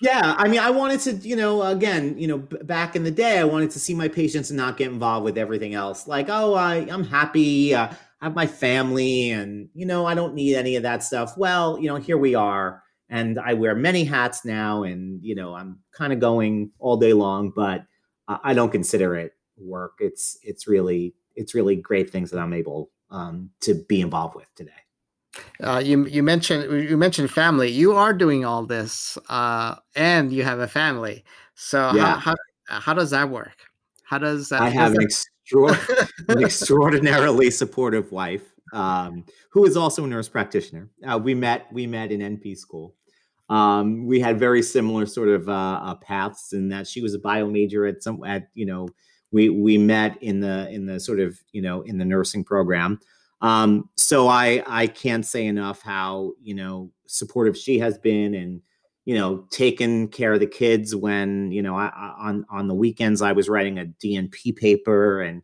Yeah, 0.00 0.34
I 0.36 0.48
mean, 0.48 0.60
I 0.60 0.70
wanted 0.70 1.00
to, 1.00 1.12
you 1.28 1.34
know, 1.36 1.62
again, 1.62 2.18
you 2.18 2.26
know, 2.26 2.38
b- 2.38 2.58
back 2.62 2.94
in 2.94 3.04
the 3.04 3.10
day, 3.10 3.38
I 3.38 3.44
wanted 3.44 3.70
to 3.70 3.78
see 3.78 3.94
my 3.94 4.08
patients 4.08 4.50
and 4.50 4.56
not 4.56 4.76
get 4.76 4.88
involved 4.90 5.24
with 5.24 5.38
everything 5.38 5.74
else. 5.74 6.06
Like, 6.06 6.28
oh, 6.28 6.54
I, 6.54 6.86
I'm 6.90 7.04
happy, 7.04 7.74
uh, 7.74 7.88
I 8.24 8.28
have 8.28 8.34
my 8.34 8.46
family, 8.46 9.30
and 9.32 9.68
you 9.74 9.84
know, 9.84 10.06
I 10.06 10.14
don't 10.14 10.32
need 10.34 10.56
any 10.56 10.76
of 10.76 10.82
that 10.82 11.02
stuff. 11.02 11.36
Well, 11.36 11.78
you 11.78 11.88
know, 11.88 11.96
here 11.96 12.16
we 12.16 12.34
are, 12.34 12.82
and 13.10 13.38
I 13.38 13.52
wear 13.52 13.74
many 13.74 14.04
hats 14.04 14.46
now, 14.46 14.82
and 14.82 15.22
you 15.22 15.34
know, 15.34 15.54
I'm 15.54 15.80
kind 15.92 16.10
of 16.10 16.20
going 16.20 16.72
all 16.78 16.96
day 16.96 17.12
long, 17.12 17.50
but 17.54 17.84
I 18.26 18.54
don't 18.54 18.70
consider 18.72 19.14
it 19.14 19.34
work. 19.58 19.96
It's 20.00 20.38
it's 20.42 20.66
really 20.66 21.14
it's 21.34 21.54
really 21.54 21.76
great 21.76 22.08
things 22.08 22.30
that 22.30 22.40
I'm 22.40 22.54
able 22.54 22.90
um, 23.10 23.50
to 23.60 23.74
be 23.74 24.00
involved 24.00 24.36
with 24.36 24.48
today. 24.54 24.72
Uh, 25.62 25.82
you 25.84 26.06
you 26.06 26.22
mentioned 26.22 26.88
you 26.88 26.96
mentioned 26.96 27.30
family. 27.30 27.68
You 27.70 27.92
are 27.94 28.12
doing 28.12 28.44
all 28.44 28.64
this, 28.66 29.18
uh, 29.28 29.76
and 29.94 30.32
you 30.32 30.42
have 30.44 30.58
a 30.60 30.68
family. 30.68 31.24
So 31.54 31.92
how 31.92 32.14
Yeah. 32.14 32.18
how 32.18 32.34
how 32.68 32.94
does 32.94 33.10
that 33.10 33.28
work? 33.30 33.56
How 34.04 34.18
does 34.18 34.48
that? 34.48 34.64
I 34.64 34.70
have 34.70 34.92
an 34.94 35.00
that 35.00 35.24
an 36.28 36.42
extraordinarily 36.42 37.50
supportive 37.50 38.10
wife. 38.12 38.42
um, 38.74 39.24
who 39.50 39.64
is 39.64 39.76
also 39.76 40.04
a 40.04 40.06
nurse 40.06 40.28
practitioner. 40.28 40.90
Uh, 41.06 41.18
we 41.18 41.34
met 41.34 41.66
we 41.72 41.86
met 41.86 42.10
in 42.10 42.20
NP 42.20 42.58
school. 42.58 42.94
Um, 43.48 44.06
we 44.06 44.20
had 44.20 44.38
very 44.38 44.62
similar 44.62 45.06
sort 45.06 45.28
of 45.28 45.48
uh, 45.48 45.80
uh, 45.82 45.94
paths 45.96 46.52
in 46.52 46.68
that 46.70 46.86
she 46.86 47.00
was 47.00 47.14
a 47.14 47.18
bio 47.18 47.48
major 47.48 47.86
at 47.86 48.02
some 48.02 48.22
at 48.24 48.48
you 48.54 48.66
know 48.66 48.88
we 49.30 49.48
we 49.48 49.78
met 49.78 50.20
in 50.22 50.40
the 50.40 50.68
in 50.70 50.86
the 50.86 50.98
sort 50.98 51.20
of 51.20 51.38
you 51.52 51.62
know 51.62 51.82
in 51.82 51.98
the 51.98 52.04
nursing 52.04 52.44
program. 52.44 52.98
Um, 53.40 53.90
so 53.96 54.28
I 54.28 54.62
I 54.66 54.86
can't 54.86 55.24
say 55.24 55.46
enough 55.46 55.82
how 55.82 56.32
you 56.42 56.54
know 56.54 56.90
supportive 57.06 57.56
she 57.56 57.78
has 57.78 57.98
been 57.98 58.34
and 58.34 58.60
you 59.04 59.14
know 59.14 59.46
taking 59.50 60.08
care 60.08 60.32
of 60.32 60.40
the 60.40 60.46
kids 60.46 60.94
when 60.94 61.52
you 61.52 61.62
know 61.62 61.76
I, 61.76 62.14
on 62.18 62.46
on 62.50 62.68
the 62.68 62.74
weekends 62.74 63.22
I 63.22 63.32
was 63.32 63.48
writing 63.48 63.78
a 63.78 63.86
DNP 63.86 64.56
paper 64.56 65.20
and 65.20 65.42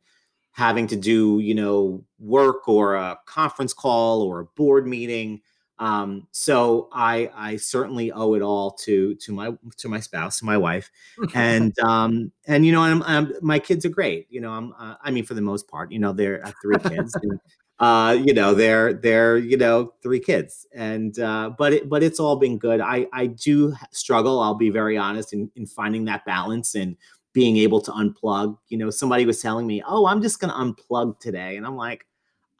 having 0.53 0.87
to 0.89 0.97
do 0.97 1.39
you 1.39 1.55
know 1.55 2.05
work 2.19 2.69
or 2.69 2.97
a 2.97 3.19
conference 3.27 3.73
call 3.73 4.23
or 4.23 4.41
a 4.41 4.45
board 4.45 4.87
meeting 4.87 5.41
um, 5.81 6.29
so 6.31 6.91
I 6.93 7.31
I 7.35 7.57
certainly 7.57 8.13
owe 8.13 8.35
it 8.35 8.43
all 8.43 8.73
to 8.83 9.15
to 9.15 9.33
my 9.33 9.57
to 9.79 9.89
my 9.89 9.99
spouse, 9.99 10.43
my 10.43 10.59
wife, 10.59 10.91
and 11.35 11.77
um, 11.81 12.31
and 12.47 12.67
you 12.67 12.73
know 12.73 12.83
I'm, 12.83 13.03
I'm, 13.03 13.33
my 13.41 13.59
kids 13.59 13.87
are 13.87 13.91
great. 13.91 14.27
You 14.29 14.43
know 14.43 14.51
I'm 14.51 14.75
uh, 14.79 14.97
I 15.03 15.11
mean 15.11 15.25
for 15.25 15.33
the 15.33 15.41
most 15.41 15.69
part, 15.69 15.91
you 15.91 15.99
know 15.99 16.13
they're 16.13 16.45
three 16.63 16.77
kids. 16.79 17.17
and, 17.23 17.41
uh, 17.81 18.17
you 18.25 18.35
know 18.35 18.55
they're 18.55 18.93
they're 18.93 19.39
you 19.39 19.57
know 19.57 19.95
three 20.03 20.21
kids, 20.21 20.67
and 20.75 21.19
uh, 21.19 21.51
but 21.59 21.73
it, 21.73 21.89
but 21.89 22.03
it's 22.03 22.21
all 22.21 22.37
been 22.37 22.59
good. 22.59 22.81
I 22.81 23.07
I 23.13 23.27
do 23.27 23.75
struggle. 23.91 24.41
I'll 24.41 24.55
be 24.55 24.71
very 24.71 24.97
honest 24.99 25.33
in 25.33 25.51
in 25.57 25.67
finding 25.67 26.05
that 26.07 26.25
balance 26.27 26.75
and 26.75 26.97
being 27.33 27.57
able 27.57 27.81
to 27.83 27.91
unplug. 27.93 28.59
You 28.69 28.79
know, 28.79 28.91
somebody 28.91 29.27
was 29.27 29.41
telling 29.41 29.67
me, 29.67 29.83
"Oh, 29.87 30.07
I'm 30.07 30.23
just 30.23 30.41
going 30.41 30.53
to 30.53 30.57
unplug 30.59 31.21
today," 31.21 31.57
and 31.57 31.67
I'm 31.67 31.77
like, 31.77 32.07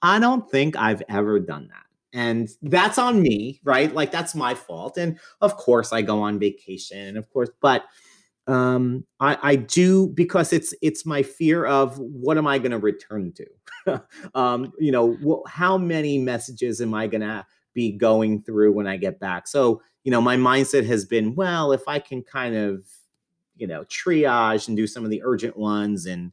I 0.03 0.19
don't 0.19 0.51
think 0.51 0.77
I've 0.77 1.03
ever 1.09 1.41
done 1.41 1.69
that 1.69 1.85
and 2.13 2.49
that's 2.63 2.99
on 2.99 3.23
me 3.23 3.61
right 3.63 3.95
like 3.95 4.11
that's 4.11 4.35
my 4.35 4.53
fault 4.53 4.99
and 4.99 5.17
of 5.41 5.57
course 5.57 5.93
i 5.93 6.03
go 6.03 6.21
on 6.23 6.41
vacation 6.41 6.99
and 6.99 7.17
of 7.17 7.31
course 7.31 7.51
but 7.61 7.85
um 8.47 9.05
i 9.21 9.37
i 9.43 9.57
do 9.57 10.09
because 10.09 10.53
it's 10.53 10.75
it's 10.83 11.05
my 11.05 11.23
fear 11.23 11.67
of 11.67 11.99
what 11.99 12.39
am 12.39 12.47
i 12.47 12.59
going 12.59 12.71
to 12.71 12.79
return 12.79 13.33
to 13.33 14.03
um 14.35 14.73
you 14.79 14.91
know 14.91 15.15
wh- 15.25 15.49
how 15.49 15.77
many 15.77 16.19
messages 16.19 16.81
am 16.81 16.95
i 16.95 17.07
going 17.07 17.21
to 17.21 17.45
be 17.75 17.93
going 17.93 18.43
through 18.43 18.73
when 18.73 18.87
i 18.87 18.97
get 18.97 19.21
back 19.21 19.47
so 19.47 19.81
you 20.05 20.11
know 20.11 20.21
my 20.21 20.37
mindset 20.37 20.85
has 20.87 21.05
been 21.05 21.35
well 21.35 21.73
if 21.73 21.87
i 21.87 21.99
can 21.99 22.23
kind 22.23 22.57
of 22.57 22.85
you 23.57 23.67
know 23.67 23.85
triage 23.85 24.69
and 24.69 24.77
do 24.77 24.87
some 24.87 25.05
of 25.05 25.11
the 25.11 25.23
urgent 25.23 25.57
ones 25.57 26.07
and 26.07 26.33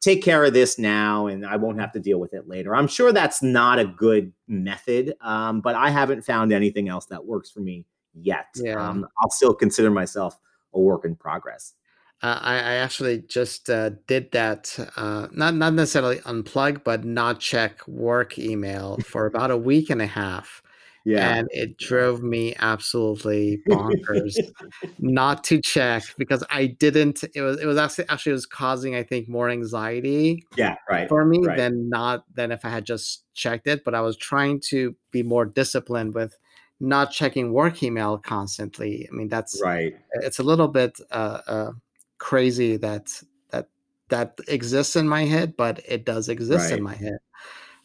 take 0.00 0.22
care 0.22 0.44
of 0.44 0.54
this 0.54 0.78
now 0.78 1.26
and 1.26 1.46
I 1.46 1.56
won't 1.56 1.78
have 1.78 1.92
to 1.92 2.00
deal 2.00 2.18
with 2.18 2.32
it 2.32 2.48
later. 2.48 2.74
I'm 2.74 2.88
sure 2.88 3.12
that's 3.12 3.42
not 3.42 3.78
a 3.78 3.84
good 3.84 4.32
method, 4.48 5.14
um, 5.20 5.60
but 5.60 5.74
I 5.74 5.90
haven't 5.90 6.22
found 6.22 6.52
anything 6.52 6.88
else 6.88 7.06
that 7.06 7.26
works 7.26 7.50
for 7.50 7.60
me 7.60 7.84
yet. 8.14 8.46
Yeah. 8.54 8.76
Um, 8.82 9.06
I'll 9.22 9.30
still 9.30 9.54
consider 9.54 9.90
myself 9.90 10.38
a 10.74 10.80
work 10.80 11.04
in 11.04 11.16
progress. 11.16 11.74
Uh, 12.22 12.38
I, 12.42 12.54
I, 12.56 12.74
actually 12.74 13.22
just 13.28 13.70
uh, 13.70 13.92
did 14.06 14.30
that, 14.32 14.76
uh, 14.96 15.28
not 15.32 15.54
not 15.54 15.72
necessarily 15.72 16.18
unplug, 16.18 16.84
but 16.84 17.02
not 17.02 17.40
check 17.40 17.86
work 17.88 18.38
email 18.38 18.98
for 19.06 19.24
about 19.24 19.50
a 19.50 19.56
week 19.56 19.88
and 19.88 20.02
a 20.02 20.06
half. 20.06 20.62
Yeah. 21.06 21.34
And 21.34 21.48
it 21.50 21.78
drove 21.78 22.22
me 22.22 22.54
absolutely 22.58 23.62
bonkers 23.66 24.34
not 24.98 25.44
to 25.44 25.62
check 25.62 26.02
because 26.18 26.44
I 26.50 26.66
didn't 26.66 27.24
it 27.34 27.40
was 27.40 27.58
it 27.58 27.64
was 27.64 27.78
actually 27.78 28.08
actually 28.10 28.32
was 28.32 28.44
causing 28.44 28.94
I 28.94 29.02
think 29.02 29.26
more 29.26 29.48
anxiety 29.48 30.44
yeah, 30.56 30.74
right. 30.90 31.08
for 31.08 31.24
me 31.24 31.38
right. 31.42 31.56
than 31.56 31.88
not 31.88 32.24
than 32.34 32.52
if 32.52 32.66
I 32.66 32.68
had 32.68 32.84
just 32.84 33.24
checked 33.32 33.66
it, 33.66 33.82
but 33.82 33.94
I 33.94 34.02
was 34.02 34.18
trying 34.18 34.60
to 34.68 34.94
be 35.10 35.22
more 35.22 35.46
disciplined 35.46 36.14
with 36.14 36.36
not 36.80 37.12
checking 37.12 37.52
work 37.52 37.82
email 37.82 38.18
constantly. 38.18 39.06
I 39.10 39.14
mean, 39.14 39.28
that's 39.28 39.60
right. 39.62 39.94
It's 40.14 40.38
a 40.38 40.42
little 40.42 40.68
bit 40.68 40.98
uh, 41.10 41.40
uh, 41.46 41.72
crazy 42.18 42.76
that 42.78 43.22
that 43.50 43.68
that 44.08 44.40
exists 44.48 44.96
in 44.96 45.08
my 45.08 45.24
head, 45.24 45.56
but 45.56 45.80
it 45.86 46.04
does 46.04 46.28
exist 46.28 46.70
right. 46.70 46.78
in 46.78 46.82
my 46.82 46.94
head. 46.94 47.18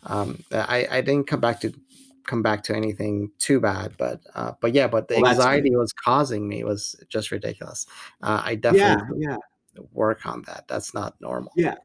Um, 0.04 0.44
I, 0.52 0.88
I 0.90 1.02
didn't 1.02 1.28
come 1.28 1.40
back 1.40 1.60
to 1.62 1.74
come 2.26 2.42
back 2.42 2.64
to 2.64 2.76
anything 2.76 3.32
too 3.38 3.60
bad 3.60 3.94
but 3.98 4.20
uh, 4.34 4.52
but 4.60 4.74
yeah 4.74 4.88
but 4.88 5.08
the 5.08 5.22
well, 5.22 5.32
anxiety 5.32 5.76
was 5.76 5.94
causing 5.94 6.48
me 6.48 6.64
was 6.64 6.96
just 7.08 7.32
ridiculous 7.32 7.86
uh, 8.24 8.42
i 8.44 8.56
definitely 8.56 9.20
yeah, 9.20 9.38
yeah. 9.76 9.84
work 9.94 10.26
on 10.26 10.42
that 10.48 10.68
that's 10.68 10.94
not 10.94 11.14
normal 11.22 11.52
yeah 11.56 11.76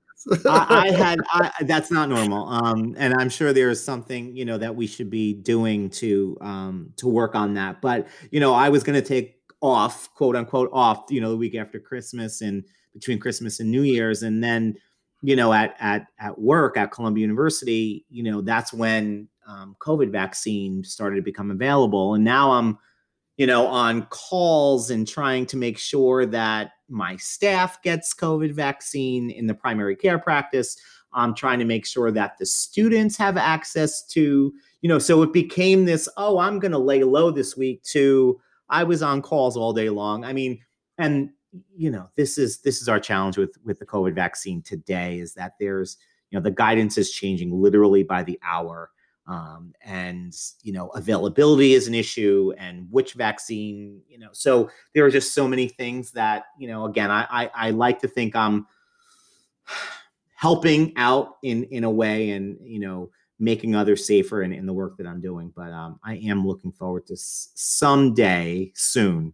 I, 0.47 0.67
I, 0.69 0.91
had 0.97 1.21
I, 1.33 1.51
that's 1.63 1.91
not 1.91 2.09
normal 2.09 2.49
um, 2.49 2.95
and 2.99 3.15
i'm 3.19 3.29
sure 3.29 3.53
there 3.53 3.71
is 3.71 3.83
something 3.83 4.37
you 4.37 4.45
know 4.45 4.59
that 4.59 4.75
we 4.75 4.87
should 4.87 5.11
be 5.11 5.35
doing 5.35 5.91
to 5.91 6.37
um, 6.41 6.93
to 6.97 7.09
work 7.09 7.35
on 7.35 7.55
that 7.55 7.81
but 7.81 8.07
you 8.31 8.41
know 8.41 8.55
i 8.55 8.69
was 8.69 8.83
going 8.83 9.01
to 9.01 9.07
take 9.07 9.37
off 9.61 10.13
quote 10.15 10.37
unquote 10.37 10.71
off 10.73 11.07
you 11.11 11.21
know 11.21 11.31
the 11.31 11.37
week 11.37 11.55
after 11.55 11.79
christmas 11.79 12.41
and 12.41 12.65
between 12.93 13.19
christmas 13.19 13.61
and 13.61 13.71
new 13.71 13.83
year's 13.83 14.23
and 14.23 14.43
then 14.43 14.75
you 15.23 15.37
know 15.37 15.53
at 15.53 15.75
at 15.81 16.07
at 16.19 16.39
work 16.39 16.77
at 16.77 16.91
columbia 16.91 17.23
university 17.23 18.05
you 18.09 18.23
know 18.23 18.41
that's 18.41 18.73
when 18.73 19.29
um, 19.51 19.77
COVID 19.81 20.11
vaccine 20.11 20.85
started 20.85 21.17
to 21.17 21.23
become 21.23 21.51
available. 21.51 22.15
And 22.15 22.25
now 22.25 22.53
I'm, 22.53 22.79
you 23.41 23.47
know, 23.47 23.67
on 23.69 24.03
calls 24.11 24.91
and 24.91 25.09
trying 25.09 25.47
to 25.47 25.57
make 25.57 25.79
sure 25.79 26.27
that 26.27 26.73
my 26.91 27.17
staff 27.17 27.81
gets 27.81 28.13
COVID 28.13 28.53
vaccine 28.53 29.31
in 29.31 29.47
the 29.47 29.55
primary 29.55 29.97
care 29.97 30.19
practice. 30.19 30.77
I'm 31.15 31.35
trying 31.35 31.59
to 31.61 31.65
make 31.65 31.87
sure 31.87 32.11
that 32.11 32.37
the 32.37 32.45
students 32.45 33.17
have 33.17 33.39
access 33.39 34.07
to, 34.09 34.53
you 34.83 34.89
know, 34.91 34.99
so 34.99 35.23
it 35.23 35.33
became 35.33 35.87
this, 35.87 36.07
oh, 36.19 36.39
I'm 36.39 36.59
going 36.59 36.73
to 36.73 36.79
lay 36.79 37.03
low 37.03 37.31
this 37.31 37.57
week 37.57 37.83
to 37.85 38.39
I 38.69 38.85
was 38.85 39.01
on 39.01 39.23
calls 39.23 39.57
all 39.57 39.73
day 39.73 39.89
long. 39.89 40.23
I 40.23 40.35
mean, 40.35 40.61
and 40.99 41.31
you 41.75 41.91
know, 41.91 42.11
this 42.17 42.37
is 42.37 42.59
this 42.59 42.83
is 42.83 42.91
our 42.91 43.01
challenge 43.01 43.39
with 43.39 43.57
with 43.65 43.79
the 43.79 43.87
COVID 43.87 44.15
vaccine 44.15 44.61
today 44.61 45.19
is 45.19 45.33
that 45.33 45.55
there's, 45.59 45.97
you 46.31 46.39
know, 46.39 46.43
the 46.43 46.51
guidance 46.51 46.99
is 46.99 47.11
changing 47.11 47.59
literally 47.59 48.03
by 48.03 48.23
the 48.23 48.39
hour 48.45 48.91
um, 49.31 49.73
and 49.83 50.37
you 50.63 50.73
know 50.73 50.89
availability 50.89 51.73
is 51.75 51.87
an 51.87 51.95
issue 51.95 52.53
and 52.59 52.89
which 52.91 53.15
vaccine 53.15 54.01
you 54.09 54.19
know 54.19 54.29
so 54.33 54.69
there 54.93 55.05
are 55.05 55.11
just 55.11 55.33
so 55.33 55.47
many 55.47 55.69
things 55.69 56.11
that 56.11 56.47
you 56.59 56.67
know 56.67 56.85
again 56.85 57.11
i 57.11 57.27
i, 57.31 57.51
I 57.55 57.71
like 57.71 58.01
to 58.01 58.09
think 58.09 58.35
i'm 58.35 58.67
helping 60.35 60.93
out 60.97 61.37
in 61.45 61.63
in 61.65 61.85
a 61.85 61.91
way 61.91 62.31
and 62.31 62.59
you 62.61 62.81
know 62.81 63.11
making 63.39 63.75
others 63.75 64.05
safer 64.07 64.43
in, 64.43 64.53
in 64.53 64.67
the 64.67 64.73
work 64.73 64.97
that 64.97 65.07
i'm 65.07 65.21
doing 65.21 65.53
but 65.55 65.71
um, 65.71 66.01
i 66.05 66.17
am 66.17 66.45
looking 66.45 66.73
forward 66.73 67.07
to 67.07 67.15
s- 67.15 67.53
someday 67.55 68.71
soon 68.75 69.33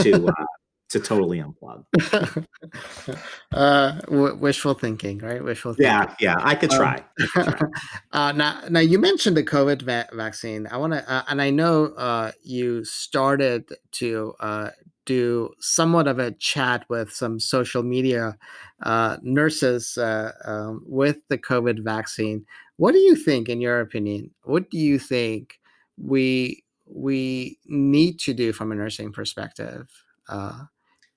to 0.00 0.28
uh, 0.38 0.44
to 0.90 1.00
totally 1.00 1.42
unplug. 1.42 1.84
uh, 3.52 3.92
w- 4.00 4.34
wishful 4.36 4.74
thinking, 4.74 5.18
right? 5.18 5.42
Wishful 5.42 5.74
thinking. 5.74 5.92
Yeah, 5.92 6.14
yeah, 6.18 6.36
I 6.38 6.54
could 6.54 6.72
um, 6.72 6.78
try. 6.78 7.04
Um, 7.36 7.72
uh, 8.12 8.32
now, 8.32 8.62
now 8.70 8.80
you 8.80 8.98
mentioned 8.98 9.36
the 9.36 9.44
COVID 9.44 9.82
va- 9.82 10.08
vaccine. 10.12 10.66
I 10.66 10.78
want 10.78 10.94
to, 10.94 11.10
uh, 11.10 11.24
and 11.28 11.42
I 11.42 11.50
know 11.50 11.86
uh, 11.96 12.32
you 12.42 12.84
started 12.84 13.68
to 13.92 14.34
uh, 14.40 14.70
do 15.04 15.50
somewhat 15.58 16.06
of 16.06 16.18
a 16.18 16.32
chat 16.32 16.84
with 16.88 17.12
some 17.12 17.40
social 17.40 17.82
media 17.82 18.36
uh, 18.82 19.16
nurses 19.22 19.98
uh, 19.98 20.32
um, 20.44 20.82
with 20.86 21.16
the 21.28 21.38
COVID 21.38 21.82
vaccine. 21.82 22.46
What 22.76 22.92
do 22.92 22.98
you 22.98 23.16
think, 23.16 23.48
in 23.48 23.60
your 23.60 23.80
opinion? 23.80 24.30
What 24.44 24.70
do 24.70 24.78
you 24.78 24.98
think 24.98 25.58
we 25.96 26.64
we 26.86 27.58
need 27.66 28.18
to 28.20 28.32
do 28.32 28.52
from 28.52 28.72
a 28.72 28.74
nursing 28.74 29.12
perspective? 29.12 29.88
Uh, 30.28 30.64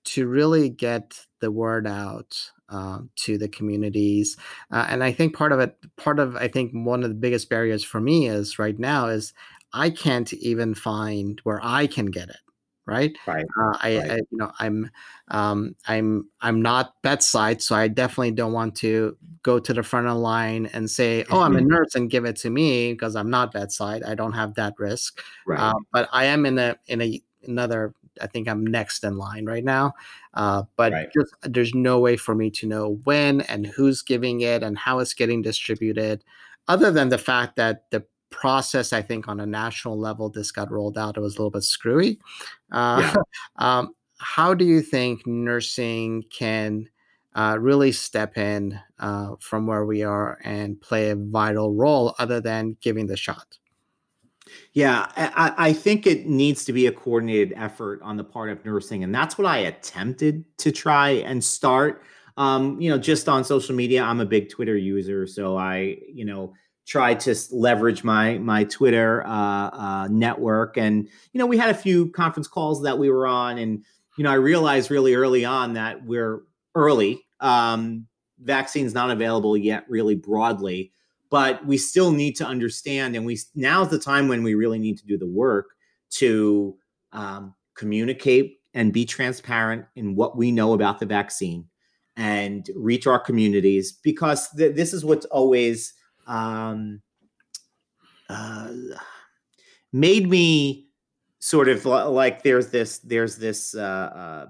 to 0.04 0.28
really 0.28 0.70
get 0.70 1.26
the 1.40 1.52
word 1.52 1.88
out 1.88 2.52
uh, 2.70 3.00
to 3.18 3.38
the 3.38 3.50
communities. 3.50 4.38
Uh, 4.72 4.86
and 4.90 5.04
I 5.04 5.12
think 5.12 5.36
part 5.36 5.52
of 5.52 5.60
it, 5.60 5.76
part 5.98 6.20
of 6.20 6.36
I 6.36 6.48
think 6.48 6.72
one 6.74 7.04
of 7.04 7.10
the 7.10 7.16
biggest 7.16 7.50
barriers 7.50 7.84
for 7.84 8.00
me 8.00 8.28
is 8.28 8.60
right 8.60 8.78
now 8.78 9.08
is 9.08 9.34
I 9.74 9.90
can't 9.90 10.32
even 10.34 10.74
find 10.76 11.40
where 11.44 11.60
I 11.62 11.88
can 11.88 12.08
get 12.08 12.30
it. 12.30 12.38
Right. 12.86 13.16
Right. 13.28 13.46
Uh, 13.58 13.78
I, 13.80 13.98
right. 13.98 14.12
I, 14.12 14.16
you 14.16 14.38
know, 14.38 14.52
I'm, 14.60 14.90
um, 15.30 15.76
I'm, 15.88 16.28
I'm 16.42 16.62
not 16.62 16.94
bedside, 17.04 17.62
so 17.62 17.76
I 17.76 17.88
definitely 17.88 18.32
don't 18.32 18.54
want 18.54 18.76
to 18.78 19.16
go 19.44 19.60
to 19.60 19.74
the 19.74 19.84
front 19.84 20.08
of 20.08 20.16
the 20.16 20.20
line 20.20 20.66
and 20.74 20.90
say, 20.90 21.24
"Oh, 21.30 21.42
I'm 21.42 21.56
a 21.56 21.60
mm-hmm. 21.60 21.68
nurse," 21.68 21.96
and 21.96 22.10
give 22.10 22.26
it 22.26 22.38
to 22.38 22.50
me 22.50 22.92
because 22.92 23.16
I'm 23.16 23.30
not 23.30 23.54
bedside. 23.54 24.04
I 24.04 24.16
don't 24.16 24.34
have 24.34 24.56
that 24.56 24.74
risk. 24.78 25.22
Right. 25.46 25.60
Uh, 25.60 25.76
but 25.94 26.10
I 26.12 26.26
am 26.26 26.46
in 26.46 26.58
a 26.58 26.76
in 26.88 27.02
a 27.02 27.22
another 27.44 27.94
I 28.22 28.28
think 28.28 28.48
I'm 28.48 28.66
next 28.66 29.04
in 29.04 29.18
line 29.18 29.46
right 29.46 29.64
now. 29.64 29.94
Uh, 30.34 30.64
but 30.76 30.92
right. 30.92 31.10
just, 31.14 31.34
there's 31.44 31.74
no 31.74 32.00
way 32.00 32.18
for 32.18 32.36
me 32.36 32.50
to 32.52 32.68
know 32.68 33.00
when 33.04 33.42
and 33.42 33.66
who's 33.66 34.02
giving 34.02 34.42
it 34.42 34.64
and 34.64 34.78
how 34.78 35.00
it's 35.00 35.14
getting 35.14 35.42
distributed, 35.42 36.24
other 36.68 36.92
than 36.92 37.10
the 37.10 37.18
fact 37.18 37.56
that 37.58 37.90
the 37.92 38.04
process, 38.30 38.94
I 38.94 39.02
think, 39.02 39.28
on 39.28 39.40
a 39.40 39.46
national 39.46 40.00
level, 40.00 40.30
this 40.30 40.52
got 40.52 40.72
rolled 40.72 40.98
out. 40.98 41.18
It 41.18 41.22
was 41.22 41.36
a 41.36 41.38
little 41.38 41.52
bit 41.52 41.64
screwy. 41.64 42.20
Uh, 42.72 43.02
yeah. 43.02 43.16
um, 43.58 43.94
how 44.18 44.54
do 44.54 44.66
you 44.66 44.82
think 44.82 45.26
nursing 45.26 46.24
can 46.32 46.88
uh, 47.36 47.58
really 47.60 47.92
step 47.92 48.38
in 48.38 48.80
uh, 49.00 49.36
from 49.40 49.68
where 49.68 49.86
we 49.86 50.04
are 50.04 50.40
and 50.44 50.80
play 50.82 51.10
a 51.10 51.16
vital 51.16 51.74
role 51.74 52.16
other 52.20 52.40
than 52.42 52.78
giving 52.82 53.08
the 53.08 53.18
shot? 53.18 53.58
Yeah, 54.74 55.08
I, 55.16 55.54
I, 55.58 55.74
think 55.74 56.08
it 56.08 56.28
needs 56.28 56.64
to 56.66 56.74
be 56.74 56.88
a 56.88 56.92
coordinated 56.92 57.54
effort 57.58 58.02
on 58.02 58.18
the 58.18 58.24
part 58.24 58.50
of 58.50 58.64
nursing. 58.64 59.04
And 59.04 59.14
that's 59.14 59.38
what 59.38 59.46
I 59.46 59.58
attempted 59.58 60.46
to 60.60 60.72
try 60.72 61.10
and 61.10 61.44
start. 61.44 62.04
Um, 62.38 62.80
you 62.80 62.90
know, 62.90 62.98
just 62.98 63.28
on 63.28 63.44
social 63.44 63.76
media, 63.76 64.02
I'm 64.02 64.20
a 64.20 64.26
big 64.26 64.50
Twitter 64.50 64.78
user. 64.78 65.28
So 65.28 65.58
I, 65.58 65.98
you 66.08 66.26
know, 66.26 66.54
tried 66.88 67.20
to 67.22 67.36
leverage 67.52 68.04
my 68.04 68.38
my 68.38 68.64
Twitter 68.64 69.26
uh, 69.26 69.70
uh, 69.70 70.08
network. 70.10 70.78
And, 70.78 71.08
you 71.34 71.40
know, 71.40 71.46
we 71.46 71.58
had 71.58 71.70
a 71.70 71.76
few 71.76 72.10
conference 72.12 72.48
calls 72.48 72.82
that 72.84 72.98
we 72.98 73.10
were 73.10 73.28
on. 73.28 73.58
And, 73.58 73.84
you 74.18 74.24
know, 74.24 74.32
I 74.32 74.36
realized 74.36 74.90
really 74.90 75.16
early 75.16 75.46
on 75.46 75.74
that 75.74 76.04
we're 76.06 76.44
early. 76.76 77.24
Um, 77.40 78.08
vaccines 78.40 78.94
not 78.94 79.12
available 79.12 79.56
yet 79.56 79.86
really 79.88 80.16
broadly 80.16 80.92
but 81.32 81.66
we 81.66 81.78
still 81.78 82.12
need 82.12 82.36
to 82.36 82.46
understand 82.46 83.16
and 83.16 83.26
we 83.26 83.40
now's 83.56 83.90
the 83.90 83.98
time 83.98 84.28
when 84.28 84.44
we 84.44 84.54
really 84.54 84.78
need 84.78 85.00
to 85.00 85.06
do 85.08 85.18
the 85.18 85.26
work 85.26 85.70
to 86.12 86.78
um, 87.14 87.56
communicate 87.74 88.60
and 88.76 88.94
be 88.94 89.06
transparent 89.06 89.86
in 89.96 90.16
what 90.16 90.38
we 90.38 90.52
know 90.52 90.74
about 90.74 91.00
the 91.00 91.06
vaccine 91.06 91.66
and 92.18 92.70
reach 92.76 93.08
our 93.08 93.18
communities 93.18 93.94
because 94.04 94.50
th- 94.52 94.76
this 94.76 94.94
is 94.94 95.04
what's 95.04 95.26
always 95.28 95.94
um, 96.28 97.02
uh, 98.30 98.72
made 99.94 100.30
me 100.30 100.88
sort 101.40 101.68
of 101.68 101.86
like 101.86 102.44
there's 102.44 102.68
this 102.68 103.00
there's 103.00 103.38
this 103.38 103.74
uh, 103.74 103.80
uh, 103.82 104.46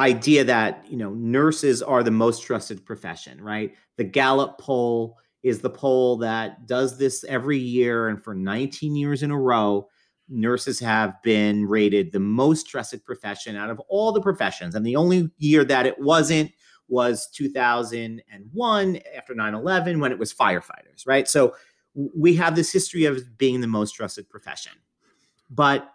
idea 0.00 0.44
that 0.44 0.84
you 0.88 0.96
know 0.96 1.10
nurses 1.10 1.82
are 1.82 2.02
the 2.02 2.10
most 2.10 2.42
trusted 2.44 2.84
profession 2.86 3.40
right? 3.42 3.74
The 3.96 4.04
gallup 4.04 4.58
poll 4.58 5.18
is 5.44 5.60
the 5.60 5.70
poll 5.70 6.16
that 6.16 6.66
does 6.66 6.98
this 6.98 7.22
every 7.28 7.58
year. 7.58 8.08
And 8.08 8.20
for 8.20 8.34
19 8.34 8.96
years 8.96 9.22
in 9.22 9.30
a 9.30 9.38
row, 9.38 9.88
nurses 10.28 10.80
have 10.80 11.22
been 11.22 11.66
rated 11.66 12.10
the 12.10 12.18
most 12.18 12.66
trusted 12.66 13.04
profession 13.04 13.54
out 13.54 13.68
of 13.68 13.78
all 13.88 14.10
the 14.10 14.22
professions. 14.22 14.74
And 14.74 14.86
the 14.86 14.96
only 14.96 15.30
year 15.36 15.62
that 15.66 15.86
it 15.86 16.00
wasn't 16.00 16.50
was 16.88 17.28
2001 17.34 18.98
after 19.16 19.34
9 19.34 19.54
11 19.54 20.00
when 20.00 20.12
it 20.12 20.18
was 20.18 20.32
firefighters, 20.32 21.06
right? 21.06 21.28
So 21.28 21.54
we 21.94 22.34
have 22.36 22.56
this 22.56 22.72
history 22.72 23.04
of 23.04 23.36
being 23.36 23.60
the 23.60 23.66
most 23.66 23.92
trusted 23.92 24.28
profession. 24.30 24.72
But 25.50 25.93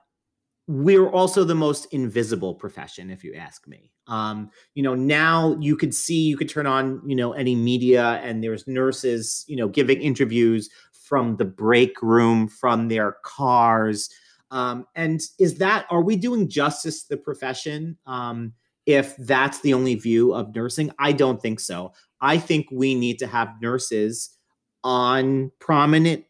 we're 0.69 1.09
also 1.09 1.43
the 1.43 1.55
most 1.55 1.87
invisible 1.91 2.53
profession 2.53 3.09
if 3.09 3.23
you 3.23 3.33
ask 3.33 3.67
me. 3.67 3.91
Um, 4.05 4.51
you 4.75 4.83
know 4.83 4.93
now 4.93 5.57
you 5.59 5.75
could 5.75 5.95
see 5.95 6.21
you 6.21 6.37
could 6.37 6.47
turn 6.47 6.67
on 6.67 7.01
you 7.07 7.15
know 7.15 7.33
any 7.33 7.55
media 7.55 8.21
and 8.23 8.43
there's 8.43 8.67
nurses 8.67 9.43
you 9.47 9.55
know 9.55 9.67
giving 9.67 9.99
interviews 9.99 10.69
from 10.93 11.37
the 11.37 11.45
break 11.45 11.99
room 12.03 12.47
from 12.47 12.87
their 12.87 13.17
cars. 13.23 14.11
Um, 14.51 14.85
and 14.93 15.19
is 15.39 15.55
that 15.55 15.87
are 15.89 16.03
we 16.03 16.15
doing 16.15 16.47
justice 16.47 17.01
to 17.01 17.09
the 17.09 17.17
profession 17.17 17.97
um, 18.05 18.53
if 18.85 19.17
that's 19.17 19.61
the 19.61 19.73
only 19.73 19.95
view 19.95 20.35
of 20.35 20.53
nursing? 20.55 20.91
I 20.99 21.13
don't 21.13 21.41
think 21.41 21.59
so. 21.59 21.93
I 22.21 22.37
think 22.37 22.67
we 22.71 22.93
need 22.93 23.17
to 23.19 23.27
have 23.27 23.59
nurses 23.59 24.37
on 24.83 25.51
prominent 25.59 26.25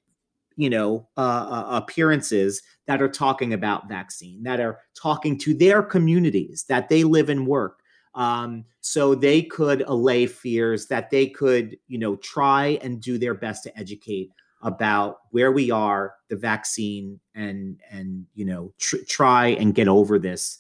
you 0.60 0.70
know 0.70 1.08
uh, 1.16 1.22
uh, 1.22 1.66
appearances 1.72 2.62
that 2.86 3.02
are 3.02 3.10
talking 3.10 3.54
about 3.54 3.88
vaccine 3.88 4.44
that 4.44 4.60
are 4.60 4.80
talking 4.94 5.38
to 5.38 5.54
their 5.54 5.82
communities 5.82 6.66
that 6.68 6.90
they 6.90 7.06
live 7.06 7.30
and 7.30 7.48
work 7.48 7.80
um, 8.16 8.66
so 8.82 9.16
they 9.16 9.42
could 9.42 9.82
allay 9.84 10.26
fears 10.26 10.88
that 10.88 11.10
they 11.10 11.28
could 11.28 11.78
you 11.88 11.98
know 11.98 12.18
try 12.18 12.78
and 12.84 13.02
do 13.02 13.18
their 13.18 13.34
best 13.34 13.64
to 13.64 13.80
educate 13.80 14.30
about 14.62 15.20
where 15.32 15.54
we 15.54 15.72
are 15.72 16.16
the 16.30 16.36
vaccine 16.36 17.18
and 17.36 17.80
and 17.90 18.26
you 18.36 18.44
know 18.44 18.74
tr- 18.78 19.06
try 19.08 19.48
and 19.48 19.76
get 19.76 19.88
over 19.88 20.20
this 20.20 20.58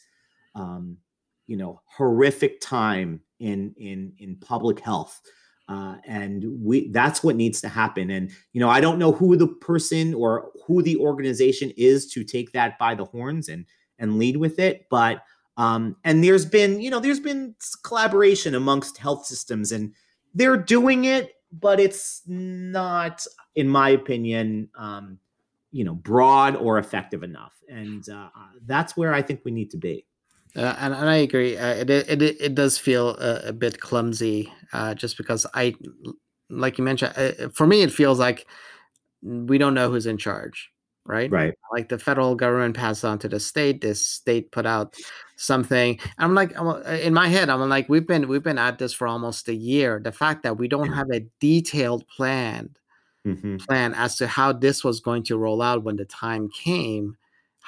um, 0.55 0.95
you 1.45 1.57
know 1.57 1.81
horrific 1.83 2.61
time 2.61 3.19
in 3.41 3.73
in 3.77 4.13
in 4.19 4.37
public 4.37 4.79
health 4.79 5.19
uh, 5.69 5.95
and 6.05 6.43
we 6.61 6.89
that's 6.89 7.23
what 7.23 7.35
needs 7.35 7.61
to 7.61 7.69
happen. 7.69 8.09
And 8.09 8.31
you 8.53 8.59
know 8.59 8.69
i 8.69 8.81
don't 8.81 8.99
know 8.99 9.11
who 9.11 9.35
the 9.35 9.47
person 9.47 10.13
or 10.13 10.51
who 10.65 10.81
the 10.81 10.97
organization 10.97 11.71
is 11.77 12.07
to 12.11 12.23
take 12.23 12.51
that 12.51 12.77
by 12.77 12.95
the 12.95 13.05
horns 13.05 13.47
and 13.47 13.65
and 13.97 14.17
lead 14.17 14.37
with 14.37 14.59
it 14.59 14.87
but 14.89 15.23
um, 15.57 15.97
and 16.05 16.23
there's 16.23 16.45
been 16.45 16.79
you 16.79 16.89
know 16.89 16.99
there's 16.99 17.19
been 17.19 17.55
collaboration 17.83 18.55
amongst 18.55 18.97
health 18.97 19.25
systems 19.25 19.71
and 19.71 19.93
they're 20.33 20.57
doing 20.57 21.05
it 21.05 21.33
but 21.51 21.79
it's 21.79 22.21
not 22.27 23.25
in 23.55 23.67
my 23.67 23.89
opinion 23.89 24.69
um, 24.77 25.19
you 25.71 25.83
know 25.83 25.95
broad 25.95 26.55
or 26.55 26.79
effective 26.79 27.23
enough. 27.23 27.53
And 27.69 28.07
uh, 28.09 28.29
that's 28.65 28.97
where 28.97 29.13
i 29.13 29.21
think 29.21 29.41
we 29.43 29.51
need 29.51 29.69
to 29.71 29.77
be 29.77 30.05
uh, 30.55 30.75
and, 30.79 30.93
and 30.93 31.09
I 31.09 31.17
agree. 31.17 31.57
Uh, 31.57 31.75
it, 31.75 31.89
it 31.89 32.21
it 32.21 32.55
does 32.55 32.77
feel 32.77 33.09
a, 33.17 33.49
a 33.49 33.53
bit 33.53 33.79
clumsy, 33.79 34.51
uh, 34.73 34.95
just 34.95 35.17
because 35.17 35.45
I, 35.53 35.75
like 36.49 36.77
you 36.77 36.83
mentioned, 36.83 37.13
uh, 37.15 37.49
for 37.53 37.67
me 37.67 37.81
it 37.81 37.91
feels 37.91 38.19
like 38.19 38.47
we 39.21 39.57
don't 39.57 39.73
know 39.73 39.91
who's 39.91 40.07
in 40.07 40.17
charge, 40.17 40.71
right? 41.05 41.31
Right. 41.31 41.53
Like 41.71 41.89
the 41.89 41.99
federal 41.99 42.35
government 42.35 42.75
passed 42.75 43.05
on 43.05 43.19
to 43.19 43.29
the 43.29 43.39
state. 43.39 43.81
This 43.81 44.05
state 44.05 44.51
put 44.51 44.65
out 44.65 44.95
something. 45.35 45.99
I'm 46.17 46.33
like, 46.33 46.57
I'm, 46.59 46.67
uh, 46.67 46.79
in 46.81 47.13
my 47.13 47.27
head, 47.27 47.49
I'm 47.49 47.67
like, 47.69 47.87
we've 47.87 48.07
been 48.07 48.27
we've 48.27 48.43
been 48.43 48.57
at 48.57 48.79
this 48.79 48.93
for 48.93 49.07
almost 49.07 49.49
a 49.49 49.55
year. 49.55 49.99
The 50.03 50.11
fact 50.11 50.43
that 50.43 50.57
we 50.57 50.67
don't 50.67 50.91
have 50.93 51.11
a 51.11 51.25
detailed 51.39 52.07
plan 52.07 52.75
mm-hmm. 53.25 53.57
plan 53.57 53.93
as 53.93 54.15
to 54.17 54.27
how 54.27 54.51
this 54.51 54.83
was 54.83 54.99
going 54.99 55.23
to 55.23 55.37
roll 55.37 55.61
out 55.61 55.83
when 55.83 55.95
the 55.95 56.05
time 56.05 56.49
came 56.49 57.17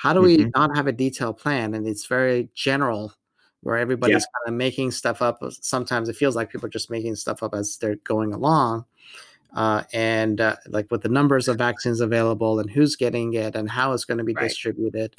how 0.02 0.14
do 0.14 0.22
we 0.22 0.38
mm-hmm. 0.38 0.50
not 0.56 0.76
have 0.76 0.88
a 0.88 0.92
detailed 0.92 1.38
plan? 1.38 1.76
And 1.76 1.88
it's 1.88 2.08
very 2.08 2.50
general 2.56 3.14
where 3.62 3.78
everybody's 3.78 4.24
yeah. 4.24 4.40
kind 4.46 4.56
of 4.56 4.58
making 4.58 4.90
stuff 4.90 5.22
up. 5.22 5.38
Sometimes 5.62 6.10
it 6.10 6.16
feels 6.16 6.36
like 6.36 6.50
people 6.50 6.66
are 6.66 6.72
just 6.72 6.90
making 6.90 7.16
stuff 7.18 7.44
up 7.44 7.54
as 7.54 7.78
they're 7.78 7.98
going 7.98 8.34
along. 8.34 8.86
Uh, 9.56 9.84
and 9.94 10.42
uh, 10.42 10.56
like 10.70 10.90
with 10.90 11.04
the 11.04 11.10
numbers 11.10 11.48
of 11.48 11.58
vaccines 11.60 12.02
available 12.02 12.60
and 12.60 12.72
who's 12.72 12.96
getting 12.96 13.36
it 13.36 13.56
and 13.56 13.70
how 13.70 13.94
it's 13.94 14.04
going 14.04 14.18
to 14.18 14.24
be 14.24 14.34
right. 14.34 14.50
distributed. 14.50 15.16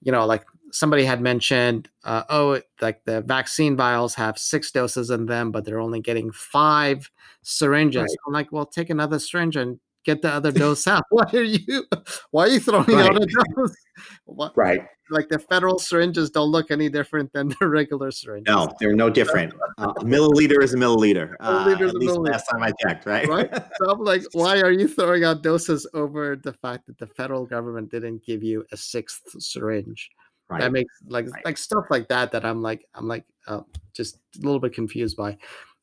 You 0.00 0.12
know, 0.12 0.24
like 0.26 0.44
somebody 0.70 1.04
had 1.04 1.20
mentioned, 1.20 1.88
uh, 2.04 2.22
oh, 2.30 2.60
like 2.80 3.04
the 3.06 3.22
vaccine 3.22 3.76
vials 3.76 4.14
have 4.14 4.38
six 4.38 4.70
doses 4.70 5.10
in 5.10 5.26
them, 5.26 5.50
but 5.50 5.64
they're 5.64 5.80
only 5.80 6.00
getting 6.00 6.30
five 6.30 7.10
syringes. 7.42 8.02
Right. 8.02 8.16
I'm 8.28 8.32
like, 8.32 8.52
well, 8.52 8.64
take 8.64 8.90
another 8.90 9.18
syringe 9.18 9.56
and 9.56 9.80
get 10.04 10.22
the 10.22 10.32
other 10.32 10.52
dose 10.52 10.86
out. 10.86 11.04
Why 11.10 11.28
are 11.32 11.42
you 11.42 11.84
why 12.30 12.44
are 12.44 12.48
you 12.48 12.60
throwing 12.60 12.86
right. 12.86 13.10
out 13.10 13.22
a 13.22 13.26
dose? 13.26 13.76
What, 14.24 14.56
right. 14.56 14.80
Like 15.10 15.28
the 15.28 15.38
federal 15.38 15.78
syringes 15.78 16.30
don't 16.30 16.50
look 16.50 16.70
any 16.70 16.88
different 16.88 17.30
than 17.34 17.48
the 17.60 17.68
regular 17.68 18.10
syringes. 18.10 18.50
No, 18.50 18.72
they're 18.80 18.94
no 18.94 19.10
different. 19.10 19.52
Uh, 19.76 19.92
milliliter 19.96 20.62
is 20.62 20.72
a 20.72 20.78
milliliter. 20.78 21.34
Uh, 21.40 21.68
at 21.70 21.80
least 21.94 22.16
milliliter. 22.16 22.30
last 22.30 22.46
time 22.46 22.62
I 22.62 22.72
checked, 22.80 23.04
right? 23.04 23.28
Right. 23.28 23.52
So 23.52 23.90
I'm 23.90 24.02
like, 24.02 24.22
why 24.32 24.60
are 24.62 24.70
you 24.70 24.88
throwing 24.88 25.24
out 25.24 25.42
doses 25.42 25.86
over 25.92 26.36
the 26.36 26.54
fact 26.54 26.86
that 26.86 26.96
the 26.96 27.08
federal 27.08 27.44
government 27.44 27.90
didn't 27.90 28.24
give 28.24 28.42
you 28.42 28.64
a 28.72 28.76
sixth 28.76 29.22
syringe? 29.38 30.08
Right. 30.48 30.60
That 30.60 30.72
makes 30.72 30.94
like 31.06 31.28
right. 31.30 31.44
like 31.44 31.58
stuff 31.58 31.84
like 31.90 32.08
that 32.08 32.32
that 32.32 32.46
I'm 32.46 32.62
like 32.62 32.86
I'm 32.94 33.06
like 33.06 33.24
uh, 33.48 33.60
just 33.92 34.16
a 34.38 34.46
little 34.46 34.60
bit 34.60 34.72
confused 34.72 35.16
by. 35.16 35.36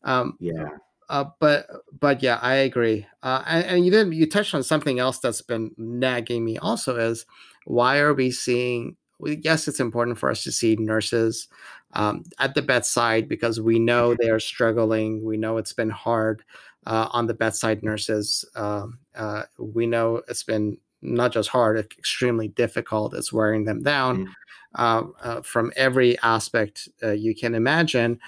Um, 0.03 0.37
yeah. 0.39 0.69
Uh, 1.09 1.25
but 1.39 1.67
but 1.99 2.21
yeah, 2.21 2.39
I 2.41 2.55
agree. 2.55 3.05
Uh, 3.23 3.43
and, 3.47 3.65
and, 3.65 3.85
you 3.85 3.91
did 3.91 4.13
you 4.13 4.27
touched 4.27 4.53
on 4.53 4.63
something 4.63 4.99
else 4.99 5.19
that's 5.19 5.41
been 5.41 5.71
nagging 5.77 6.43
me 6.43 6.57
also 6.57 6.97
is 6.97 7.25
why 7.65 7.99
are 7.99 8.13
we 8.13 8.31
seeing? 8.31 8.97
Yes, 9.19 9.67
it's 9.67 9.79
important 9.79 10.17
for 10.17 10.29
us 10.29 10.43
to 10.43 10.51
see 10.51 10.75
nurses 10.75 11.47
um, 11.93 12.23
at 12.39 12.55
the 12.55 12.61
bedside 12.61 13.27
because 13.27 13.59
we 13.59 13.79
know 13.79 14.15
they 14.15 14.29
are 14.29 14.39
struggling. 14.39 15.23
We 15.23 15.37
know 15.37 15.57
it's 15.57 15.73
been 15.73 15.89
hard 15.89 16.43
uh, 16.85 17.07
on 17.11 17.25
the 17.25 17.33
bedside 17.33 17.83
nurses. 17.83 18.45
Um, 18.55 18.99
uh, 19.15 19.43
we 19.57 19.87
know 19.87 20.21
it's 20.27 20.43
been 20.43 20.77
not 21.01 21.31
just 21.31 21.49
hard, 21.49 21.77
extremely 21.79 22.49
difficult. 22.49 23.15
It's 23.15 23.33
wearing 23.33 23.63
them 23.63 23.81
down 23.81 24.33
mm. 24.75 25.45
from 25.45 25.71
every 25.75 26.19
aspect 26.19 26.89
you 27.01 27.33
can 27.33 27.55
imagine. 27.55 28.19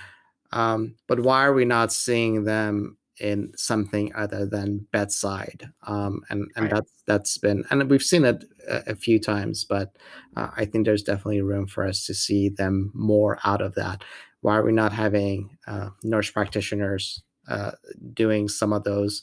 Um, 0.52 0.96
but 1.08 1.20
why 1.22 1.46
are 1.46 1.54
we 1.54 1.66
not 1.66 1.94
seeing 1.94 2.44
them 2.44 2.98
in 3.20 3.52
something 3.56 4.14
other 4.16 4.46
than 4.46 4.88
bedside? 4.92 5.70
Um, 5.86 6.22
and 6.30 6.50
and 6.56 6.66
right. 6.66 6.74
that's 6.74 6.92
that's 7.06 7.38
been 7.38 7.64
and 7.70 7.90
we've 7.90 8.04
seen 8.04 8.26
it 8.26 8.46
a, 8.68 8.92
a 8.92 8.96
few 8.96 9.20
times, 9.20 9.66
but 9.66 9.96
uh, 10.36 10.50
I 10.56 10.66
think 10.66 10.86
there's 10.86 11.04
definitely 11.04 11.42
room 11.42 11.68
for 11.68 11.86
us 11.86 12.06
to 12.06 12.14
see 12.14 12.50
them 12.50 12.92
more 12.94 13.40
out 13.44 13.62
of 13.62 13.76
that. 13.76 14.04
Why 14.42 14.58
are 14.58 14.64
we 14.64 14.72
not 14.72 14.94
having 14.94 15.58
uh, 15.68 15.90
nurse 16.04 16.32
practitioners 16.32 17.22
uh, 17.48 17.72
doing 18.14 18.48
some 18.48 18.74
of 18.74 18.84
those? 18.84 19.22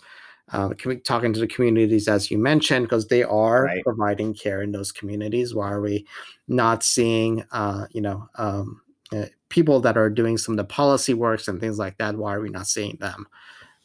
Uh, 0.53 0.69
talking 1.03 1.33
to 1.33 1.41
the 1.41 1.47
communities 1.49 2.07
as 2.07 2.31
you 2.31 2.39
mentioned 2.39 2.85
because 2.85 3.09
they 3.09 3.25
are 3.25 3.65
right. 3.65 3.83
providing 3.83 4.33
care 4.33 4.63
in 4.63 4.71
those 4.71 4.93
communities 4.93 5.57
why 5.57 5.69
are 5.69 5.81
we 5.81 6.07
not 6.47 6.85
seeing 6.85 7.43
uh, 7.51 7.87
you 7.91 8.01
know 8.01 8.29
um, 8.37 8.81
uh, 9.13 9.27
people 9.49 9.81
that 9.81 9.97
are 9.97 10.11
doing 10.11 10.39
some 10.39 10.55
of 10.55 10.57
the 10.57 10.65
policy 10.65 11.15
works 11.15 11.49
and 11.49 11.61
things 11.61 11.79
like 11.79 11.99
that. 11.99 12.17
Why 12.17 12.35
are 12.35 12.41
we 12.41 12.51
not 12.51 12.67
seeing 12.67 12.97
them? 13.01 13.27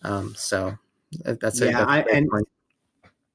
Um, 0.03 0.33
so 0.35 0.77
that's 1.23 1.61
yeah, 1.61 1.71
that's 1.71 1.89
I, 1.89 1.99
and, 2.11 2.27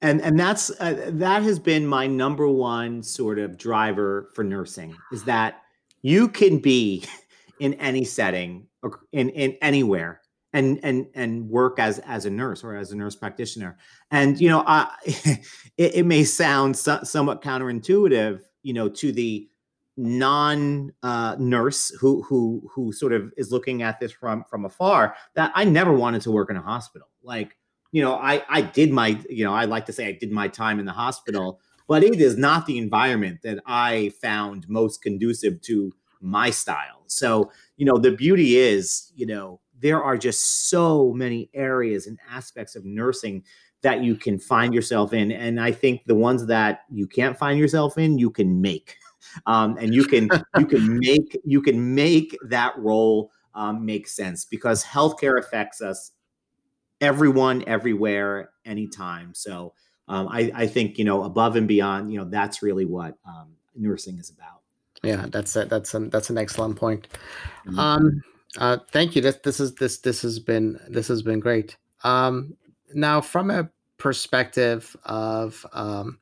and 0.03 0.21
and 0.21 0.39
that's 0.39 0.71
uh, 0.81 1.11
that 1.13 1.43
has 1.43 1.59
been 1.59 1.87
my 1.87 2.07
number 2.07 2.49
one 2.49 3.03
sort 3.03 3.39
of 3.39 3.57
driver 3.57 4.31
for 4.35 4.45
nursing 4.45 4.97
is 5.13 5.25
that 5.25 5.63
you 6.03 6.29
can 6.29 6.59
be 6.59 7.05
in 7.61 7.75
any 7.75 8.05
setting 8.05 8.67
or 8.83 9.01
in 9.13 9.31
in 9.31 9.57
anywhere 9.63 10.21
and 10.53 10.81
and 10.83 11.07
and 11.15 11.49
work 11.49 11.79
as 11.79 11.99
as 12.01 12.27
a 12.27 12.31
nurse 12.31 12.65
or 12.65 12.77
as 12.77 12.93
a 12.93 12.97
nurse 12.97 13.17
practitioner 13.17 13.77
and 14.11 14.41
you 14.41 14.49
know 14.49 14.63
I, 14.67 14.91
it, 15.05 15.95
it 15.97 16.07
may 16.07 16.25
sound 16.25 16.77
so, 16.77 17.01
somewhat 17.03 17.43
counterintuitive 17.43 18.41
you 18.63 18.73
know 18.73 18.89
to 18.89 19.13
the 19.13 19.49
non 19.97 20.93
uh, 21.03 21.37
nurse 21.39 21.91
who 21.91 22.23
who 22.23 22.69
who 22.73 22.93
sort 22.93 23.13
of 23.13 23.33
is 23.37 23.51
looking 23.51 23.83
at 23.83 23.99
this 24.01 24.13
from 24.13 24.45
from 24.45 24.65
afar 24.65 25.17
that 25.35 25.53
I 25.55 25.65
never 25.65 25.93
wanted 25.93 26.23
to 26.23 26.31
work 26.31 26.51
in 26.51 26.57
a 26.57 26.63
hospital. 26.63 27.09
Like 27.23 27.57
you 27.93 28.03
know 28.03 28.15
I 28.15 28.43
I 28.49 28.63
did 28.63 28.93
my 28.93 29.19
you 29.29 29.45
know 29.45 29.55
I 29.55 29.65
like 29.65 29.87
to 29.87 29.93
say 29.93 30.07
I 30.07 30.13
did 30.13 30.33
my 30.33 30.49
time 30.49 30.79
in 30.79 30.87
the 30.87 30.93
hospital 30.93 31.61
but 31.89 32.03
it 32.03 32.21
is 32.21 32.37
not 32.37 32.67
the 32.67 32.79
environment 32.79 33.41
that 33.43 33.61
I 33.65 34.13
found 34.21 34.69
most 34.69 35.03
conducive 35.03 35.61
to 35.63 35.93
my 36.21 36.51
style. 36.51 37.05
So 37.07 37.51
you 37.77 37.87
know 37.87 37.99
the 37.99 38.13
beauty 38.13 38.57
is 38.57 39.13
you 39.15 39.27
know 39.27 39.61
there 39.79 40.03
are 40.03 40.17
just 40.17 40.69
so 40.69 41.13
many 41.13 41.51
areas 41.55 42.07
and 42.07 42.19
aspects 42.31 42.77
of 42.77 42.85
nursing 42.85 43.45
that 43.83 44.03
you 44.03 44.17
can 44.17 44.39
find 44.39 44.75
yourself 44.75 45.13
in 45.13 45.31
and 45.31 45.61
i 45.61 45.71
think 45.71 46.03
the 46.07 46.15
ones 46.15 46.47
that 46.47 46.81
you 46.91 47.07
can't 47.07 47.39
find 47.39 47.59
yourself 47.59 47.99
in 47.99 48.19
you 48.19 48.31
can 48.31 48.61
make 48.61 48.97
um, 49.47 49.77
and 49.79 49.95
you 49.95 50.05
can 50.05 50.29
you 50.59 50.67
can 50.67 50.99
make 50.99 51.39
you 51.45 51.61
can 51.63 51.95
make 51.95 52.37
that 52.43 52.77
role 52.79 53.31
um, 53.55 53.85
make 53.85 54.07
sense 54.07 54.45
because 54.45 54.85
healthcare 54.85 55.39
affects 55.39 55.81
us 55.81 56.13
everyone 57.01 57.65
everywhere 57.67 58.51
anytime 58.65 59.35
so 59.35 59.73
um, 60.09 60.29
I, 60.29 60.51
I 60.55 60.67
think 60.67 60.99
you 60.99 61.05
know 61.05 61.25
above 61.25 61.57
and 61.57 61.69
beyond 61.69 62.13
you 62.13 62.19
know 62.19 62.25
that's 62.25 62.63
really 62.63 62.85
what 62.85 63.17
um, 63.27 63.49
nursing 63.75 64.19
is 64.19 64.31
about 64.31 64.61
yeah 65.03 65.27
that's 65.31 65.55
a, 65.57 65.65
that's 65.67 65.95
an 65.95 66.11
that's 66.11 66.31
an 66.31 66.39
excellent 66.39 66.77
point 66.77 67.09
mm-hmm. 67.67 67.79
um 67.79 68.23
uh, 68.59 68.79
thank 68.91 69.15
you. 69.15 69.23
This 69.23 69.37
this 69.37 69.61
is 69.61 69.75
this 69.75 69.99
this 69.99 70.23
has 70.23 70.39
been 70.39 70.79
this 70.89 71.09
has 71.09 71.23
been 71.23 71.41
great. 71.41 71.77
Um, 72.05 72.57
now, 72.95 73.21
from 73.21 73.51
a 73.51 73.69
perspective 73.99 74.97
of 75.05 75.65
um, 75.73 76.19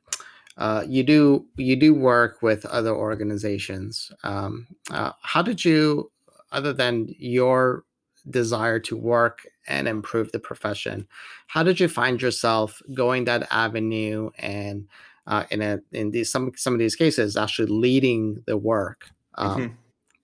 uh, 0.57 0.83
you 0.87 1.03
do 1.03 1.45
you 1.57 1.75
do 1.75 1.93
work 1.93 2.41
with 2.41 2.65
other 2.65 2.95
organizations. 2.95 4.11
Um, 4.23 4.67
uh, 4.89 5.11
how 5.21 5.41
did 5.41 5.65
you, 5.65 6.11
other 6.51 6.71
than 6.71 7.07
your 7.17 7.83
desire 8.29 8.79
to 8.79 8.97
work 8.97 9.47
and 9.67 9.87
improve 9.87 10.31
the 10.31 10.39
profession, 10.39 11.07
how 11.47 11.63
did 11.63 11.79
you 11.79 11.87
find 11.87 12.21
yourself 12.21 12.81
going 12.93 13.25
that 13.25 13.47
avenue 13.51 14.29
and 14.39 14.87
uh, 15.27 15.43
in 15.51 15.61
a 15.61 15.79
in 15.91 16.11
these 16.11 16.31
some 16.31 16.51
some 16.55 16.73
of 16.73 16.79
these 16.79 16.95
cases 16.95 17.35
actually 17.35 17.67
leading 17.67 18.41
the 18.47 18.57
work? 18.57 19.09
Um, 19.35 19.61
mm-hmm. 19.61 19.73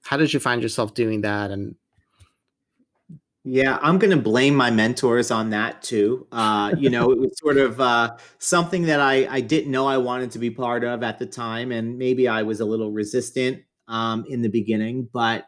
How 0.04 0.18
did 0.18 0.34
you 0.34 0.40
find 0.40 0.64
yourself 0.64 0.94
doing 0.94 1.22
that, 1.22 1.52
and 1.52 1.76
yeah, 3.44 3.80
I'm 3.82 3.98
going 3.98 4.16
to 4.16 4.22
blame 4.22 4.54
my 4.56 4.70
mentors 4.70 5.32
on 5.32 5.50
that 5.50 5.82
too. 5.82 6.28
Uh, 6.32 6.74
you 6.78 6.92
know, 6.92 7.12
it 7.12 7.18
was 7.18 7.32
sort 7.40 7.58
of 7.58 7.82
uh, 7.82 8.16
something 8.38 8.84
that 8.84 9.00
I, 9.00 9.26
I 9.28 9.42
didn't 9.42 9.72
know 9.72 9.88
I 9.88 9.98
wanted 9.98 10.32
to 10.32 10.40
be 10.40 10.52
part 10.52 10.84
of 10.84 11.02
at 11.02 11.18
the 11.18 11.26
time, 11.26 11.72
and 11.72 11.98
maybe 11.98 12.28
I 12.28 12.44
was 12.44 12.60
a 12.60 12.66
little 12.66 12.92
resistant 12.92 13.64
um, 13.88 14.26
in 14.30 14.44
the 14.44 14.50
beginning. 14.50 15.10
But 15.12 15.48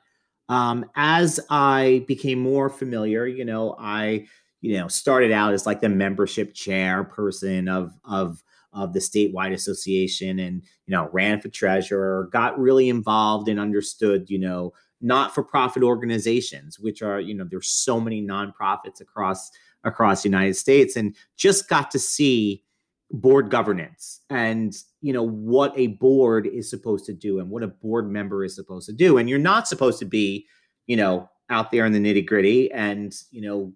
um, 0.50 0.86
as 0.96 1.40
I 1.52 2.04
became 2.08 2.40
more 2.40 2.68
familiar, 2.70 3.28
you 3.28 3.46
know, 3.46 3.76
I 3.80 4.26
you 4.62 4.78
know 4.80 4.88
started 4.88 5.32
out 5.32 5.54
as 5.54 5.68
like 5.68 5.82
the 5.82 5.90
membership 5.90 6.56
chairperson 6.56 7.70
of 7.70 7.94
of 8.06 8.44
of 8.74 8.94
the 8.94 9.00
statewide 9.00 9.54
association, 9.54 10.40
and 10.40 10.64
you 10.88 10.96
know 10.96 11.10
ran 11.14 11.40
for 11.42 11.50
treasurer, 11.50 12.28
got 12.32 12.58
really 12.58 12.90
involved 12.90 13.50
and 13.50 13.60
understood, 13.60 14.32
you 14.32 14.40
know 14.40 14.74
not 15.04 15.36
for 15.36 15.44
profit 15.44 15.84
organizations, 15.84 16.80
which 16.80 17.02
are, 17.02 17.20
you 17.20 17.36
know, 17.36 17.46
there's 17.48 17.68
so 17.68 18.00
many 18.00 18.26
nonprofits 18.26 19.02
across 19.02 19.52
across 19.84 20.24
the 20.24 20.30
United 20.30 20.56
States 20.56 20.96
and 20.96 21.14
just 21.36 21.68
got 21.68 21.92
to 21.92 22.00
see 22.00 22.64
board 23.12 23.52
governance 23.52 24.22
and 24.32 24.78
you 25.02 25.14
know 25.14 25.22
what 25.22 25.72
a 25.78 25.88
board 25.88 26.48
is 26.48 26.68
supposed 26.68 27.06
to 27.06 27.14
do 27.14 27.40
and 27.40 27.50
what 27.50 27.62
a 27.62 27.68
board 27.68 28.10
member 28.10 28.44
is 28.44 28.56
supposed 28.56 28.88
to 28.88 28.94
do. 28.94 29.18
And 29.18 29.30
you're 29.30 29.38
not 29.38 29.68
supposed 29.68 30.00
to 30.00 30.06
be 30.06 30.48
you 30.88 30.96
know 30.96 31.30
out 31.50 31.70
there 31.70 31.86
in 31.86 31.92
the 31.92 32.00
nitty 32.00 32.26
gritty 32.26 32.72
and 32.72 33.14
you 33.30 33.42
know 33.42 33.74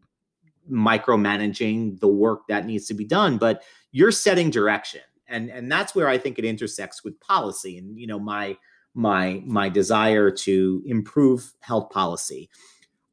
micromanaging 0.72 2.00
the 2.00 2.08
work 2.08 2.48
that 2.48 2.66
needs 2.66 2.88
to 2.88 2.94
be 2.94 3.06
done 3.06 3.38
but 3.38 3.64
you're 3.92 4.12
setting 4.12 4.50
direction. 4.50 5.02
And 5.28 5.50
and 5.50 5.70
that's 5.70 5.94
where 5.94 6.08
i 6.08 6.18
think 6.18 6.40
it 6.40 6.46
intersects 6.46 7.04
with 7.04 7.20
policy. 7.20 7.78
And 7.78 8.00
you 8.00 8.08
know 8.08 8.18
my 8.18 8.58
my 8.98 9.44
my 9.46 9.70
desire 9.70 10.32
to 10.32 10.82
improve 10.86 11.54
health 11.60 11.92
policy. 11.92 12.50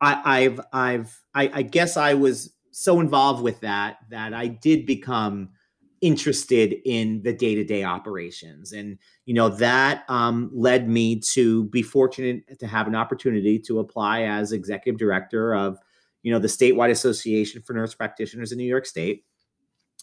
I, 0.01 0.41
have 0.41 0.61
I've 0.73 1.23
I, 1.35 1.51
I 1.55 1.63
guess 1.63 1.97
I 1.97 2.15
was 2.15 2.53
so 2.73 3.01
involved 3.01 3.43
with 3.43 3.61
that 3.61 3.99
that 4.11 4.35
I 4.35 4.49
did 4.49 4.85
become 4.85 5.51
interested 6.01 6.77
in 6.85 7.23
the 7.23 7.33
day-to-day 7.33 7.85
operations. 7.85 8.73
And 8.73 8.99
you 9.27 9.35
know 9.35 9.49
that 9.51 10.05
um, 10.09 10.51
led 10.53 10.89
me 10.89 11.21
to 11.33 11.65
be 11.65 11.83
fortunate 11.83 12.59
to 12.59 12.67
have 12.67 12.87
an 12.87 12.95
opportunity 12.95 13.59
to 13.61 13.79
apply 13.79 14.23
as 14.23 14.53
executive 14.53 14.99
director 14.99 15.55
of 15.55 15.79
you 16.23 16.33
know 16.33 16.39
the 16.39 16.49
statewide 16.49 16.91
association 16.91 17.63
for 17.63 17.75
nurse 17.75 17.95
practitioners 17.95 18.53
in 18.53 18.59
new 18.59 18.65
york 18.65 18.87
state. 18.87 19.25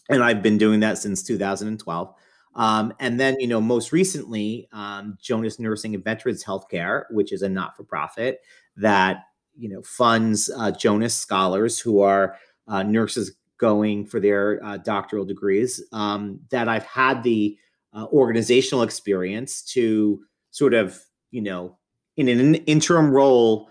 And 0.08 0.22
i've 0.22 0.42
been 0.42 0.58
doing 0.58 0.80
that 0.80 0.98
since 0.98 1.22
2012 1.22 2.14
um, 2.54 2.92
and 3.00 3.18
then, 3.18 3.38
you 3.40 3.46
know, 3.46 3.60
most 3.60 3.92
recently, 3.92 4.68
um, 4.72 5.16
Jonas 5.20 5.58
Nursing 5.58 5.94
and 5.94 6.04
Veterans 6.04 6.44
Healthcare, 6.44 7.04
which 7.10 7.32
is 7.32 7.42
a 7.42 7.48
not 7.48 7.76
for 7.76 7.84
profit 7.84 8.40
that, 8.76 9.24
you 9.56 9.68
know, 9.68 9.82
funds 9.82 10.50
uh, 10.56 10.70
Jonas 10.70 11.16
scholars 11.16 11.78
who 11.78 12.00
are 12.00 12.36
uh, 12.68 12.82
nurses 12.82 13.32
going 13.58 14.06
for 14.06 14.20
their 14.20 14.62
uh, 14.64 14.76
doctoral 14.78 15.24
degrees, 15.24 15.82
um, 15.92 16.40
that 16.50 16.68
I've 16.68 16.86
had 16.86 17.22
the 17.22 17.56
uh, 17.94 18.06
organizational 18.12 18.82
experience 18.82 19.62
to 19.62 20.22
sort 20.50 20.74
of, 20.74 20.98
you 21.30 21.42
know, 21.42 21.78
in 22.16 22.28
an 22.28 22.54
interim 22.54 23.10
role, 23.10 23.70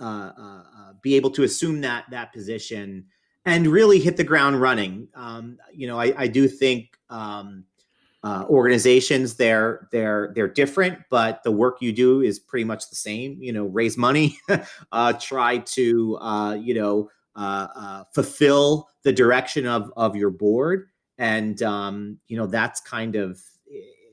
uh, 0.00 0.04
uh, 0.04 0.92
be 1.02 1.16
able 1.16 1.30
to 1.30 1.42
assume 1.42 1.80
that 1.80 2.04
that 2.10 2.32
position 2.32 3.06
and 3.46 3.66
really 3.66 3.98
hit 3.98 4.16
the 4.16 4.24
ground 4.24 4.60
running. 4.60 5.08
Um, 5.14 5.58
you 5.72 5.86
know, 5.86 5.98
I, 5.98 6.14
I 6.16 6.26
do 6.26 6.48
think 6.48 6.96
um, 7.10 7.64
uh, 8.24 8.44
organizations 8.48 9.34
they're 9.34 9.86
they're 9.92 10.32
they're 10.34 10.48
different 10.48 10.98
but 11.10 11.42
the 11.44 11.52
work 11.52 11.76
you 11.80 11.92
do 11.92 12.22
is 12.22 12.40
pretty 12.40 12.64
much 12.64 12.88
the 12.88 12.96
same 12.96 13.36
you 13.38 13.52
know 13.52 13.66
raise 13.66 13.96
money 13.96 14.38
uh, 14.92 15.12
try 15.12 15.58
to 15.58 16.16
uh, 16.20 16.54
you 16.54 16.74
know 16.74 17.08
uh, 17.36 17.66
uh, 17.74 18.04
fulfill 18.14 18.88
the 19.02 19.12
direction 19.12 19.66
of 19.66 19.92
of 19.96 20.14
your 20.14 20.30
board. 20.30 20.88
And 21.18 21.60
um, 21.62 22.18
you 22.28 22.36
know 22.36 22.46
that's 22.46 22.80
kind 22.80 23.16
of 23.16 23.40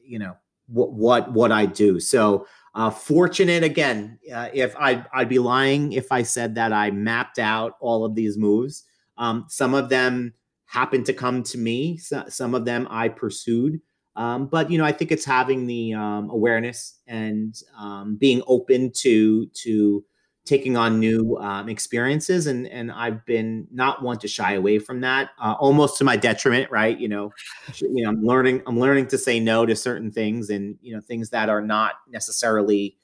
you 0.04 0.18
know 0.18 0.36
what 0.68 0.94
what 0.94 1.32
what 1.32 1.52
I 1.52 1.68
do. 1.68 2.00
So 2.00 2.48
fortunate 2.94 3.64
again 3.64 4.18
if 4.24 4.76
I 4.76 5.06
I'd 5.14 5.30
be 5.30 5.38
lying 5.38 5.94
if 5.94 6.12
I 6.12 6.24
said 6.24 6.56
that 6.56 6.74
I 6.74 6.90
mapped 6.90 7.38
out 7.38 7.74
all 7.80 8.06
of 8.06 8.16
these 8.16 8.38
moves. 8.38 8.86
Um, 9.18 9.46
some 9.50 9.76
of 9.76 9.90
them 9.90 10.34
happened 10.66 11.06
to 11.06 11.14
come 11.14 11.44
to 11.44 11.60
me. 11.60 11.98
So, 11.98 12.24
some 12.28 12.56
of 12.56 12.66
them 12.66 12.88
I 12.90 13.10
pursued 13.10 13.82
um, 14.22 14.46
but 14.46 14.70
you 14.70 14.78
know, 14.78 14.86
I 14.86 14.92
think 14.92 15.12
it's 15.12 15.26
having 15.26 15.66
the 15.66 15.96
um, 15.96 16.30
awareness 16.30 17.00
and 17.08 17.60
um, 17.76 18.18
being 18.18 18.44
open 18.46 18.92
to 18.98 19.48
to 19.48 20.06
taking 20.46 20.78
on 20.78 21.00
new 21.00 21.38
um, 21.38 21.68
experiences, 21.68 22.46
and 22.46 22.68
and 22.68 22.92
I've 22.92 23.26
been 23.26 23.68
not 23.72 24.04
one 24.04 24.20
to 24.20 24.28
shy 24.28 24.54
away 24.54 24.78
from 24.78 25.02
that, 25.02 25.32
uh, 25.40 25.56
almost 25.60 25.98
to 25.98 26.04
my 26.04 26.18
detriment, 26.18 26.70
right? 26.70 27.00
You 27.00 27.08
know, 27.08 27.34
you 27.80 28.04
know, 28.04 28.10
I'm 28.10 28.24
learning 28.24 28.62
I'm 28.68 28.80
learning 28.80 29.08
to 29.08 29.18
say 29.18 29.40
no 29.40 29.66
to 29.66 29.76
certain 29.76 30.12
things, 30.12 30.52
and 30.52 30.78
you 30.84 30.94
know, 30.94 31.02
things 31.02 31.32
that 31.32 31.50
are 31.50 31.62
not 31.62 31.96
necessarily, 32.08 33.00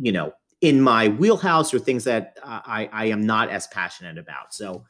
you 0.00 0.12
know, 0.12 0.32
in 0.60 0.80
my 0.80 1.08
wheelhouse 1.08 1.74
or 1.74 1.80
things 1.80 2.04
that 2.04 2.38
I 2.44 2.88
I 2.92 3.06
am 3.06 3.26
not 3.26 3.50
as 3.50 3.66
passionate 3.66 4.16
about. 4.16 4.54
So, 4.54 4.84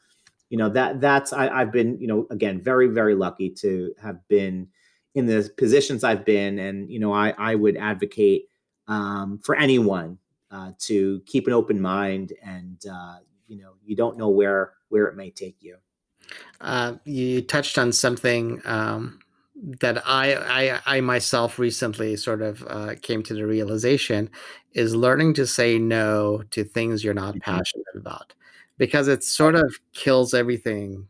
you 0.51 0.59
know, 0.59 0.69
that 0.69 1.01
that's 1.01 1.33
I, 1.33 1.47
I've 1.47 1.71
been 1.71 1.99
you 1.99 2.07
know 2.07 2.27
again 2.29 2.61
very 2.61 2.89
very 2.89 3.15
lucky 3.15 3.49
to 3.61 3.95
have 4.03 4.19
been 4.27 4.67
in 5.15 5.25
the 5.25 5.49
positions 5.57 6.03
I've 6.03 6.25
been, 6.25 6.59
and 6.59 6.89
you 6.89 6.99
know, 6.99 7.13
I 7.13 7.33
I 7.37 7.55
would 7.55 7.77
advocate 7.77 8.47
um, 8.87 9.39
for 9.43 9.55
anyone 9.55 10.17
uh, 10.51 10.71
to 10.79 11.21
keep 11.25 11.47
an 11.47 11.53
open 11.53 11.81
mind, 11.81 12.33
and 12.43 12.83
uh, 12.91 13.17
you 13.47 13.61
know, 13.61 13.73
you 13.85 13.95
don't 13.95 14.17
know 14.17 14.29
where 14.29 14.73
where 14.89 15.05
it 15.05 15.15
may 15.15 15.31
take 15.31 15.57
you. 15.61 15.77
Uh, 16.61 16.95
you 17.05 17.41
touched 17.41 17.77
on 17.77 17.91
something 17.91 18.61
um, 18.65 19.19
that 19.81 20.01
I, 20.07 20.35
I 20.35 20.97
I 20.97 21.01
myself 21.01 21.59
recently 21.59 22.15
sort 22.15 22.41
of 22.41 22.65
uh, 22.67 22.95
came 23.01 23.23
to 23.23 23.33
the 23.33 23.45
realization 23.45 24.29
is 24.73 24.95
learning 24.95 25.35
to 25.35 25.45
say 25.45 25.77
no 25.77 26.43
to 26.51 26.63
things 26.63 27.03
you're 27.03 27.13
not 27.13 27.35
mm-hmm. 27.35 27.51
passionate 27.51 27.95
about 27.95 28.33
because 28.77 29.07
it 29.07 29.23
sort 29.23 29.55
of 29.55 29.75
kills 29.93 30.33
everything 30.33 31.07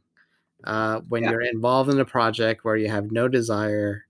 uh, 0.64 0.99
when 1.09 1.24
yeah. 1.24 1.32
you're 1.32 1.41
involved 1.41 1.89
in 1.89 1.99
a 1.99 2.05
project 2.05 2.64
where 2.64 2.76
you 2.76 2.89
have 2.89 3.11
no 3.11 3.28
desire 3.28 4.05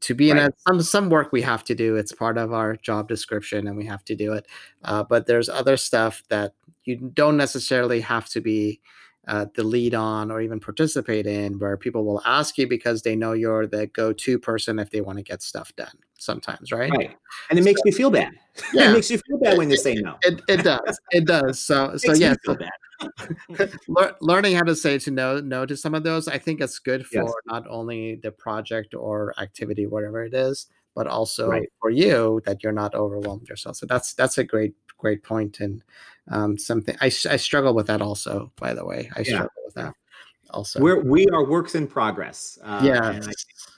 to 0.00 0.14
be 0.14 0.30
right. 0.30 0.42
in 0.42 0.48
a, 0.48 0.52
some 0.66 0.80
some 0.82 1.10
work 1.10 1.32
we 1.32 1.42
have 1.42 1.64
to 1.64 1.74
do 1.74 1.96
it's 1.96 2.12
part 2.12 2.38
of 2.38 2.52
our 2.52 2.76
job 2.76 3.08
description 3.08 3.66
and 3.66 3.76
we 3.76 3.84
have 3.84 4.04
to 4.04 4.14
do 4.14 4.32
it 4.32 4.46
uh, 4.84 5.02
but 5.02 5.26
there's 5.26 5.48
other 5.48 5.76
stuff 5.76 6.22
that 6.28 6.54
you 6.84 6.96
don't 6.96 7.36
necessarily 7.36 8.00
have 8.00 8.28
to 8.28 8.40
be 8.40 8.80
uh, 9.28 9.46
the 9.54 9.62
lead 9.62 9.94
on 9.94 10.30
or 10.30 10.40
even 10.40 10.58
participate 10.58 11.26
in 11.26 11.58
where 11.58 11.76
people 11.76 12.04
will 12.04 12.22
ask 12.24 12.56
you 12.56 12.66
because 12.66 13.02
they 13.02 13.14
know 13.14 13.32
you're 13.32 13.66
the 13.66 13.86
go-to 13.88 14.38
person 14.38 14.78
if 14.78 14.90
they 14.90 15.00
want 15.00 15.18
to 15.18 15.22
get 15.22 15.42
stuff 15.42 15.74
done 15.76 15.92
sometimes 16.18 16.72
right? 16.72 16.90
Right 16.90 17.16
and 17.50 17.58
it 17.58 17.62
makes 17.62 17.80
so, 17.80 17.86
you 17.86 17.92
feel 17.92 18.10
bad. 18.10 18.32
Yeah. 18.74 18.90
it 18.90 18.92
makes 18.92 19.10
you 19.10 19.18
feel 19.18 19.38
bad 19.38 19.56
when 19.56 19.68
they 19.68 19.76
say 19.76 19.94
no. 19.94 20.16
it, 20.22 20.40
it 20.48 20.62
does. 20.62 21.00
It 21.12 21.26
does. 21.26 21.64
So 21.64 21.96
so 21.96 22.12
yeah 22.12 22.34
so, 22.44 22.56
learning 24.20 24.54
how 24.54 24.62
to 24.62 24.74
say 24.74 24.98
to 24.98 25.10
no 25.10 25.40
no 25.40 25.64
to 25.66 25.76
some 25.76 25.94
of 25.94 26.02
those 26.02 26.28
i 26.28 26.38
think 26.38 26.60
it's 26.60 26.78
good 26.78 27.06
for 27.06 27.22
yes. 27.22 27.32
not 27.46 27.64
only 27.68 28.16
the 28.16 28.30
project 28.30 28.94
or 28.94 29.34
activity 29.38 29.86
whatever 29.86 30.24
it 30.24 30.34
is 30.34 30.66
but 30.94 31.06
also 31.06 31.48
right. 31.48 31.68
for 31.80 31.90
you 31.90 32.40
that 32.44 32.62
you're 32.62 32.72
not 32.72 32.94
overwhelmed 32.94 33.48
yourself 33.48 33.76
so 33.76 33.86
that's 33.86 34.12
that's 34.14 34.38
a 34.38 34.44
great 34.44 34.74
great 34.98 35.22
point 35.22 35.60
and 35.60 35.82
um, 36.28 36.58
something 36.58 36.94
I, 37.00 37.06
I 37.06 37.36
struggle 37.36 37.74
with 37.74 37.86
that 37.86 38.02
also 38.02 38.52
by 38.56 38.74
the 38.74 38.84
way 38.84 39.10
i 39.16 39.20
yeah. 39.20 39.24
struggle 39.24 39.62
with 39.64 39.74
that 39.74 39.94
also 40.50 40.80
we're 40.80 41.00
we 41.00 41.26
are 41.28 41.44
works 41.44 41.74
in 41.74 41.86
progress 41.86 42.58
uh, 42.62 42.82
yeah 42.84 43.20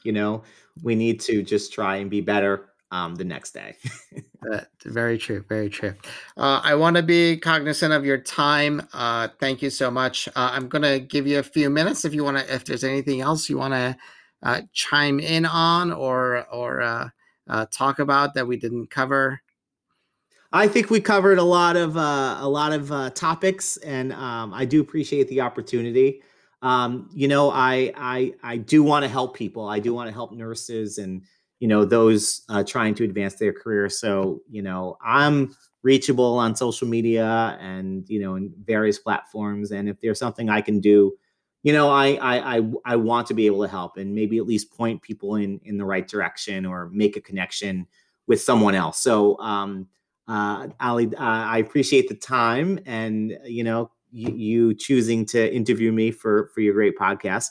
you 0.04 0.12
know 0.12 0.42
we 0.82 0.94
need 0.94 1.20
to 1.20 1.42
just 1.42 1.72
try 1.72 1.96
and 1.96 2.10
be 2.10 2.20
better 2.20 2.71
um, 2.92 3.14
the 3.16 3.24
next 3.24 3.52
day. 3.52 3.74
uh, 4.52 4.60
very 4.84 5.18
true. 5.18 5.44
Very 5.48 5.70
true. 5.70 5.94
Uh, 6.36 6.60
I 6.62 6.74
want 6.74 6.96
to 6.96 7.02
be 7.02 7.38
cognizant 7.38 7.92
of 7.92 8.04
your 8.04 8.18
time. 8.18 8.86
Uh, 8.92 9.28
thank 9.40 9.62
you 9.62 9.70
so 9.70 9.90
much. 9.90 10.28
Uh, 10.28 10.50
I'm 10.52 10.68
going 10.68 10.82
to 10.82 11.00
give 11.00 11.26
you 11.26 11.40
a 11.40 11.42
few 11.42 11.70
minutes 11.70 12.04
if 12.04 12.14
you 12.14 12.22
want 12.22 12.36
to, 12.36 12.54
if 12.54 12.64
there's 12.64 12.84
anything 12.84 13.22
else 13.22 13.48
you 13.48 13.56
want 13.56 13.72
to 13.72 13.96
uh, 14.42 14.60
chime 14.72 15.18
in 15.18 15.46
on 15.46 15.90
or, 15.90 16.46
or 16.52 16.82
uh, 16.82 17.66
talk 17.72 17.98
about 17.98 18.34
that 18.34 18.46
we 18.46 18.58
didn't 18.58 18.90
cover. 18.90 19.40
I 20.54 20.68
think 20.68 20.90
we 20.90 21.00
covered 21.00 21.38
a 21.38 21.42
lot 21.42 21.76
of 21.76 21.96
a 21.96 22.46
lot 22.46 22.74
of 22.74 23.14
topics, 23.14 23.78
and 23.78 24.12
um, 24.12 24.52
I 24.52 24.66
do 24.66 24.82
appreciate 24.82 25.28
the 25.28 25.40
opportunity. 25.40 26.20
Um, 26.60 27.08
you 27.14 27.26
know, 27.26 27.50
I 27.50 27.90
I 27.96 28.34
I 28.42 28.58
do 28.58 28.82
want 28.82 29.02
to 29.02 29.08
help 29.08 29.34
people. 29.34 29.66
I 29.66 29.78
do 29.78 29.94
want 29.94 30.08
to 30.08 30.12
help 30.12 30.32
nurses 30.32 30.98
and 30.98 31.22
you 31.62 31.68
know 31.68 31.84
those 31.84 32.42
uh, 32.48 32.64
trying 32.64 32.92
to 32.96 33.04
advance 33.04 33.36
their 33.36 33.52
career. 33.52 33.88
So 33.88 34.42
you 34.50 34.62
know 34.62 34.98
i'm 35.00 35.54
reachable 35.84 36.38
on 36.38 36.56
social 36.56 36.88
media 36.88 37.56
and 37.60 38.04
you 38.08 38.20
know 38.20 38.34
in 38.34 38.52
various 38.64 38.98
platforms. 38.98 39.70
And 39.70 39.88
if 39.88 40.00
there's 40.00 40.18
something 40.18 40.50
i 40.50 40.60
can 40.60 40.80
do 40.80 41.12
you 41.62 41.72
know 41.72 41.88
I, 41.88 42.14
I 42.14 42.56
i 42.56 42.70
i 42.84 42.96
want 42.96 43.28
to 43.28 43.34
be 43.34 43.46
able 43.46 43.62
to 43.62 43.68
help 43.68 43.96
and 43.96 44.12
maybe 44.12 44.38
at 44.38 44.46
least 44.46 44.76
point 44.76 45.02
people 45.02 45.36
in 45.36 45.60
in 45.64 45.76
the 45.78 45.84
right 45.84 46.06
direction 46.06 46.66
or 46.66 46.90
make 46.90 47.16
a 47.16 47.20
connection 47.20 47.86
with 48.26 48.40
someone 48.40 48.74
else. 48.74 49.00
So 49.00 49.38
um 49.38 49.86
uh 50.26 50.66
ali 50.80 51.06
uh, 51.14 51.44
i 51.54 51.58
appreciate 51.58 52.08
the 52.08 52.16
time 52.16 52.80
and 52.86 53.38
you 53.44 53.62
know 53.62 53.90
you, 54.10 54.32
you 54.34 54.74
choosing 54.74 55.24
to 55.26 55.54
interview 55.54 55.92
me 55.92 56.10
for 56.10 56.50
for 56.54 56.60
your 56.60 56.74
great 56.74 56.98
podcast. 56.98 57.50